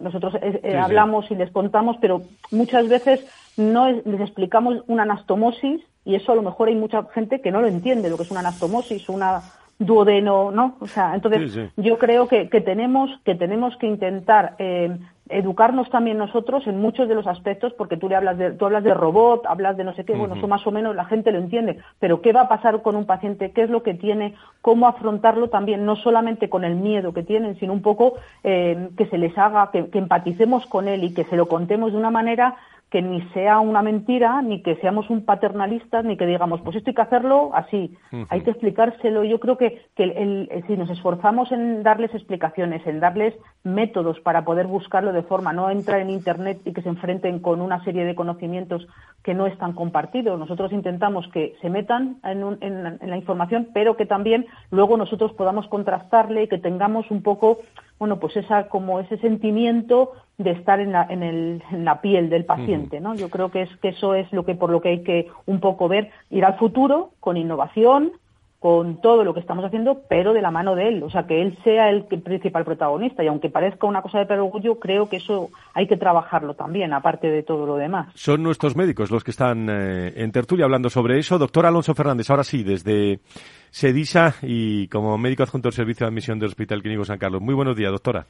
nosotros 0.00 0.36
eh, 0.36 0.60
eh, 0.62 0.78
hablamos 0.78 1.28
y 1.32 1.34
les 1.34 1.50
contamos, 1.50 1.96
pero 2.00 2.22
muchas 2.52 2.88
veces 2.88 3.26
no 3.56 3.90
les 3.90 4.20
explicamos 4.20 4.84
una 4.86 5.02
anastomosis 5.02 5.80
y 6.04 6.14
eso 6.14 6.30
a 6.30 6.36
lo 6.36 6.42
mejor 6.42 6.68
hay 6.68 6.76
mucha 6.76 7.02
gente 7.12 7.40
que 7.40 7.50
no 7.50 7.60
lo 7.60 7.66
entiende, 7.66 8.08
lo 8.08 8.16
que 8.16 8.22
es 8.22 8.30
una 8.30 8.38
anastomosis, 8.38 9.08
una 9.08 9.42
duodeno, 9.80 10.52
¿no? 10.52 10.76
O 10.78 10.86
sea, 10.86 11.16
entonces 11.16 11.72
yo 11.76 11.98
creo 11.98 12.28
que, 12.28 12.48
que, 12.48 12.60
tenemos 12.60 13.10
que 13.24 13.34
tenemos 13.34 13.76
que 13.78 13.88
intentar 13.88 14.54
eh, 14.60 14.96
educarnos 15.28 15.90
también 15.90 16.18
nosotros 16.18 16.66
en 16.66 16.80
muchos 16.80 17.08
de 17.08 17.14
los 17.14 17.26
aspectos, 17.26 17.72
porque 17.72 17.96
tú 17.96 18.08
le 18.08 18.16
hablas 18.16 18.38
de, 18.38 18.52
tú 18.52 18.66
hablas 18.66 18.84
de 18.84 18.94
robot, 18.94 19.44
hablas 19.46 19.76
de 19.76 19.84
no 19.84 19.94
sé 19.94 20.04
qué, 20.04 20.14
bueno, 20.14 20.36
eso 20.36 20.46
más 20.46 20.66
o 20.66 20.70
menos 20.70 20.94
la 20.94 21.04
gente 21.04 21.32
lo 21.32 21.38
entiende, 21.38 21.78
pero 21.98 22.20
¿qué 22.20 22.32
va 22.32 22.42
a 22.42 22.48
pasar 22.48 22.82
con 22.82 22.96
un 22.96 23.06
paciente? 23.06 23.50
¿Qué 23.52 23.62
es 23.62 23.70
lo 23.70 23.82
que 23.82 23.94
tiene? 23.94 24.34
¿Cómo 24.62 24.86
afrontarlo 24.86 25.48
también, 25.48 25.84
no 25.84 25.96
solamente 25.96 26.48
con 26.48 26.64
el 26.64 26.76
miedo 26.76 27.12
que 27.12 27.22
tienen, 27.22 27.58
sino 27.58 27.72
un 27.72 27.82
poco 27.82 28.14
eh, 28.44 28.88
que 28.96 29.06
se 29.06 29.18
les 29.18 29.36
haga, 29.36 29.70
que, 29.72 29.88
que 29.88 29.98
empaticemos 29.98 30.66
con 30.66 30.88
él 30.88 31.04
y 31.04 31.12
que 31.12 31.24
se 31.24 31.36
lo 31.36 31.46
contemos 31.46 31.92
de 31.92 31.98
una 31.98 32.10
manera 32.10 32.56
que 32.96 33.02
ni 33.02 33.20
sea 33.34 33.60
una 33.60 33.82
mentira, 33.82 34.40
ni 34.40 34.62
que 34.62 34.76
seamos 34.76 35.10
un 35.10 35.26
paternalistas, 35.26 36.02
ni 36.02 36.16
que 36.16 36.24
digamos, 36.24 36.62
pues 36.62 36.76
esto 36.76 36.88
hay 36.88 36.94
que 36.94 37.02
hacerlo 37.02 37.50
así. 37.52 37.94
Hay 38.30 38.40
que 38.40 38.52
explicárselo. 38.52 39.22
Yo 39.22 39.38
creo 39.38 39.58
que, 39.58 39.82
que 39.94 40.64
si 40.66 40.78
nos 40.78 40.88
esforzamos 40.88 41.52
en 41.52 41.82
darles 41.82 42.14
explicaciones, 42.14 42.86
en 42.86 42.98
darles 42.98 43.34
métodos 43.64 44.18
para 44.20 44.46
poder 44.46 44.66
buscarlo 44.66 45.12
de 45.12 45.24
forma, 45.24 45.52
no 45.52 45.68
entrar 45.68 46.00
en 46.00 46.08
Internet 46.08 46.62
y 46.64 46.72
que 46.72 46.80
se 46.80 46.88
enfrenten 46.88 47.40
con 47.40 47.60
una 47.60 47.84
serie 47.84 48.06
de 48.06 48.14
conocimientos 48.14 48.88
que 49.22 49.34
no 49.34 49.46
están 49.46 49.74
compartidos. 49.74 50.38
Nosotros 50.38 50.72
intentamos 50.72 51.28
que 51.34 51.54
se 51.60 51.68
metan 51.68 52.16
en, 52.24 52.56
en 52.62 53.10
la 53.10 53.16
información, 53.18 53.68
pero 53.74 53.98
que 53.98 54.06
también 54.06 54.46
luego 54.70 54.96
nosotros 54.96 55.34
podamos 55.34 55.66
contrastarle 55.68 56.44
y 56.44 56.48
que 56.48 56.56
tengamos 56.56 57.10
un 57.10 57.22
poco 57.22 57.58
bueno, 57.98 58.18
pues 58.18 58.36
esa, 58.36 58.68
como 58.68 59.00
ese 59.00 59.16
sentimiento 59.18 60.12
de 60.38 60.50
estar 60.50 60.80
en 60.80 60.92
la, 60.92 61.06
en, 61.08 61.22
el, 61.22 61.62
en 61.70 61.84
la 61.84 62.00
piel 62.00 62.28
del 62.28 62.44
paciente, 62.44 63.00
¿no? 63.00 63.14
Yo 63.14 63.30
creo 63.30 63.50
que 63.50 63.62
es 63.62 63.76
que 63.78 63.88
eso 63.88 64.14
es 64.14 64.30
lo 64.32 64.44
que 64.44 64.54
por 64.54 64.70
lo 64.70 64.80
que 64.80 64.90
hay 64.90 65.02
que 65.02 65.28
un 65.46 65.60
poco 65.60 65.88
ver, 65.88 66.10
ir 66.30 66.44
al 66.44 66.58
futuro 66.58 67.10
con 67.20 67.36
innovación, 67.36 68.12
con 68.58 69.00
todo 69.00 69.22
lo 69.22 69.32
que 69.32 69.40
estamos 69.40 69.64
haciendo, 69.64 70.02
pero 70.08 70.32
de 70.32 70.42
la 70.42 70.50
mano 70.50 70.74
de 70.74 70.88
él, 70.88 71.02
o 71.02 71.10
sea, 71.10 71.26
que 71.26 71.40
él 71.40 71.56
sea 71.62 71.88
el 71.90 72.04
principal 72.04 72.64
protagonista. 72.64 73.22
Y 73.22 73.28
aunque 73.28 73.50
parezca 73.50 73.86
una 73.86 74.02
cosa 74.02 74.18
de 74.18 74.26
perogrullo, 74.26 74.80
creo 74.80 75.08
que 75.08 75.16
eso 75.16 75.50
hay 75.72 75.86
que 75.86 75.96
trabajarlo 75.96 76.54
también, 76.54 76.92
aparte 76.92 77.28
de 77.28 77.42
todo 77.42 77.64
lo 77.64 77.76
demás. 77.76 78.08
Son 78.14 78.42
nuestros 78.42 78.74
médicos 78.74 79.10
los 79.10 79.22
que 79.22 79.30
están 79.30 79.68
eh, 79.70 80.14
en 80.16 80.32
tertulia 80.32 80.64
hablando 80.64 80.90
sobre 80.90 81.18
eso. 81.18 81.38
Doctor 81.38 81.66
Alonso 81.66 81.94
Fernández, 81.94 82.28
ahora 82.30 82.44
sí, 82.44 82.64
desde 82.64 83.20
SEDISA 83.70 84.34
y 84.42 84.88
como 84.88 85.16
médico 85.18 85.42
adjunto 85.42 85.68
del 85.68 85.74
Servicio 85.74 86.04
de 86.06 86.08
Admisión 86.08 86.38
del 86.38 86.48
Hospital 86.48 86.82
Clínico 86.82 87.04
San 87.04 87.18
Carlos. 87.18 87.42
Muy 87.42 87.54
buenos 87.54 87.76
días, 87.76 87.92
doctora. 87.92 88.26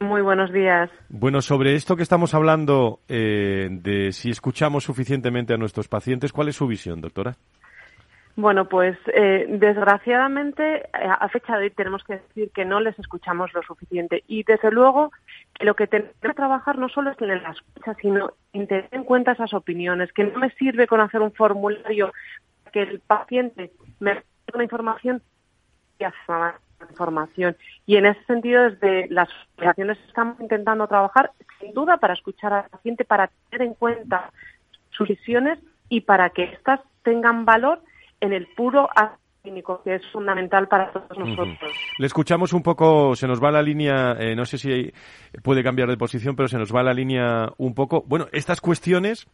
Muy 0.00 0.22
buenos 0.22 0.52
días. 0.52 0.90
Bueno, 1.08 1.40
sobre 1.40 1.74
esto 1.74 1.96
que 1.96 2.04
estamos 2.04 2.32
hablando 2.32 3.00
eh, 3.08 3.68
de 3.70 4.12
si 4.12 4.30
escuchamos 4.30 4.84
suficientemente 4.84 5.54
a 5.54 5.56
nuestros 5.56 5.88
pacientes, 5.88 6.32
¿cuál 6.32 6.48
es 6.48 6.56
su 6.56 6.68
visión, 6.68 7.00
doctora? 7.00 7.36
Bueno, 8.36 8.68
pues 8.68 8.96
eh, 9.12 9.46
desgraciadamente 9.48 10.82
eh, 10.82 10.90
a 10.92 11.28
fecha 11.28 11.56
de 11.56 11.64
hoy 11.64 11.70
tenemos 11.70 12.04
que 12.04 12.18
decir 12.18 12.52
que 12.54 12.64
no 12.64 12.78
les 12.78 12.96
escuchamos 13.00 13.52
lo 13.52 13.64
suficiente 13.64 14.22
y 14.28 14.44
desde 14.44 14.70
luego 14.70 15.10
que 15.58 15.64
lo 15.64 15.74
que 15.74 15.88
tenemos 15.88 16.14
que 16.22 16.32
trabajar 16.34 16.78
no 16.78 16.88
solo 16.88 17.10
es 17.10 17.20
en 17.20 17.42
la 17.42 17.50
escucha, 17.50 17.94
sino 18.00 18.34
en 18.52 18.68
tener 18.68 18.88
en 18.92 19.02
cuenta 19.02 19.32
esas 19.32 19.52
opiniones, 19.52 20.12
que 20.12 20.22
no 20.22 20.38
me 20.38 20.50
sirve 20.50 20.86
con 20.86 21.00
hacer 21.00 21.20
un 21.20 21.32
formulario 21.32 22.12
que 22.72 22.82
el 22.82 23.00
paciente 23.00 23.72
me 23.98 24.14
dé 24.14 24.22
una 24.54 24.62
información 24.62 25.20
y 25.98 26.04
hace 26.04 26.16
información. 26.90 27.56
Y 27.86 27.96
en 27.96 28.06
ese 28.06 28.22
sentido, 28.24 28.70
desde 28.70 29.08
las 29.08 29.28
asociaciones 29.56 29.98
estamos 30.06 30.40
intentando 30.40 30.86
trabajar, 30.86 31.32
sin 31.60 31.72
duda, 31.72 31.96
para 31.96 32.14
escuchar 32.14 32.52
al 32.52 32.68
paciente, 32.68 33.04
para 33.04 33.30
tener 33.50 33.68
en 33.68 33.74
cuenta 33.74 34.30
sus 34.90 35.08
decisiones 35.08 35.58
y 35.88 36.02
para 36.02 36.30
que 36.30 36.44
éstas 36.44 36.80
tengan 37.02 37.44
valor 37.44 37.80
en 38.20 38.32
el 38.32 38.46
puro 38.48 38.88
clínico, 39.42 39.80
que 39.82 39.94
es 39.94 40.02
fundamental 40.12 40.68
para 40.68 40.90
todos 40.92 41.16
nosotros. 41.16 41.72
Le 41.98 42.06
escuchamos 42.06 42.52
un 42.52 42.62
poco, 42.62 43.14
se 43.14 43.26
nos 43.26 43.42
va 43.42 43.50
la 43.50 43.62
línea, 43.62 44.16
eh, 44.18 44.34
no 44.34 44.44
sé 44.44 44.58
si 44.58 44.92
puede 45.42 45.62
cambiar 45.62 45.88
de 45.88 45.96
posición, 45.96 46.36
pero 46.36 46.48
se 46.48 46.58
nos 46.58 46.74
va 46.74 46.82
la 46.82 46.92
línea 46.92 47.48
un 47.56 47.74
poco. 47.74 48.02
Bueno, 48.06 48.26
estas 48.32 48.60
cuestiones 48.60 49.26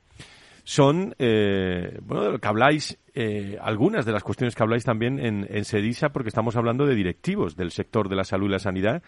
son, 0.64 1.14
eh, 1.18 1.98
bueno, 2.02 2.24
de 2.24 2.32
lo 2.32 2.38
que 2.38 2.48
habláis, 2.48 2.98
eh, 3.14 3.56
algunas 3.60 4.04
de 4.04 4.12
las 4.12 4.24
cuestiones 4.24 4.54
que 4.54 4.62
habláis 4.62 4.84
también 4.84 5.18
en, 5.18 5.46
en 5.48 5.64
SEDISA, 5.64 6.08
porque 6.10 6.28
estamos 6.28 6.56
hablando 6.56 6.86
de 6.86 6.94
directivos 6.94 7.56
del 7.56 7.70
sector 7.70 8.08
de 8.08 8.16
la 8.16 8.24
salud 8.24 8.48
y 8.48 8.52
la 8.52 8.58
sanidad 8.58 9.02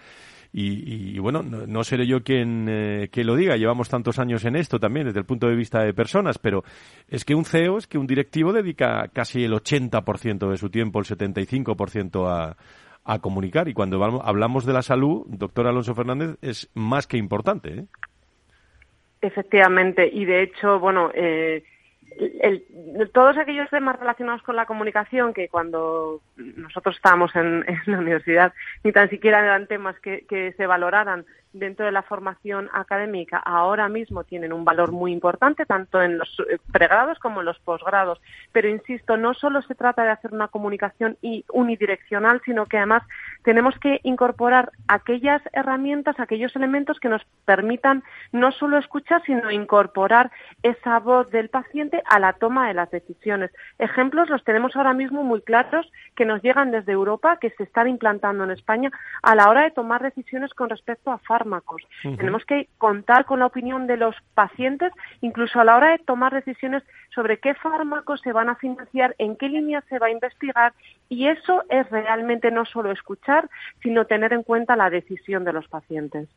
y, 0.52 1.18
bueno, 1.18 1.42
no, 1.42 1.84
seré 1.84 2.06
yo 2.06 2.22
quien, 2.22 2.66
eh, 2.68 3.10
lo 3.16 3.36
diga, 3.36 3.56
llevamos 3.56 3.88
tantos 3.88 4.18
años 4.18 4.44
en 4.44 4.56
esto 4.56 4.78
también 4.78 5.06
desde 5.06 5.18
el 5.18 5.26
punto 5.26 5.48
de 5.48 5.54
vista 5.54 5.82
de 5.82 5.92
personas, 5.92 6.38
pero 6.38 6.64
es 7.08 7.24
que 7.24 7.34
un 7.34 7.44
CEO, 7.44 7.78
es 7.78 7.86
que 7.86 7.98
un 7.98 8.06
directivo 8.06 8.52
dedica 8.52 9.08
casi 9.12 9.44
el 9.44 9.52
80% 9.52 10.50
de 10.50 10.56
su 10.56 10.70
tiempo, 10.70 10.98
el 10.98 11.04
75% 11.04 12.26
a, 12.26 12.56
a 13.04 13.18
comunicar. 13.18 13.68
Y 13.68 13.74
cuando 13.74 14.02
hablamos 14.02 14.64
de 14.64 14.72
la 14.72 14.82
salud, 14.82 15.26
doctor 15.28 15.66
Alonso 15.66 15.94
Fernández, 15.94 16.36
es 16.40 16.70
más 16.74 17.06
que 17.06 17.18
importante. 17.18 17.80
¿eh? 17.80 17.86
Efectivamente, 19.20 20.08
y 20.12 20.24
de 20.24 20.42
hecho, 20.42 20.78
bueno, 20.78 21.10
eh, 21.14 21.62
todos 23.12 23.36
aquellos 23.36 23.68
temas 23.70 23.98
relacionados 23.98 24.42
con 24.42 24.56
la 24.56 24.66
comunicación 24.66 25.34
que 25.34 25.48
cuando 25.48 26.20
nosotros 26.36 26.96
estábamos 26.96 27.34
en, 27.34 27.64
la 27.86 27.98
universidad 27.98 28.52
ni 28.84 28.92
tan 28.92 29.10
siquiera 29.10 29.40
eran 29.40 29.66
temas 29.66 29.98
que 30.00 30.54
se 30.56 30.66
valoraran 30.66 31.24
dentro 31.58 31.86
de 31.86 31.92
la 31.92 32.02
formación 32.02 32.68
académica 32.72 33.38
ahora 33.38 33.88
mismo 33.88 34.24
tienen 34.24 34.52
un 34.52 34.64
valor 34.64 34.92
muy 34.92 35.12
importante, 35.12 35.64
tanto 35.64 36.02
en 36.02 36.18
los 36.18 36.28
eh, 36.50 36.58
pregrados 36.72 37.18
como 37.18 37.40
en 37.40 37.46
los 37.46 37.58
posgrados. 37.60 38.20
Pero 38.52 38.68
insisto, 38.68 39.16
no 39.16 39.34
solo 39.34 39.62
se 39.62 39.74
trata 39.74 40.04
de 40.04 40.10
hacer 40.10 40.32
una 40.32 40.48
comunicación 40.48 41.16
unidireccional, 41.52 42.42
sino 42.44 42.66
que 42.66 42.76
además 42.78 43.02
tenemos 43.46 43.78
que 43.78 44.00
incorporar 44.02 44.72
aquellas 44.88 45.40
herramientas, 45.52 46.18
aquellos 46.18 46.56
elementos 46.56 46.98
que 46.98 47.08
nos 47.08 47.24
permitan 47.44 48.02
no 48.32 48.50
solo 48.50 48.76
escuchar, 48.76 49.22
sino 49.24 49.52
incorporar 49.52 50.32
esa 50.64 50.98
voz 50.98 51.30
del 51.30 51.48
paciente 51.48 52.02
a 52.06 52.18
la 52.18 52.32
toma 52.32 52.66
de 52.66 52.74
las 52.74 52.90
decisiones. 52.90 53.52
Ejemplos 53.78 54.28
los 54.30 54.42
tenemos 54.42 54.74
ahora 54.74 54.94
mismo 54.94 55.22
muy 55.22 55.42
claros 55.42 55.88
que 56.16 56.24
nos 56.24 56.42
llegan 56.42 56.72
desde 56.72 56.90
Europa, 56.90 57.38
que 57.40 57.50
se 57.50 57.62
están 57.62 57.86
implantando 57.86 58.42
en 58.42 58.50
España 58.50 58.90
a 59.22 59.36
la 59.36 59.48
hora 59.48 59.62
de 59.62 59.70
tomar 59.70 60.02
decisiones 60.02 60.52
con 60.52 60.68
respecto 60.68 61.12
a 61.12 61.18
fármacos 61.18 61.82
tenemos 62.02 62.44
que 62.44 62.68
contar 62.78 63.24
con 63.24 63.38
la 63.38 63.46
opinión 63.46 63.86
de 63.86 63.96
los 63.96 64.16
pacientes, 64.34 64.92
incluso 65.20 65.60
a 65.60 65.64
la 65.64 65.76
hora 65.76 65.90
de 65.90 65.98
tomar 65.98 66.32
decisiones 66.34 66.82
sobre 67.14 67.38
qué 67.38 67.54
fármacos 67.54 68.20
se 68.20 68.32
van 68.32 68.48
a 68.48 68.56
financiar, 68.56 69.14
en 69.18 69.36
qué 69.36 69.48
línea 69.48 69.82
se 69.88 69.98
va 69.98 70.06
a 70.08 70.10
investigar, 70.10 70.72
y 71.08 71.28
eso 71.28 71.62
es 71.68 71.88
realmente 71.90 72.50
no 72.50 72.64
solo 72.64 72.90
escuchar, 72.90 73.35
sino 73.82 74.06
tener 74.06 74.32
en 74.32 74.42
cuenta 74.42 74.76
la 74.76 74.90
decisión 74.90 75.44
de 75.44 75.52
los 75.52 75.68
pacientes. 75.68 76.28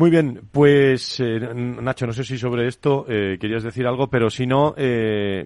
Muy 0.00 0.08
bien, 0.08 0.40
pues 0.50 1.20
eh, 1.20 1.38
Nacho, 1.54 2.06
no 2.06 2.14
sé 2.14 2.24
si 2.24 2.38
sobre 2.38 2.66
esto 2.66 3.04
eh, 3.06 3.36
querías 3.38 3.62
decir 3.62 3.86
algo, 3.86 4.06
pero 4.06 4.30
si 4.30 4.46
no, 4.46 4.72
eh, 4.78 5.44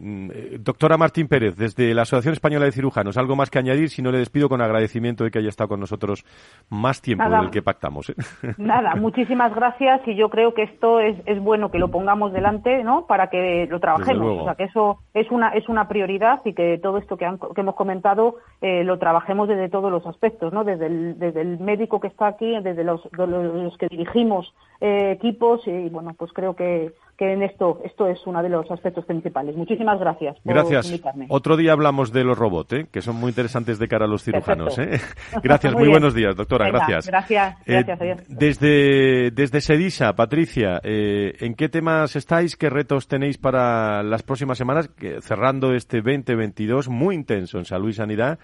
doctora 0.60 0.96
Martín 0.96 1.26
Pérez, 1.26 1.56
desde 1.56 1.92
la 1.92 2.02
Asociación 2.02 2.34
Española 2.34 2.64
de 2.64 2.70
Cirujanos, 2.70 3.18
algo 3.18 3.34
más 3.34 3.50
que 3.50 3.58
añadir, 3.58 3.88
si 3.88 4.00
no 4.00 4.12
le 4.12 4.18
despido 4.18 4.48
con 4.48 4.60
agradecimiento 4.60 5.24
de 5.24 5.32
que 5.32 5.40
haya 5.40 5.48
estado 5.48 5.70
con 5.70 5.80
nosotros 5.80 6.24
más 6.70 7.02
tiempo 7.02 7.28
del 7.28 7.50
que 7.50 7.62
pactamos. 7.62 8.14
Nada, 8.56 8.94
muchísimas 8.94 9.52
gracias 9.52 10.06
y 10.06 10.14
yo 10.14 10.30
creo 10.30 10.54
que 10.54 10.62
esto 10.62 11.00
es, 11.00 11.16
es 11.26 11.40
bueno 11.40 11.72
que 11.72 11.80
lo 11.80 11.90
pongamos 11.90 12.32
delante, 12.32 12.84
¿no? 12.84 13.08
Para 13.08 13.30
que 13.30 13.66
lo 13.68 13.80
trabajemos, 13.80 14.42
o 14.42 14.44
sea, 14.44 14.54
que 14.54 14.64
eso 14.64 15.00
es 15.14 15.28
una 15.32 15.48
es 15.48 15.68
una 15.68 15.88
prioridad 15.88 16.42
y 16.44 16.52
que 16.52 16.78
todo 16.80 16.98
esto 16.98 17.16
que, 17.16 17.28
que 17.56 17.60
hemos 17.60 17.74
comentado 17.74 18.36
lo 18.62 18.98
trabajemos 19.00 19.48
desde 19.48 19.68
todos 19.68 19.90
los 19.90 20.06
aspectos, 20.06 20.52
¿no? 20.52 20.62
Desde 20.62 20.86
el, 20.86 21.18
desde 21.18 21.40
el 21.40 21.58
médico 21.58 21.98
que 21.98 22.06
está 22.06 22.28
aquí, 22.28 22.54
desde 22.62 22.84
los, 22.84 23.00
los 23.18 23.76
que 23.78 23.88
dirigimos 23.88 24.43
eh, 24.80 25.12
equipos 25.12 25.62
y 25.66 25.88
bueno, 25.88 26.14
pues 26.18 26.32
creo 26.34 26.54
que, 26.54 26.92
que 27.16 27.32
en 27.32 27.42
esto 27.42 27.80
esto 27.84 28.06
es 28.06 28.18
uno 28.26 28.42
de 28.42 28.48
los 28.48 28.70
aspectos 28.70 29.04
principales. 29.06 29.56
Muchísimas 29.56 29.98
gracias. 29.98 30.36
Por 30.40 30.52
gracias. 30.52 31.00
Otro 31.28 31.56
día 31.56 31.72
hablamos 31.72 32.12
de 32.12 32.24
los 32.24 32.36
robots, 32.36 32.72
¿eh? 32.74 32.86
que 32.92 33.00
son 33.00 33.16
muy 33.16 33.30
interesantes 33.30 33.78
de 33.78 33.88
cara 33.88 34.04
a 34.04 34.08
los 34.08 34.22
cirujanos. 34.24 34.78
¿eh? 34.78 35.00
Gracias, 35.42 35.72
muy, 35.74 35.88
buenos 35.88 36.12
días, 36.12 36.36
doctora. 36.36 36.68
gracias. 36.68 37.06
Gracias, 37.06 37.56
gracias. 37.64 38.28
desde, 38.28 39.30
desde 39.30 39.60
Sedisa, 39.60 40.12
Patricia, 40.14 40.80
¿en 40.82 41.54
qué 41.54 41.68
temas 41.68 42.16
estáis? 42.16 42.56
¿Qué 42.56 42.68
retos 42.68 43.08
tenéis 43.08 43.38
para 43.38 44.02
las 44.02 44.22
próximas 44.22 44.58
semanas? 44.58 44.90
cerrando 45.20 45.72
este 45.72 45.98
2022 46.02 46.88
muy 46.88 47.14
intenso 47.14 47.58
en 47.58 47.64
salud 47.64 47.88
y 47.88 47.94
sanidad. 47.94 48.38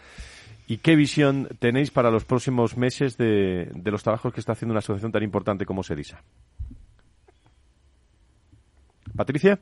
¿Y 0.71 0.79
qué 0.79 0.95
visión 0.95 1.49
tenéis 1.59 1.91
para 1.91 2.12
los 2.12 2.25
próximos 2.25 2.77
meses 2.77 3.16
de, 3.16 3.73
los 3.87 4.05
trabajos 4.05 4.33
que 4.33 4.39
está 4.39 4.53
haciendo 4.53 4.73
una 4.73 4.79
asociación 4.79 5.11
tan 5.11 5.25
importante 5.25 5.66
como 5.66 5.83
SEDISA? 5.83 6.23
Patricia. 9.16 9.59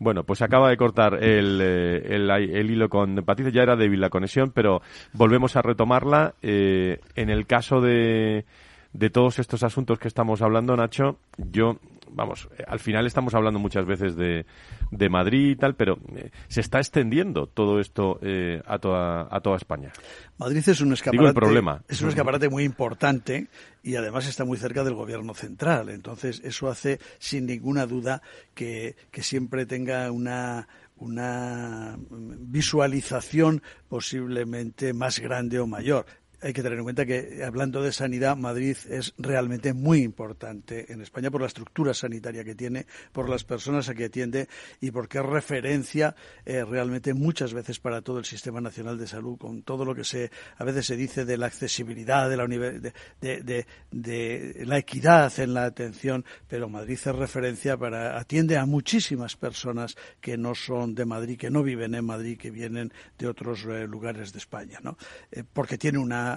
Bueno, 0.00 0.24
pues 0.24 0.42
acaba 0.42 0.70
de 0.70 0.76
cortar 0.76 1.22
el, 1.22 1.60
eh, 1.62 2.64
hilo 2.64 2.88
con 2.88 3.14
Patricia. 3.24 3.52
Ya 3.52 3.62
era 3.62 3.76
débil 3.76 4.00
la 4.00 4.10
conexión, 4.10 4.50
pero 4.50 4.82
volvemos 5.12 5.54
a 5.54 5.62
retomarla. 5.62 6.34
Eh, 6.42 6.98
en 7.14 7.30
el 7.30 7.46
caso 7.46 7.80
de, 7.80 8.46
de 8.94 9.10
todos 9.10 9.38
estos 9.38 9.62
asuntos 9.62 9.98
que 9.98 10.08
estamos 10.08 10.40
hablando, 10.40 10.74
Nacho, 10.76 11.18
yo 11.36 11.78
vamos, 12.14 12.48
eh, 12.58 12.64
al 12.66 12.78
final 12.78 13.06
estamos 13.06 13.34
hablando 13.34 13.58
muchas 13.58 13.84
veces 13.84 14.16
de, 14.16 14.46
de 14.90 15.08
Madrid 15.08 15.50
y 15.50 15.56
tal, 15.56 15.74
pero 15.74 15.98
eh, 16.16 16.30
se 16.48 16.60
está 16.60 16.78
extendiendo 16.78 17.46
todo 17.46 17.80
esto 17.80 18.18
eh, 18.22 18.62
a, 18.66 18.78
toda, 18.78 19.28
a 19.30 19.40
toda 19.40 19.56
España. 19.56 19.92
Madrid 20.38 20.62
es 20.66 20.80
un 20.80 20.92
escaparate. 20.92 21.34
problema. 21.34 21.82
Es 21.88 22.00
un 22.02 22.08
escaparate 22.08 22.48
muy 22.48 22.62
importante 22.64 23.48
y 23.82 23.96
además 23.96 24.26
está 24.28 24.44
muy 24.44 24.58
cerca 24.58 24.84
del 24.84 24.94
gobierno 24.94 25.34
central. 25.34 25.88
Entonces, 25.90 26.40
eso 26.44 26.68
hace 26.68 27.00
sin 27.18 27.46
ninguna 27.46 27.86
duda 27.86 28.22
que, 28.54 28.96
que 29.10 29.22
siempre 29.22 29.66
tenga 29.66 30.10
una 30.10 30.68
una 30.96 31.98
visualización 32.08 33.62
posiblemente 33.88 34.92
más 34.92 35.18
grande 35.18 35.58
o 35.58 35.66
mayor 35.66 36.06
hay 36.44 36.52
que 36.52 36.62
tener 36.62 36.76
en 36.76 36.84
cuenta 36.84 37.06
que, 37.06 37.42
hablando 37.42 37.82
de 37.82 37.90
sanidad, 37.90 38.36
Madrid 38.36 38.76
es 38.90 39.14
realmente 39.16 39.72
muy 39.72 40.02
importante 40.02 40.92
en 40.92 41.00
España 41.00 41.30
por 41.30 41.40
la 41.40 41.46
estructura 41.46 41.94
sanitaria 41.94 42.44
que 42.44 42.54
tiene, 42.54 42.84
por 43.12 43.30
las 43.30 43.44
personas 43.44 43.88
a 43.88 43.94
que 43.94 44.04
atiende 44.04 44.46
y 44.78 44.90
porque 44.90 45.18
es 45.18 45.24
referencia 45.24 46.14
eh, 46.44 46.62
realmente 46.62 47.14
muchas 47.14 47.54
veces 47.54 47.80
para 47.80 48.02
todo 48.02 48.18
el 48.18 48.26
Sistema 48.26 48.60
Nacional 48.60 48.98
de 48.98 49.06
Salud, 49.06 49.38
con 49.38 49.62
todo 49.62 49.86
lo 49.86 49.94
que 49.94 50.04
se 50.04 50.30
a 50.58 50.64
veces 50.64 50.84
se 50.84 50.96
dice 50.96 51.24
de 51.24 51.38
la 51.38 51.46
accesibilidad, 51.46 52.28
de 52.28 52.36
la, 52.36 52.46
de, 52.46 53.66
de, 53.90 54.64
la 54.66 54.76
equidad 54.76 55.32
en 55.40 55.54
la 55.54 55.64
atención, 55.64 56.26
pero 56.46 56.68
Madrid 56.68 56.98
es 57.02 57.06
referencia 57.06 57.78
para 57.78 58.18
atiende 58.18 58.58
a 58.58 58.66
muchísimas 58.66 59.34
personas 59.36 59.96
que 60.20 60.36
no 60.36 60.54
son 60.54 60.94
de 60.94 61.06
Madrid, 61.06 61.38
que 61.38 61.48
no 61.48 61.62
viven 61.62 61.94
en 61.94 62.04
Madrid, 62.04 62.36
que 62.36 62.50
vienen 62.50 62.92
de 63.16 63.28
otros 63.28 63.64
eh, 63.64 63.86
lugares 63.86 64.34
de 64.34 64.38
España, 64.40 64.78
¿no? 64.82 64.98
Eh, 65.32 65.42
porque 65.50 65.78
tiene 65.78 65.98
una 65.98 66.33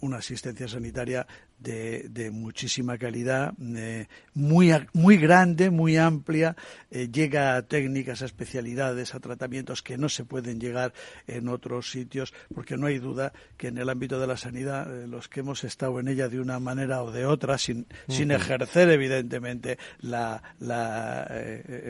una 0.00 0.18
asistencia 0.18 0.68
sanitaria 0.68 1.26
de, 1.58 2.08
de 2.08 2.30
muchísima 2.30 2.98
calidad, 2.98 3.52
eh, 3.76 4.06
muy, 4.34 4.72
muy 4.92 5.16
grande, 5.16 5.70
muy 5.70 5.96
amplia, 5.96 6.56
eh, 6.90 7.08
llega 7.10 7.56
a 7.56 7.62
técnicas, 7.62 8.22
a 8.22 8.26
especialidades, 8.26 9.14
a 9.14 9.20
tratamientos 9.20 9.82
que 9.82 9.98
no 9.98 10.08
se 10.08 10.24
pueden 10.24 10.60
llegar 10.60 10.92
en 11.26 11.48
otros 11.48 11.90
sitios, 11.90 12.32
porque 12.54 12.76
no 12.76 12.86
hay 12.86 12.98
duda 12.98 13.32
que 13.56 13.68
en 13.68 13.78
el 13.78 13.88
ámbito 13.88 14.20
de 14.20 14.26
la 14.28 14.36
sanidad, 14.36 15.02
eh, 15.02 15.08
los 15.08 15.28
que 15.28 15.40
hemos 15.40 15.64
estado 15.64 15.98
en 15.98 16.08
ella 16.08 16.28
de 16.28 16.40
una 16.40 16.60
manera 16.60 17.02
o 17.02 17.10
de 17.10 17.26
otra, 17.26 17.58
sin, 17.58 17.86
sin 18.08 18.30
ejercer 18.30 18.88
evidentemente 18.90 19.78
la, 19.98 20.42
la, 20.60 21.28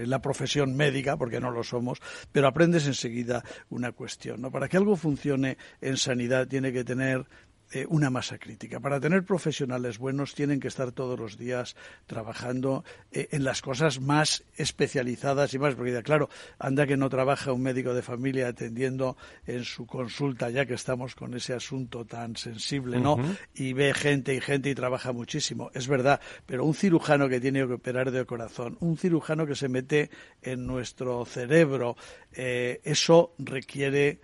la 0.07 0.23
profesión 0.23 0.75
médica, 0.75 1.17
porque 1.17 1.41
no 1.41 1.51
lo 1.51 1.63
somos, 1.63 1.99
pero 2.33 2.49
aprendes 2.49 2.87
enseguida 2.87 3.45
una 3.69 3.93
cuestión. 3.93 4.41
¿no? 4.41 4.51
Para 4.51 4.69
que 4.69 4.79
algo 4.79 4.97
funcione 4.97 5.59
en 5.81 5.97
sanidad 5.97 6.49
tiene 6.49 6.73
que 6.73 6.85
tener 6.85 7.27
eh, 7.71 7.87
una 7.89 8.09
masa 8.09 8.39
crítica. 8.39 8.81
Para 8.81 8.99
tener 9.01 9.25
profesionales 9.25 9.99
buenos 9.99 10.35
tienen 10.35 10.61
que 10.61 10.69
estar 10.69 10.93
todos 10.93 11.19
los 11.19 11.37
días 11.37 11.77
trabajando 12.07 12.85
eh, 13.12 13.29
en 13.33 13.45
las 13.45 13.61
cosas 13.61 14.01
más 14.01 14.45
especializadas 14.57 15.53
y 15.53 15.59
más, 15.59 15.75
porque 15.75 16.03
claro, 16.03 16.31
anda 16.59 16.87
que 16.87 16.97
no 16.97 17.09
trabaja 17.09 17.53
un 17.53 17.62
médico 17.62 17.93
de 17.93 18.03
familia 18.03 18.49
atendiendo 18.49 19.16
en 19.47 19.64
su 19.64 19.87
consulta, 19.87 20.51
ya 20.51 20.66
que 20.66 20.75
estamos 20.75 21.14
con 21.14 21.35
ese 21.35 21.53
asunto 21.53 22.05
tan 22.05 22.37
sensible, 22.37 23.01
¿no? 23.01 23.19
Y 23.55 23.73
ve 23.73 23.93
gente 23.95 24.35
y 24.35 24.41
gente 24.41 24.71
y 24.71 24.75
trabaja 24.75 25.12
muchísimo, 25.12 25.71
es 25.75 25.89
verdad, 25.89 26.21
pero 26.47 26.64
un 26.64 26.75
cirujano 26.75 27.29
que 27.29 27.41
tiene 27.41 27.66
que 27.66 27.75
operar 27.75 28.11
de 28.11 28.25
corazón, 28.25 28.77
un 28.81 28.97
cirujano 28.97 29.47
que 29.47 29.55
se 29.55 29.69
mete 29.69 30.11
en 30.43 30.66
nuestro 30.66 31.25
cerebro, 31.25 31.97
eh, 32.33 32.81
eso 32.85 33.35
requiere 33.39 34.21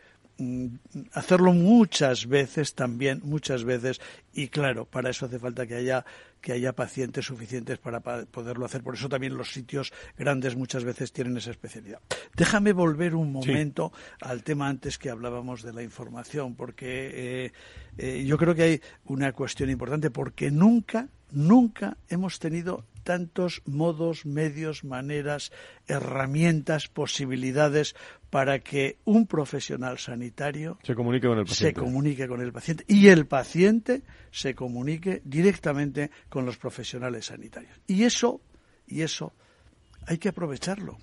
hacerlo 1.12 1.52
muchas 1.52 2.26
veces 2.26 2.74
también, 2.74 3.20
muchas 3.24 3.64
veces, 3.64 4.00
y 4.32 4.48
claro, 4.48 4.84
para 4.84 5.10
eso 5.10 5.26
hace 5.26 5.38
falta 5.38 5.66
que 5.66 5.76
haya 5.76 6.04
que 6.44 6.52
haya 6.52 6.74
pacientes 6.74 7.24
suficientes 7.24 7.78
para 7.78 8.00
poderlo 8.00 8.66
hacer. 8.66 8.82
Por 8.82 8.96
eso 8.96 9.08
también 9.08 9.34
los 9.34 9.50
sitios 9.50 9.94
grandes 10.18 10.56
muchas 10.56 10.84
veces 10.84 11.10
tienen 11.10 11.38
esa 11.38 11.50
especialidad. 11.50 12.00
Déjame 12.36 12.74
volver 12.74 13.14
un 13.14 13.32
momento 13.32 13.92
al 14.20 14.42
tema 14.42 14.68
antes 14.68 14.98
que 14.98 15.08
hablábamos 15.08 15.62
de 15.62 15.72
la 15.72 15.82
información, 15.82 16.54
porque 16.54 17.46
eh, 17.46 17.52
eh, 17.96 18.24
yo 18.26 18.36
creo 18.36 18.54
que 18.54 18.62
hay 18.62 18.80
una 19.06 19.32
cuestión 19.32 19.70
importante, 19.70 20.10
porque 20.10 20.50
nunca, 20.50 21.08
nunca 21.30 21.96
hemos 22.10 22.38
tenido 22.38 22.84
tantos 23.04 23.62
modos, 23.66 24.26
medios, 24.26 24.82
maneras, 24.82 25.52
herramientas, 25.86 26.88
posibilidades 26.88 27.94
para 28.30 28.58
que 28.58 28.98
un 29.04 29.26
profesional 29.26 29.98
sanitario 29.98 30.78
se 30.82 30.94
comunique 30.94 31.28
con 31.28 31.38
el 31.38 31.44
paciente. 31.44 31.80
Se 31.80 31.84
comunique 31.84 32.26
con 32.26 32.40
el 32.40 32.52
paciente 32.52 32.84
y 32.88 33.06
el 33.08 33.26
paciente 33.26 34.02
se 34.32 34.54
comunique 34.54 35.22
directamente 35.24 36.10
con 36.28 36.44
los 36.44 36.56
profesionales 36.56 37.26
sanitarios. 37.26 37.80
Y 37.86 38.02
eso, 38.02 38.40
y 38.88 39.02
eso 39.02 39.32
hay 40.06 40.18
que 40.18 40.30
aprovecharlo. 40.30 40.98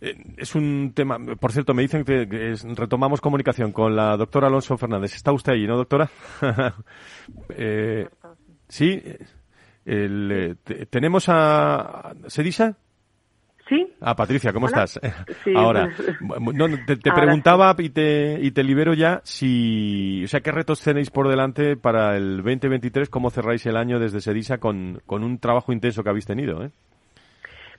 Eh, 0.00 0.14
es 0.36 0.54
un 0.54 0.92
tema, 0.94 1.18
por 1.40 1.52
cierto, 1.52 1.72
me 1.72 1.82
dicen 1.82 2.04
que, 2.04 2.26
retomamos 2.74 3.20
comunicación 3.20 3.72
con 3.72 3.96
la 3.96 4.16
doctora 4.16 4.48
Alonso 4.48 4.76
Fernández. 4.76 5.14
¿Está 5.14 5.32
usted 5.32 5.52
allí, 5.52 5.66
no, 5.66 5.76
doctora? 5.76 6.10
eh, 7.50 8.08
sí, 8.68 9.00
el, 9.86 10.58
eh, 10.68 10.86
¿tenemos 10.90 11.26
a 11.28 12.12
Sedisa? 12.26 12.76
Sí. 13.68 13.92
Ah, 14.00 14.14
Patricia, 14.14 14.52
¿cómo 14.52 14.66
Hola. 14.66 14.84
estás? 14.84 15.00
Sí, 15.44 15.52
Ahora, 15.56 15.88
no, 16.20 16.68
te, 16.86 16.96
te 16.96 17.10
Ahora 17.10 17.22
preguntaba 17.22 17.74
y 17.78 17.90
te, 17.90 18.38
y 18.40 18.52
te 18.52 18.62
libero 18.62 18.94
ya 18.94 19.20
si, 19.24 20.22
o 20.24 20.28
sea, 20.28 20.40
¿qué 20.40 20.52
retos 20.52 20.82
tenéis 20.82 21.10
por 21.10 21.28
delante 21.28 21.76
para 21.76 22.16
el 22.16 22.36
2023? 22.38 23.08
¿Cómo 23.08 23.30
cerráis 23.30 23.66
el 23.66 23.76
año 23.76 23.98
desde 23.98 24.20
Sedisa 24.20 24.58
con, 24.58 25.00
con 25.06 25.24
un 25.24 25.38
trabajo 25.38 25.72
intenso 25.72 26.04
que 26.04 26.10
habéis 26.10 26.26
tenido? 26.26 26.64
¿eh? 26.64 26.70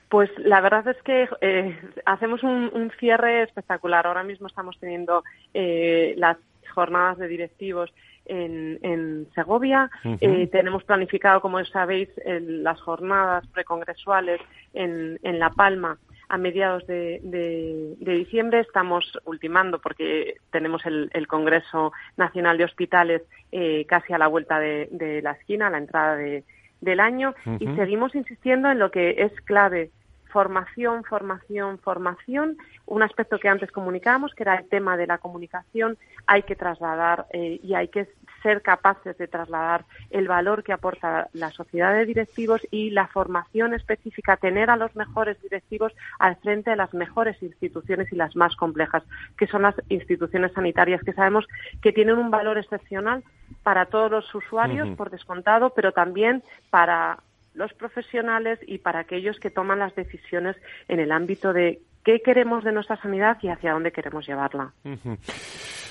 Pues 0.09 0.29
la 0.37 0.61
verdad 0.61 0.87
es 0.87 1.01
que 1.03 1.27
eh, 1.41 1.79
hacemos 2.05 2.43
un, 2.43 2.69
un 2.73 2.91
cierre 2.99 3.43
espectacular. 3.43 4.07
Ahora 4.07 4.23
mismo 4.23 4.47
estamos 4.47 4.77
teniendo 4.79 5.23
eh, 5.53 6.15
las 6.17 6.37
jornadas 6.73 7.17
de 7.17 7.27
directivos 7.27 7.93
en, 8.27 8.79
en 8.81 9.27
Segovia. 9.35 9.89
Eh, 10.21 10.47
tenemos 10.47 10.83
planificado, 10.83 11.41
como 11.41 11.63
sabéis, 11.65 12.09
el- 12.25 12.63
las 12.63 12.79
jornadas 12.81 13.45
precongresuales 13.47 14.39
en, 14.73 15.19
en 15.23 15.39
La 15.39 15.49
Palma 15.49 15.97
a 16.29 16.37
mediados 16.37 16.85
de, 16.87 17.19
de- 17.23 17.95
de 17.99 18.13
diciembre. 18.13 18.59
Estamos 18.59 19.17
ultimando 19.25 19.79
porque 19.79 20.35
tenemos 20.51 20.85
el, 20.85 21.09
el 21.13 21.25
Congreso 21.27 21.93
Nacional 22.17 22.57
de 22.57 22.65
Hospitales 22.65 23.21
eh, 23.51 23.85
casi 23.87 24.11
a 24.13 24.17
la 24.17 24.27
vuelta 24.27 24.59
de, 24.59 24.89
de 24.91 25.21
la 25.21 25.31
esquina, 25.31 25.67
a 25.67 25.69
la 25.69 25.77
entrada 25.77 26.15
de- 26.17 26.43
del 26.81 26.99
año, 26.99 27.33
y 27.59 27.65
seguimos 27.75 28.13
insistiendo 28.13 28.69
en 28.69 28.77
lo 28.77 28.91
que 28.91 29.15
es 29.23 29.31
clave 29.45 29.89
formación, 30.29 31.03
formación, 31.05 31.79
formación. 31.79 32.57
Un 32.85 33.01
aspecto 33.01 33.39
que 33.39 33.47
antes 33.49 33.71
comunicábamos, 33.71 34.35
que 34.35 34.43
era 34.43 34.55
el 34.55 34.67
tema 34.69 34.95
de 34.97 35.07
la 35.07 35.17
comunicación, 35.17 35.97
hay 36.27 36.43
que 36.43 36.55
trasladar 36.55 37.25
eh, 37.31 37.59
y 37.63 37.73
hay 37.73 37.87
que 37.87 38.07
ser 38.41 38.61
capaces 38.61 39.17
de 39.17 39.27
trasladar 39.27 39.85
el 40.09 40.27
valor 40.27 40.63
que 40.63 40.73
aporta 40.73 41.29
la 41.33 41.51
sociedad 41.51 41.93
de 41.93 42.05
directivos 42.05 42.61
y 42.71 42.91
la 42.91 43.07
formación 43.07 43.73
específica, 43.73 44.37
tener 44.37 44.69
a 44.69 44.75
los 44.75 44.95
mejores 44.95 45.41
directivos 45.41 45.93
al 46.19 46.35
frente 46.37 46.71
de 46.71 46.75
las 46.75 46.93
mejores 46.93 47.41
instituciones 47.41 48.11
y 48.11 48.15
las 48.15 48.35
más 48.35 48.55
complejas, 48.55 49.03
que 49.37 49.47
son 49.47 49.63
las 49.63 49.75
instituciones 49.89 50.51
sanitarias, 50.53 51.01
que 51.03 51.13
sabemos 51.13 51.47
que 51.81 51.93
tienen 51.93 52.17
un 52.17 52.31
valor 52.31 52.57
excepcional 52.57 53.23
para 53.63 53.85
todos 53.85 54.11
los 54.11 54.35
usuarios, 54.35 54.89
por 54.97 55.09
descontado, 55.09 55.71
pero 55.71 55.91
también 55.91 56.43
para 56.69 57.19
los 57.53 57.73
profesionales 57.73 58.59
y 58.67 58.77
para 58.77 58.99
aquellos 58.99 59.39
que 59.39 59.49
toman 59.49 59.79
las 59.79 59.95
decisiones 59.95 60.55
en 60.87 60.99
el 60.99 61.11
ámbito 61.11 61.53
de 61.53 61.81
qué 62.03 62.21
queremos 62.23 62.63
de 62.63 62.71
nuestra 62.71 62.99
sanidad 63.01 63.37
y 63.41 63.49
hacia 63.49 63.73
dónde 63.73 63.91
queremos 63.91 64.27
llevarla. 64.27 64.73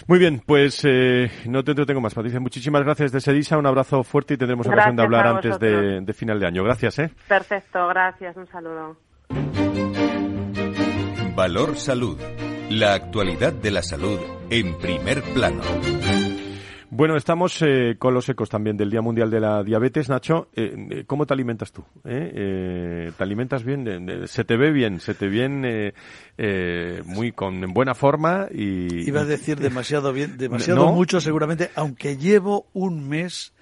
Muy 0.07 0.19
bien, 0.19 0.43
pues 0.45 0.85
eh, 0.85 1.31
no 1.47 1.63
te 1.65 1.73
entretengo 1.73 2.01
más, 2.01 2.15
Patricia. 2.15 2.41
Muchísimas 2.41 2.83
gracias 2.83 3.13
de 3.13 3.21
Sedisa, 3.21 3.59
un 3.59 3.67
abrazo 3.67 4.03
fuerte 4.03 4.35
y 4.35 4.37
tendremos 4.37 4.67
ocasión 4.67 4.97
de 4.97 5.03
hablar 5.03 5.27
antes 5.27 5.59
de 5.59 6.15
final 6.15 6.41
de 6.41 6.47
año. 6.47 6.65
Gracias, 6.65 6.99
¿eh? 6.99 7.11
Perfecto, 7.29 7.89
gracias, 7.89 8.37
un 8.37 8.47
saludo. 8.47 8.97
Valor 11.35 11.77
Salud. 11.77 12.19
La 12.71 12.95
actualidad 12.95 13.53
de 13.53 13.71
la 13.71 13.83
salud 13.83 14.19
en 14.51 14.77
primer 14.79 15.23
plano. 15.35 15.63
Bueno, 16.97 17.19
estamos 17.19 17.61
eh, 17.61 17.97
con 17.99 18.15
los 18.15 18.27
ecos 18.31 18.49
también 18.49 18.79
del 18.79 18.89
Día 18.89 19.03
Mundial 19.03 19.31
de 19.31 19.39
la 19.39 19.63
Diabetes. 19.63 20.09
Nacho, 20.09 20.49
eh, 20.57 20.75
eh, 20.91 21.05
¿cómo 21.07 21.27
te 21.27 21.35
alimentas 21.35 21.71
tú? 21.71 21.85
¿Eh? 22.05 22.33
Eh, 22.35 23.13
¿Te 23.15 23.23
alimentas 23.23 23.65
bien? 23.65 23.87
Eh, 23.87 24.27
¿Se 24.27 24.45
te 24.45 24.57
ve 24.57 24.73
bien? 24.73 24.99
¿Se 24.99 25.13
te 25.13 25.29
bien 25.29 25.67
eh, 25.67 25.93
eh, 26.39 27.03
muy 27.05 27.33
con 27.33 27.63
en 27.63 27.75
buena 27.75 27.95
forma? 27.95 28.49
Y, 28.51 29.07
Iba 29.07 29.21
a 29.21 29.25
decir 29.27 29.61
demasiado 29.61 30.11
bien, 30.15 30.39
demasiado 30.39 30.87
¿No? 30.87 30.93
mucho 30.93 31.21
seguramente, 31.21 31.71
aunque 31.75 32.17
llevo 32.17 32.67
un 32.73 33.07
mes 33.07 33.53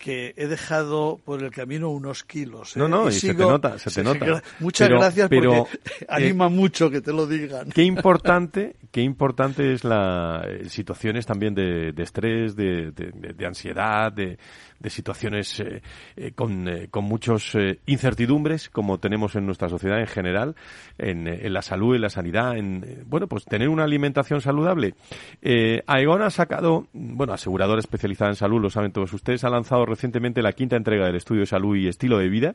que 0.00 0.32
he 0.38 0.46
dejado 0.46 1.20
por 1.26 1.42
el 1.42 1.50
camino 1.50 1.90
unos 1.90 2.24
kilos. 2.24 2.74
¿eh? 2.74 2.78
No, 2.78 2.88
no, 2.88 3.10
y 3.10 3.12
se 3.12 3.34
te 3.34 3.42
nota, 3.44 3.78
se 3.78 3.90
te 3.90 4.02
nota. 4.02 4.42
Muchas 4.58 4.88
Pero- 4.88 4.98
gracias 4.98 5.28
pero, 5.28 5.52
porque 5.70 5.76
eh, 6.00 6.06
anima 6.08 6.48
mucho 6.48 6.90
que 6.90 7.02
te 7.02 7.12
lo 7.12 7.26
digan. 7.26 7.68
Qué 7.70 7.82
importante, 7.94 8.76
qué 8.90 9.02
importante 9.02 9.74
es 9.74 9.84
la 9.84 10.42
eh, 10.48 10.70
situaciones 10.70 11.26
también 11.26 11.54
de, 11.54 11.92
de 11.92 12.02
estrés, 12.02 12.56
de- 12.56 12.92
de 12.92 13.46
ansiedad, 13.46 14.10
de, 14.10 14.38
de 14.80 14.90
situaciones 14.90 15.60
eh, 15.60 15.82
eh, 16.16 16.32
con, 16.32 16.66
eh, 16.66 16.88
con 16.90 17.04
muchos 17.04 17.56
incertidumbres, 17.86 18.70
como 18.70 18.98
tenemos 18.98 19.36
en 19.36 19.46
nuestra 19.46 19.68
sociedad 19.68 20.00
en 20.00 20.06
general, 20.06 20.56
en, 20.98 21.28
en 21.28 21.52
la 21.52 21.62
salud, 21.62 21.94
en 21.94 22.02
la 22.02 22.10
sanidad, 22.10 22.56
en 22.56 23.04
bueno, 23.06 23.26
pues 23.28 23.44
tener 23.44 23.68
una 23.68 23.84
alimentación 23.84 24.40
saludable. 24.40 24.94
Eh, 25.42 25.82
Aegon 25.86 26.22
ha 26.22 26.30
sacado, 26.30 26.88
bueno, 26.92 27.32
aseguradora 27.32 27.80
especializada 27.80 28.30
en 28.30 28.36
salud, 28.36 28.60
lo 28.60 28.70
saben 28.70 28.92
todos 28.92 29.12
ustedes, 29.12 29.44
ha 29.44 29.50
lanzado 29.50 29.84
recientemente 29.84 30.42
la 30.42 30.52
quinta 30.52 30.76
entrega 30.76 31.06
del 31.06 31.16
estudio 31.16 31.40
de 31.40 31.46
salud 31.46 31.76
y 31.76 31.86
estilo 31.86 32.18
de 32.18 32.28
vida. 32.28 32.54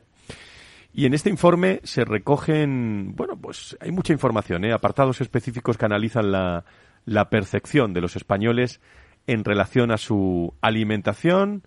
Y 0.93 1.05
en 1.05 1.13
este 1.13 1.30
informe 1.30 1.82
se 1.84 2.05
recogen, 2.05 3.15
bueno, 3.15 3.36
pues 3.38 3.78
hay 3.82 3.91
mucha 3.91 4.13
información, 4.13 4.63
¿eh? 4.63 4.71
apartados 4.71 5.19
específicos 5.21 5.78
que 5.78 5.86
analizan 5.86 6.32
la, 6.32 6.63
la 7.05 7.30
percepción 7.30 7.93
de 7.93 8.01
los 8.01 8.15
españoles 8.15 8.80
en 9.28 9.43
relación 9.43 9.91
a 9.91 9.97
su 9.97 10.53
alimentación, 10.61 11.63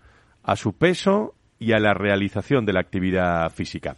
a 0.49 0.57
su 0.57 0.73
peso 0.73 1.35
y 1.59 1.73
a 1.73 1.79
la 1.79 1.93
realización 1.93 2.65
de 2.65 2.73
la 2.73 2.81
actividad 2.81 3.51
física. 3.51 3.97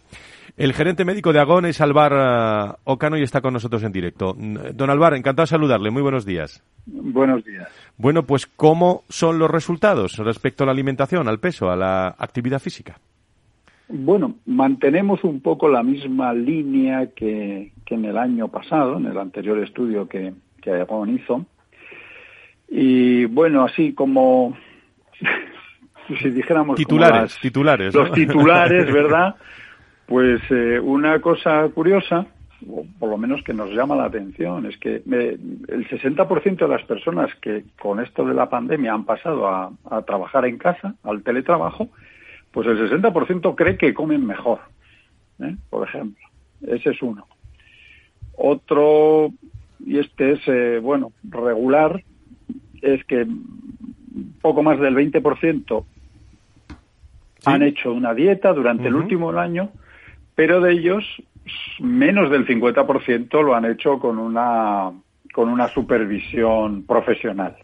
El 0.57 0.73
gerente 0.73 1.05
médico 1.05 1.31
de 1.31 1.39
Agón 1.39 1.65
es 1.65 1.79
Alvar 1.79 2.11
eh, 2.13 2.77
Ocano 2.83 3.17
y 3.17 3.23
está 3.23 3.39
con 3.39 3.53
nosotros 3.53 3.81
en 3.83 3.93
directo. 3.93 4.35
Mm, 4.37 4.75
Don 4.75 4.89
Alvar, 4.89 5.13
encantado 5.13 5.43
de 5.43 5.47
saludarle. 5.47 5.91
Muy 5.91 6.01
buenos 6.01 6.25
días. 6.25 6.61
Buenos 6.85 7.45
días. 7.45 7.69
Bueno, 7.97 8.23
pues 8.23 8.47
¿cómo 8.47 9.03
son 9.07 9.39
los 9.39 9.49
resultados 9.49 10.17
respecto 10.17 10.63
a 10.63 10.65
la 10.65 10.73
alimentación, 10.73 11.29
al 11.29 11.39
peso, 11.39 11.71
a 11.71 11.77
la 11.77 12.07
actividad 12.17 12.59
física? 12.59 12.97
Bueno, 13.87 14.35
mantenemos 14.45 15.23
un 15.23 15.39
poco 15.39 15.69
la 15.69 15.83
misma 15.83 16.33
línea 16.33 17.11
que, 17.15 17.71
que 17.85 17.95
en 17.95 18.03
el 18.03 18.17
año 18.17 18.49
pasado, 18.49 18.97
en 18.97 19.05
el 19.05 19.17
anterior 19.17 19.57
estudio 19.59 20.09
que, 20.09 20.33
que 20.61 20.71
Aegon 20.71 21.15
hizo. 21.15 21.45
Y 22.67 23.23
bueno, 23.25 23.63
así 23.63 23.93
como 23.93 24.57
si 26.07 26.29
dijéramos 26.29 26.75
Titulares, 26.77 27.21
las- 27.33 27.39
titulares. 27.39 27.93
¿no? 27.95 28.01
los 28.01 28.11
titulares, 28.13 28.91
¿verdad? 28.93 29.35
Pues 30.05 30.41
eh, 30.49 30.79
una 30.79 31.19
cosa 31.21 31.67
curiosa, 31.69 32.25
o 32.69 32.85
por 32.99 33.09
lo 33.09 33.17
menos 33.17 33.41
que 33.43 33.53
nos 33.53 33.69
llama 33.71 33.95
la 33.95 34.05
atención, 34.05 34.65
es 34.65 34.77
que 34.77 34.95
eh, 35.11 35.37
el 35.69 35.87
60% 35.89 36.57
de 36.57 36.67
las 36.67 36.83
personas 36.83 37.33
que 37.41 37.63
con 37.79 37.99
esto 37.99 38.25
de 38.25 38.33
la 38.33 38.49
pandemia 38.49 38.93
han 38.93 39.05
pasado 39.05 39.47
a, 39.47 39.71
a 39.89 40.01
trabajar 40.01 40.45
en 40.45 40.57
casa, 40.57 40.95
al 41.03 41.23
teletrabajo, 41.23 41.89
pues 42.51 42.67
el 42.67 42.77
60% 42.89 43.55
cree 43.55 43.77
que 43.77 43.93
comen 43.93 44.25
mejor, 44.27 44.59
¿eh? 45.39 45.55
por 45.69 45.87
ejemplo. 45.87 46.21
Ese 46.67 46.89
es 46.91 47.01
uno. 47.01 47.25
Otro, 48.35 49.31
y 49.85 49.99
este 49.99 50.33
es, 50.33 50.39
eh, 50.47 50.79
bueno, 50.81 51.11
regular, 51.23 52.03
es 52.81 53.03
que 53.05 53.25
poco 54.41 54.63
más 54.63 54.79
del 54.79 54.95
20% 54.95 55.83
han 57.45 57.63
hecho 57.63 57.91
una 57.91 58.13
dieta 58.13 58.53
durante 58.53 58.87
el 58.87 58.95
último 58.95 59.31
año, 59.31 59.71
pero 60.35 60.61
de 60.61 60.73
ellos 60.73 61.03
menos 61.79 62.29
del 62.29 62.45
50% 62.45 63.43
lo 63.43 63.55
han 63.55 63.65
hecho 63.65 63.97
con 63.99 64.19
una 64.19 64.91
con 65.33 65.49
una 65.49 65.67
supervisión 65.69 66.83
profesional. 66.83 67.55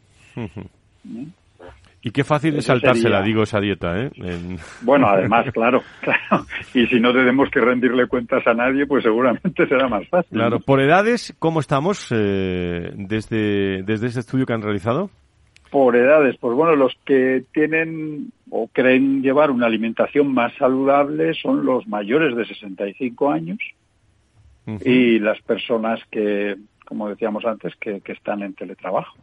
Y 2.01 2.11
qué 2.11 2.23
fácil 2.23 2.53
es 2.53 2.59
Eso 2.59 2.73
saltársela, 2.73 3.17
sería- 3.17 3.21
digo, 3.27 3.43
esa 3.43 3.59
dieta, 3.59 3.99
¿eh? 3.99 4.09
En- 4.15 4.57
Bueno, 4.81 5.07
además, 5.07 5.45
claro, 5.53 5.81
claro. 6.01 6.45
Y 6.73 6.85
si 6.87 6.99
no 6.99 7.11
tenemos 7.11 7.49
que 7.49 7.59
rendirle 7.59 8.07
cuentas 8.07 8.45
a 8.47 8.53
nadie, 8.53 8.85
pues 8.85 9.03
seguramente 9.03 9.67
será 9.67 9.87
más 9.89 10.07
fácil. 10.07 10.37
Claro, 10.37 10.59
por 10.59 10.79
edades, 10.79 11.35
¿cómo 11.39 11.59
estamos 11.59 12.07
eh, 12.15 12.91
desde, 12.95 13.83
desde 13.83 14.07
ese 14.07 14.21
estudio 14.21 14.45
que 14.45 14.53
han 14.53 14.61
realizado? 14.61 15.09
Por 15.70 15.95
edades, 15.95 16.38
pues 16.38 16.55
bueno, 16.55 16.76
los 16.76 16.93
que 17.05 17.43
tienen 17.53 18.32
o 18.49 18.68
creen 18.68 19.22
llevar 19.22 19.51
una 19.51 19.65
alimentación 19.65 20.34
más 20.34 20.53
saludable 20.55 21.34
son 21.34 21.65
los 21.65 21.88
mayores 21.88 22.36
de 22.36 22.45
65 22.45 23.30
años 23.32 23.57
y 24.84 25.20
las 25.20 25.41
personas 25.41 25.99
que, 26.11 26.57
como 26.86 27.09
decíamos 27.09 27.45
antes, 27.45 27.76
que, 27.78 28.01
que 28.01 28.11
están 28.11 28.41
en 28.41 28.53
teletrabajo. 28.53 29.18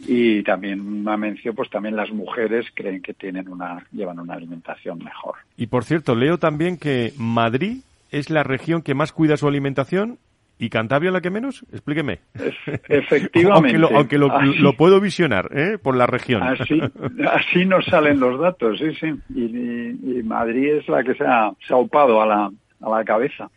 Y 0.00 0.42
también 0.44 0.80
una 0.80 1.16
mención, 1.16 1.54
pues 1.54 1.68
también 1.68 1.96
las 1.96 2.10
mujeres 2.10 2.66
creen 2.74 3.02
que 3.02 3.12
tienen 3.12 3.48
una, 3.48 3.84
llevan 3.92 4.20
una 4.20 4.34
alimentación 4.34 4.98
mejor. 4.98 5.34
Y 5.56 5.66
por 5.66 5.84
cierto, 5.84 6.14
leo 6.14 6.38
también 6.38 6.78
que 6.78 7.12
Madrid 7.16 7.78
es 8.10 8.30
la 8.30 8.44
región 8.44 8.82
que 8.82 8.94
más 8.94 9.12
cuida 9.12 9.36
su 9.36 9.48
alimentación 9.48 10.18
y 10.58 10.68
Cantabria 10.70 11.10
la 11.10 11.20
que 11.20 11.30
menos. 11.30 11.64
Explíqueme. 11.72 12.20
efectivamente. 12.88 13.76
aunque 13.76 13.78
lo, 13.78 13.88
aunque 13.96 14.18
lo, 14.18 14.30
Así- 14.36 14.58
lo 14.58 14.72
puedo 14.74 15.00
visionar, 15.00 15.48
¿eh? 15.52 15.78
Por 15.78 15.96
la 15.96 16.06
región. 16.06 16.42
Así, 16.42 16.80
así 17.30 17.64
nos 17.64 17.84
salen 17.86 18.20
los 18.20 18.38
datos, 18.40 18.78
sí, 18.78 18.94
sí. 18.94 19.12
Y, 19.34 19.44
y- 19.44 20.18
y 20.18 20.22
Madrid 20.22 20.74
es 20.76 20.88
la 20.88 21.02
que 21.02 21.14
se 21.14 21.24
ha, 21.24 21.50
se 21.66 21.74
ha 21.74 21.76
a 22.22 22.26
la, 22.26 22.50
a 22.80 22.90
la 22.90 23.04
cabeza 23.04 23.50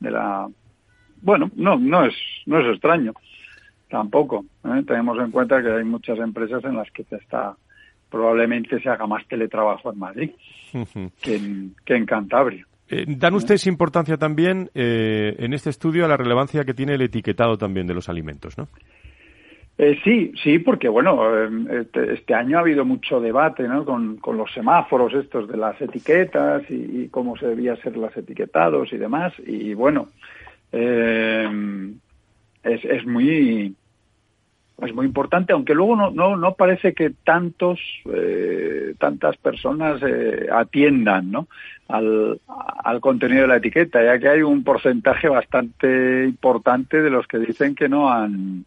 de 0.00 0.10
la. 0.10 0.48
Bueno, 1.22 1.50
no, 1.56 1.76
no 1.78 2.04
es, 2.06 2.14
no 2.46 2.60
es 2.60 2.66
extraño, 2.72 3.12
tampoco. 3.88 4.44
¿eh? 4.64 4.82
Tenemos 4.86 5.18
en 5.18 5.30
cuenta 5.30 5.62
que 5.62 5.70
hay 5.70 5.84
muchas 5.84 6.18
empresas 6.18 6.64
en 6.64 6.76
las 6.76 6.90
que 6.90 7.04
se 7.04 7.16
está, 7.16 7.54
probablemente 8.10 8.80
se 8.80 8.88
haga 8.88 9.06
más 9.06 9.26
teletrabajo 9.28 9.92
en 9.92 9.98
Madrid 9.98 10.30
que 11.22 11.36
en, 11.36 11.74
que 11.84 11.94
en 11.96 12.06
Cantabria. 12.06 12.66
Eh, 12.90 13.04
¿Dan 13.06 13.34
ustedes 13.34 13.68
importancia 13.68 14.16
también 14.16 14.68
eh, 14.74 15.36
en 15.38 15.52
este 15.52 15.70
estudio 15.70 16.04
a 16.04 16.08
la 16.08 16.16
relevancia 16.16 16.64
que 16.64 16.74
tiene 16.74 16.94
el 16.94 17.02
etiquetado 17.02 17.56
también 17.56 17.86
de 17.86 17.94
los 17.94 18.08
alimentos, 18.08 18.58
no? 18.58 18.66
Eh, 19.78 19.98
sí, 20.04 20.32
sí, 20.42 20.58
porque 20.58 20.88
bueno, 20.88 21.22
este, 21.70 22.12
este, 22.12 22.34
año 22.34 22.58
ha 22.58 22.60
habido 22.60 22.84
mucho 22.84 23.18
debate 23.18 23.62
¿no? 23.62 23.84
con, 23.86 24.18
los 24.36 24.52
semáforos 24.52 25.14
estos 25.14 25.48
de 25.48 25.56
las 25.56 25.80
etiquetas 25.80 26.64
y, 26.68 27.08
cómo 27.08 27.34
se 27.38 27.46
debía 27.46 27.76
ser 27.76 27.96
las 27.96 28.14
etiquetados 28.14 28.92
y 28.92 28.98
demás. 28.98 29.32
Y 29.46 29.72
bueno, 29.72 30.08
es, 30.70 31.54
es 32.62 33.06
muy 33.06 33.74
es 34.86 34.94
muy 34.94 35.06
importante, 35.06 35.52
aunque 35.52 35.74
luego 35.74 35.96
no, 35.96 36.10
no, 36.10 36.36
no 36.36 36.54
parece 36.54 36.94
que 36.94 37.10
tantos, 37.10 37.78
eh, 38.12 38.94
tantas 38.98 39.36
personas 39.36 40.00
eh, 40.02 40.48
atiendan 40.52 41.30
¿no? 41.30 41.48
Al, 41.90 42.40
al 42.84 43.00
contenido 43.00 43.42
de 43.42 43.48
la 43.48 43.56
etiqueta, 43.56 44.02
ya 44.02 44.18
que 44.18 44.28
hay 44.28 44.42
un 44.42 44.64
porcentaje 44.64 45.28
bastante 45.28 46.24
importante 46.24 47.02
de 47.02 47.10
los 47.10 47.26
que 47.26 47.38
dicen 47.38 47.74
que 47.74 47.88
no 47.88 48.10
han 48.10 48.64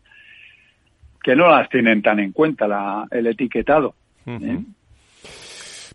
que 1.24 1.36
no 1.36 1.50
las 1.50 1.70
tienen 1.70 2.02
tan 2.02 2.20
en 2.20 2.34
cuenta 2.34 2.68
la, 2.68 3.08
el 3.10 3.28
etiquetado. 3.28 3.96
¿eh? 4.26 4.60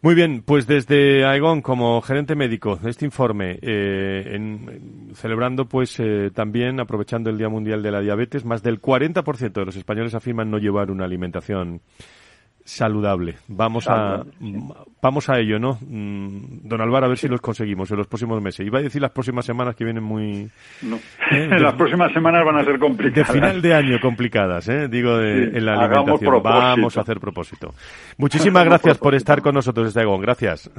Muy 0.00 0.14
bien, 0.14 0.42
pues 0.42 0.66
desde 0.66 1.26
Aegon, 1.26 1.60
como 1.60 2.00
gerente 2.00 2.34
médico 2.34 2.76
de 2.76 2.90
este 2.90 3.04
informe, 3.04 3.58
eh, 3.60 4.22
en, 4.32 5.10
celebrando 5.14 5.66
pues 5.66 5.98
eh, 5.98 6.30
también, 6.32 6.80
aprovechando 6.80 7.30
el 7.30 7.36
Día 7.36 7.48
Mundial 7.48 7.82
de 7.82 7.90
la 7.90 8.00
Diabetes, 8.00 8.44
más 8.44 8.62
del 8.62 8.80
40% 8.80 9.52
de 9.52 9.64
los 9.66 9.76
españoles 9.76 10.14
afirman 10.14 10.50
no 10.50 10.58
llevar 10.58 10.90
una 10.90 11.04
alimentación 11.04 11.82
saludable. 12.68 13.36
Vamos 13.48 13.88
a 13.88 14.22
vamos 15.00 15.28
a 15.30 15.38
ello, 15.38 15.58
¿no? 15.58 15.78
Mm, 15.80 16.68
don 16.68 16.80
Álvaro, 16.80 17.06
a 17.06 17.08
ver 17.08 17.18
si 17.18 17.28
los 17.28 17.40
conseguimos 17.40 17.90
en 17.90 17.96
los 17.96 18.06
próximos 18.06 18.42
meses. 18.42 18.66
Iba 18.66 18.78
a 18.78 18.82
decir 18.82 19.00
las 19.00 19.10
próximas 19.10 19.46
semanas 19.46 19.74
que 19.74 19.84
vienen 19.84 20.04
muy... 20.04 20.50
No. 20.82 20.96
¿Eh? 21.30 21.48
las 21.58 21.74
próximas 21.74 22.12
semanas 22.12 22.44
van 22.44 22.58
a 22.58 22.64
ser 22.64 22.78
complicadas. 22.78 23.28
De 23.28 23.40
final 23.40 23.62
de 23.62 23.74
año 23.74 23.98
complicadas, 24.00 24.68
¿eh? 24.68 24.88
Digo, 24.88 25.16
de, 25.16 25.44
en 25.44 25.64
la 25.64 25.74
alimentación. 25.74 26.42
Vamos 26.42 26.96
a 26.98 27.00
hacer 27.00 27.18
propósito. 27.20 27.74
Muchísimas 28.18 28.64
gracias 28.64 28.98
por 28.98 29.14
estar 29.14 29.40
con 29.40 29.54
nosotros 29.54 29.86
desde 29.86 30.02
Agón. 30.02 30.20
Gracias. 30.20 30.70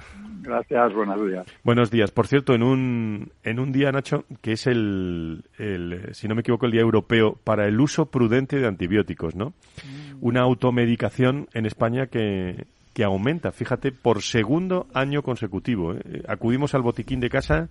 Gracias, 0.41 0.93
buenos 0.93 1.27
días. 1.27 1.45
Buenos 1.63 1.91
días. 1.91 2.11
Por 2.11 2.27
cierto, 2.27 2.53
en 2.53 2.63
un, 2.63 3.31
en 3.43 3.59
un 3.59 3.71
día, 3.71 3.91
Nacho, 3.91 4.25
que 4.41 4.53
es 4.53 4.67
el, 4.67 5.43
el, 5.57 6.09
si 6.13 6.27
no 6.27 6.35
me 6.35 6.41
equivoco, 6.41 6.65
el 6.65 6.71
Día 6.71 6.81
Europeo 6.81 7.37
para 7.43 7.67
el 7.67 7.79
uso 7.79 8.05
prudente 8.07 8.57
de 8.57 8.67
antibióticos, 8.67 9.35
¿no? 9.35 9.49
Mm. 9.49 10.17
Una 10.21 10.41
automedicación 10.41 11.47
en 11.53 11.65
España 11.65 12.07
que, 12.07 12.65
que 12.93 13.03
aumenta, 13.03 13.51
fíjate, 13.51 13.91
por 13.91 14.21
segundo 14.21 14.87
año 14.93 15.21
consecutivo. 15.23 15.93
¿eh? 15.93 16.23
Acudimos 16.27 16.73
al 16.73 16.81
botiquín 16.81 17.19
de 17.19 17.29
casa 17.29 17.69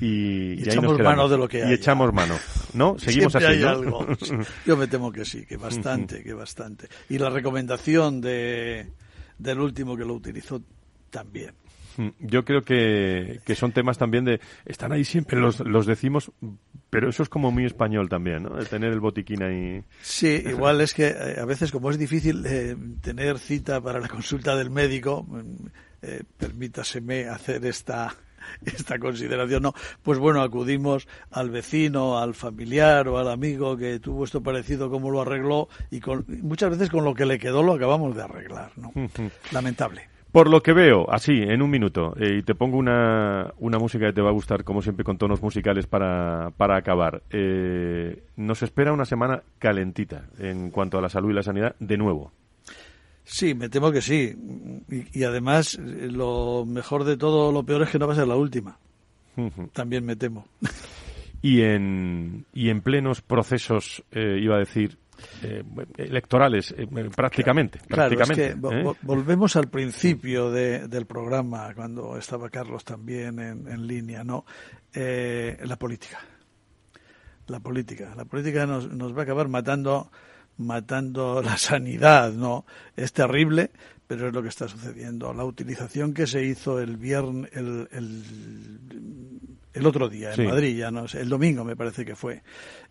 y, 0.00 0.54
y, 0.54 0.62
echamos 0.62 0.98
mano 1.00 1.28
de 1.28 1.36
lo 1.36 1.48
que 1.48 1.62
hay. 1.62 1.70
Y 1.70 1.74
echamos 1.74 2.12
mano, 2.12 2.36
¿no? 2.74 2.96
Seguimos 2.98 3.34
así, 3.34 3.60
Yo 4.66 4.76
me 4.76 4.86
temo 4.86 5.10
que 5.10 5.24
sí, 5.24 5.46
que 5.46 5.56
bastante, 5.56 6.22
que 6.22 6.34
bastante. 6.34 6.88
Y 7.08 7.18
la 7.18 7.30
recomendación 7.30 8.20
de, 8.20 8.92
del 9.38 9.58
último 9.58 9.96
que 9.96 10.04
lo 10.04 10.14
utilizó 10.14 10.62
también. 11.10 11.54
Mm, 11.96 12.08
yo 12.20 12.44
creo 12.44 12.62
que, 12.62 13.40
que, 13.44 13.54
son 13.54 13.72
temas 13.72 13.98
también 13.98 14.24
de... 14.24 14.40
Están 14.64 14.92
ahí 14.92 15.04
siempre, 15.04 15.38
los, 15.38 15.60
los 15.60 15.86
decimos, 15.86 16.30
pero 16.90 17.08
eso 17.08 17.22
es 17.22 17.28
como 17.28 17.50
muy 17.50 17.64
español 17.64 18.08
también, 18.08 18.44
¿no? 18.44 18.56
De 18.56 18.64
tener 18.66 18.92
el 18.92 19.00
botiquín 19.00 19.42
ahí. 19.42 19.82
Sí, 20.02 20.42
igual 20.46 20.80
es 20.80 20.94
que 20.94 21.08
eh, 21.08 21.40
a 21.40 21.44
veces 21.44 21.72
como 21.72 21.90
es 21.90 21.98
difícil 21.98 22.44
eh, 22.46 22.76
tener 23.00 23.38
cita 23.38 23.80
para 23.80 24.00
la 24.00 24.08
consulta 24.08 24.56
del 24.56 24.70
médico, 24.70 25.24
mm, 25.28 25.66
eh, 26.02 26.22
permítaseme 26.38 27.28
hacer 27.28 27.64
esta 27.64 28.14
esta 28.64 28.98
consideración, 28.98 29.62
no, 29.62 29.74
pues 30.02 30.18
bueno, 30.18 30.42
acudimos 30.42 31.06
al 31.30 31.50
vecino, 31.50 32.18
al 32.18 32.34
familiar 32.34 33.08
o 33.08 33.18
al 33.18 33.28
amigo 33.28 33.76
que 33.76 33.98
tuvo 34.00 34.24
esto 34.24 34.42
parecido, 34.42 34.90
cómo 34.90 35.10
lo 35.10 35.22
arregló 35.22 35.68
y 35.90 36.00
con, 36.00 36.24
muchas 36.42 36.70
veces 36.70 36.90
con 36.90 37.04
lo 37.04 37.14
que 37.14 37.26
le 37.26 37.38
quedó 37.38 37.62
lo 37.62 37.74
acabamos 37.74 38.14
de 38.16 38.22
arreglar, 38.22 38.72
¿no? 38.76 38.92
Lamentable. 39.52 40.08
Por 40.32 40.48
lo 40.48 40.62
que 40.62 40.72
veo, 40.72 41.10
así, 41.10 41.42
en 41.42 41.60
un 41.60 41.70
minuto, 41.70 42.14
eh, 42.18 42.38
y 42.38 42.42
te 42.42 42.54
pongo 42.54 42.78
una, 42.78 43.52
una, 43.58 43.78
música 43.78 44.06
que 44.06 44.14
te 44.14 44.22
va 44.22 44.30
a 44.30 44.32
gustar, 44.32 44.64
como 44.64 44.80
siempre, 44.80 45.04
con 45.04 45.18
tonos 45.18 45.42
musicales 45.42 45.86
para, 45.86 46.50
para 46.56 46.76
acabar. 46.76 47.22
Eh, 47.28 48.22
nos 48.36 48.62
espera 48.62 48.94
una 48.94 49.04
semana 49.04 49.42
calentita 49.58 50.24
en 50.38 50.70
cuanto 50.70 50.96
a 50.96 51.02
la 51.02 51.10
salud 51.10 51.30
y 51.30 51.34
la 51.34 51.42
sanidad, 51.42 51.76
de 51.78 51.98
nuevo. 51.98 52.32
Sí, 53.24 53.54
me 53.54 53.68
temo 53.68 53.92
que 53.92 54.00
sí. 54.00 54.34
Y, 55.12 55.22
además, 55.24 55.78
lo 55.78 56.64
mejor 56.66 57.04
de 57.04 57.18
todo, 57.18 57.52
lo 57.52 57.62
peor 57.62 57.82
es 57.82 57.90
que 57.90 57.98
no 57.98 58.06
va 58.06 58.14
a 58.14 58.16
ser 58.16 58.26
la 58.26 58.36
última. 58.36 58.78
También 59.74 60.04
me 60.04 60.16
temo. 60.16 60.46
Y 61.42 61.60
en, 61.62 62.46
y 62.54 62.70
en 62.70 62.80
plenos 62.80 63.20
procesos, 63.20 64.02
eh, 64.12 64.38
iba 64.40 64.56
a 64.56 64.60
decir, 64.60 64.96
eh, 65.42 65.62
electorales, 65.96 66.74
eh, 66.76 66.86
prácticamente. 67.14 67.80
Claro, 67.86 68.20
es 68.20 68.30
que 68.30 68.46
¿eh? 68.46 68.94
volvemos 69.02 69.56
al 69.56 69.68
principio 69.68 70.50
del 70.50 71.06
programa, 71.06 71.74
cuando 71.74 72.16
estaba 72.16 72.48
Carlos 72.50 72.84
también 72.84 73.38
en, 73.38 73.86
línea, 73.86 74.24
¿no? 74.24 74.44
la 74.94 75.76
política. 75.76 76.20
La 77.48 77.60
política. 77.60 78.14
La 78.16 78.24
política 78.24 78.66
nos, 78.66 78.90
nos 78.92 79.14
va 79.16 79.20
a 79.20 79.24
acabar 79.24 79.48
matando 79.48 80.10
matando 80.58 81.42
la 81.44 81.56
sanidad, 81.56 82.32
¿no? 82.32 82.64
Es 82.96 83.12
terrible, 83.12 83.70
pero 84.06 84.28
es 84.28 84.34
lo 84.34 84.42
que 84.42 84.48
está 84.48 84.68
sucediendo. 84.68 85.32
La 85.32 85.44
utilización 85.44 86.14
que 86.14 86.26
se 86.26 86.44
hizo 86.44 86.80
el 86.80 86.96
viernes, 86.96 87.50
el, 87.54 87.88
el, 87.92 89.58
otro 89.86 90.08
día 90.08 90.34
en 90.34 90.46
Madrid, 90.46 90.76
ya 90.76 90.90
no 90.90 91.08
sé, 91.08 91.20
el 91.20 91.28
domingo 91.28 91.64
me 91.64 91.76
parece 91.76 92.04
que 92.04 92.14
fue, 92.14 92.42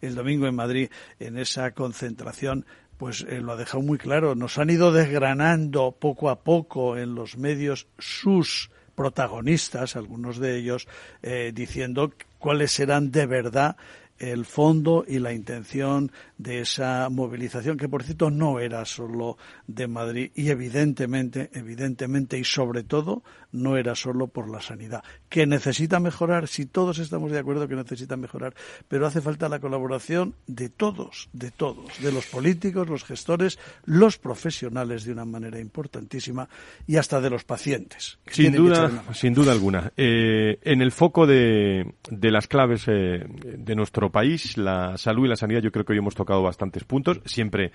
el 0.02 0.16
domingo 0.16 0.48
en 0.48 0.56
Madrid, 0.56 0.90
en 1.20 1.38
esa 1.38 1.72
concentración, 1.72 2.66
pues 2.98 3.26
eh, 3.28 3.42
lo 3.42 3.54
ha 3.54 3.56
dejado 3.56 3.82
muy 3.82 3.98
claro. 3.98 4.36
Nos 4.36 4.58
han 4.58 4.70
ido 4.70 4.92
desgranando 4.92 5.92
poco 5.92 6.30
a 6.30 6.44
poco 6.44 6.98
en 6.98 7.16
los 7.16 7.38
medios 7.38 7.88
sus 7.98 8.70
protagonistas, 8.96 9.96
algunos 9.96 10.38
de 10.38 10.58
ellos, 10.58 10.88
eh, 11.24 11.52
diciendo 11.54 12.14
cuáles 12.38 12.72
serán 12.72 13.12
de 13.12 13.26
verdad 13.26 13.78
el 14.20 14.46
fondo 14.46 15.04
y 15.08 15.18
la 15.18 15.34
intención 15.34 16.12
de 16.42 16.62
esa 16.62 17.08
movilización, 17.10 17.78
que 17.78 17.88
por 17.88 18.04
cierto 18.04 18.32
no 18.32 18.60
era 18.60 18.84
solo 18.86 19.38
de 19.68 19.88
Madrid 19.88 20.32
y 20.34 20.50
evidentemente, 20.50 21.52
evidentemente 21.54 22.40
y 22.40 22.44
sobre 22.44 22.84
todo 22.84 23.24
no 23.52 23.78
era 23.78 23.96
solo 23.96 24.28
por 24.28 24.50
la 24.50 24.62
sanidad, 24.62 25.04
que 25.30 25.46
necesita 25.46 26.00
mejorar, 26.00 26.48
si 26.48 26.66
todos 26.66 26.98
estamos 27.00 27.32
de 27.32 27.40
acuerdo 27.40 27.68
que 27.68 27.76
necesita 27.76 28.18
mejorar, 28.18 28.56
pero 28.88 29.06
hace 29.06 29.22
falta 29.22 29.50
la 29.50 29.60
colaboración 29.60 30.34
de 30.48 30.70
todos, 30.70 31.30
de 31.34 31.52
todos, 31.52 32.02
de 32.02 32.12
los 32.12 32.26
políticos, 32.26 32.90
los 32.90 33.04
gestores, 33.04 33.60
los 33.86 34.18
profesionales 34.18 35.04
de 35.04 35.12
una 35.12 35.26
manera 35.26 35.60
importantísima 35.60 36.50
y 36.88 36.96
hasta 36.96 37.22
de 37.22 37.30
los 37.30 37.44
pacientes. 37.44 38.18
Sin 38.28 38.54
duda, 38.54 39.04
sin 39.14 39.34
duda 39.34 39.52
alguna. 39.52 39.92
Eh, 39.96 40.58
en 40.64 40.82
el 40.82 40.92
foco 40.92 41.28
de, 41.28 41.94
de 42.10 42.32
las 42.32 42.48
claves 42.48 42.86
eh, 42.88 43.26
de 43.28 43.76
nuestro 43.76 44.12
país, 44.12 44.58
la 44.58 44.98
salud 44.98 45.26
y 45.26 45.30
la 45.30 45.36
sanidad, 45.36 45.62
yo 45.62 45.72
creo 45.72 45.86
que 45.86 45.94
hoy 45.94 46.00
hemos 46.00 46.16
tocado 46.16 46.31
bastantes 46.40 46.84
puntos. 46.84 47.20
Siempre 47.26 47.72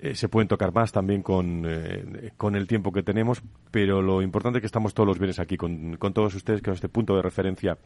eh, 0.00 0.14
se 0.14 0.28
pueden 0.28 0.48
tocar 0.48 0.74
más 0.74 0.92
también 0.92 1.22
con, 1.22 1.64
eh, 1.66 2.32
con 2.36 2.56
el 2.56 2.66
tiempo 2.66 2.92
que 2.92 3.02
tenemos, 3.02 3.40
pero 3.70 4.02
lo 4.02 4.22
importante 4.22 4.58
es 4.58 4.60
que 4.60 4.66
estamos 4.66 4.92
todos 4.92 5.06
los 5.06 5.18
bienes 5.18 5.38
aquí 5.38 5.56
con, 5.56 5.96
con 5.96 6.12
todos 6.12 6.34
ustedes, 6.34 6.60
que 6.60 6.70
es 6.70 6.74
este 6.74 6.88
punto 6.88 7.14
de 7.14 7.22
referencia 7.22 7.78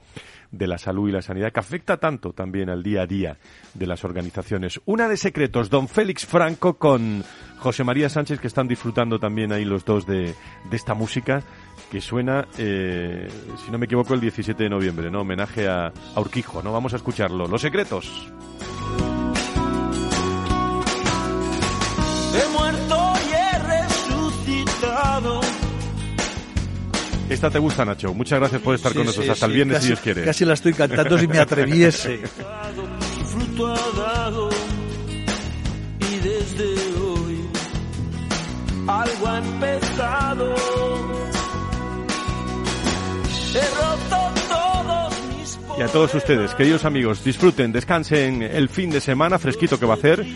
de 0.51 0.67
la 0.67 0.79
salud 0.79 1.09
y 1.09 1.13
la 1.13 1.23
sanidad, 1.23 1.53
que 1.53 1.61
afecta 1.61 1.99
tanto 1.99 2.33
también 2.33 2.71
al 2.71 2.83
día 2.83 3.03
a 3.03 3.07
día 3.07 3.37
de 3.75 3.87
las 3.87 4.05
organizaciones. 4.05 4.81
Una 4.87 5.07
de 5.07 5.17
secretos, 5.17 5.71
don 5.71 5.87
Félix 5.87 6.27
Franco 6.27 6.79
con 6.79 7.23
José 7.59 7.85
María 7.85 8.09
Sánchez, 8.09 8.41
que 8.41 8.47
están 8.47 8.69
disfrutando 8.69 9.21
también 9.21 9.53
ahí 9.53 9.65
los 9.65 9.85
dos 9.85 10.07
de, 10.07 10.35
de 10.71 10.77
esta 10.77 10.95
música 10.95 11.43
que 11.91 12.01
suena, 12.01 12.49
eh, 12.59 13.29
si 13.65 13.71
no 13.71 13.79
me 13.79 13.87
equivoco, 13.87 14.15
el 14.15 14.21
17 14.21 14.63
de 14.63 14.69
noviembre, 14.69 15.11
¿no? 15.11 15.21
Homenaje 15.21 15.69
a, 15.69 15.93
a 16.15 16.21
Urquijo, 16.21 16.63
¿no? 16.63 16.73
Vamos 16.73 16.95
a 16.95 16.97
escucharlo. 16.97 17.47
Los 17.47 17.63
secretos. 17.63 18.29
Esta 27.29 27.51
te 27.51 27.59
gusta, 27.59 27.85
Nacho. 27.85 28.15
Muchas 28.15 28.39
gracias 28.39 28.63
por 28.63 28.75
estar 28.75 28.95
con 28.95 29.05
nosotros. 29.05 29.31
Hasta 29.31 29.47
el 29.47 29.53
viernes, 29.53 29.81
si 29.81 29.89
Dios 29.89 30.01
quiere. 30.01 30.25
Casi 30.25 30.45
la 30.45 30.55
estoy 30.55 30.73
cantando 30.73 31.19
si 31.19 31.27
me 31.29 31.39
atreviese. 31.39 32.21
Fruto 33.27 33.67
ha 33.67 33.91
dado 33.97 34.49
y 36.01 36.17
desde 36.17 36.65
hoy 36.99 37.49
algo 38.87 39.29
ha 39.29 39.39
empezado. 39.39 40.55
He 43.55 43.61
roto 43.75 44.38
Y 45.79 45.81
a 45.81 45.87
todos 45.87 46.13
ustedes, 46.13 46.57
queridos 46.57 46.85
amigos, 46.85 47.23
disfruten, 47.23 47.71
descansen 47.71 48.43
el 48.43 48.69
fin 48.69 48.91
de 48.91 49.01
semana 49.01 49.39
fresquito 49.39 49.79
que 49.79 49.87
va 49.87 49.95
a 49.95 49.97
hacer. 49.97 50.27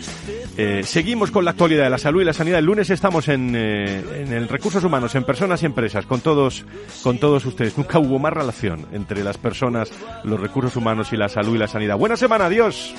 Eh, 0.55 0.83
seguimos 0.85 1.31
con 1.31 1.43
la 1.43 1.51
actualidad 1.51 1.83
de 1.83 1.89
la 1.89 1.97
salud 1.97 2.21
y 2.21 2.23
la 2.23 2.31
sanidad. 2.31 2.59
El 2.59 2.65
lunes 2.65 2.89
estamos 2.89 3.27
en, 3.27 3.53
eh, 3.53 4.21
en 4.21 4.31
el 4.31 4.47
recursos 4.47 4.81
humanos, 4.85 5.15
en 5.15 5.25
personas 5.25 5.61
y 5.61 5.65
empresas, 5.65 6.05
con 6.05 6.21
todos, 6.21 6.63
con 7.01 7.19
todos 7.19 7.45
ustedes. 7.45 7.77
Nunca 7.77 7.99
hubo 7.99 8.19
más 8.19 8.31
relación 8.31 8.85
entre 8.93 9.21
las 9.21 9.37
personas, 9.37 9.91
los 10.23 10.39
recursos 10.39 10.77
humanos 10.77 11.11
y 11.11 11.17
la 11.17 11.27
salud 11.27 11.55
y 11.55 11.57
la 11.57 11.67
sanidad. 11.67 11.97
Buena 11.97 12.15
semana, 12.15 12.45
adiós. 12.45 12.95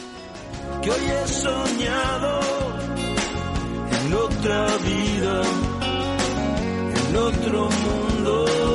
que 0.83 0.91
hoy 0.91 1.01
he 1.01 1.27
soñado 1.27 2.41
en 4.05 4.13
otra 4.13 4.67
vida, 4.85 5.43
en 7.09 7.17
otro 7.17 7.71
mundo. 7.71 8.74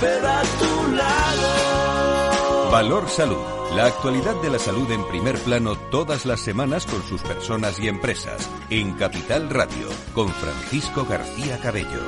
A 0.00 0.42
tu 0.60 0.92
lado. 0.92 2.70
Valor 2.70 3.08
Salud. 3.08 3.42
La 3.74 3.86
actualidad 3.86 4.40
de 4.40 4.48
la 4.48 4.60
salud 4.60 4.88
en 4.92 5.04
primer 5.08 5.36
plano 5.38 5.76
todas 5.90 6.24
las 6.24 6.38
semanas 6.38 6.86
con 6.86 7.02
sus 7.02 7.20
personas 7.22 7.80
y 7.80 7.88
empresas. 7.88 8.48
En 8.70 8.92
Capital 8.94 9.50
Radio, 9.50 9.88
con 10.14 10.28
Francisco 10.28 11.04
García 11.04 11.58
Cabello. 11.58 12.00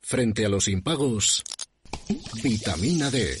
Frente 0.00 0.44
a 0.44 0.48
los 0.48 0.66
impagos, 0.66 1.44
vitamina 2.42 3.10
D, 3.10 3.40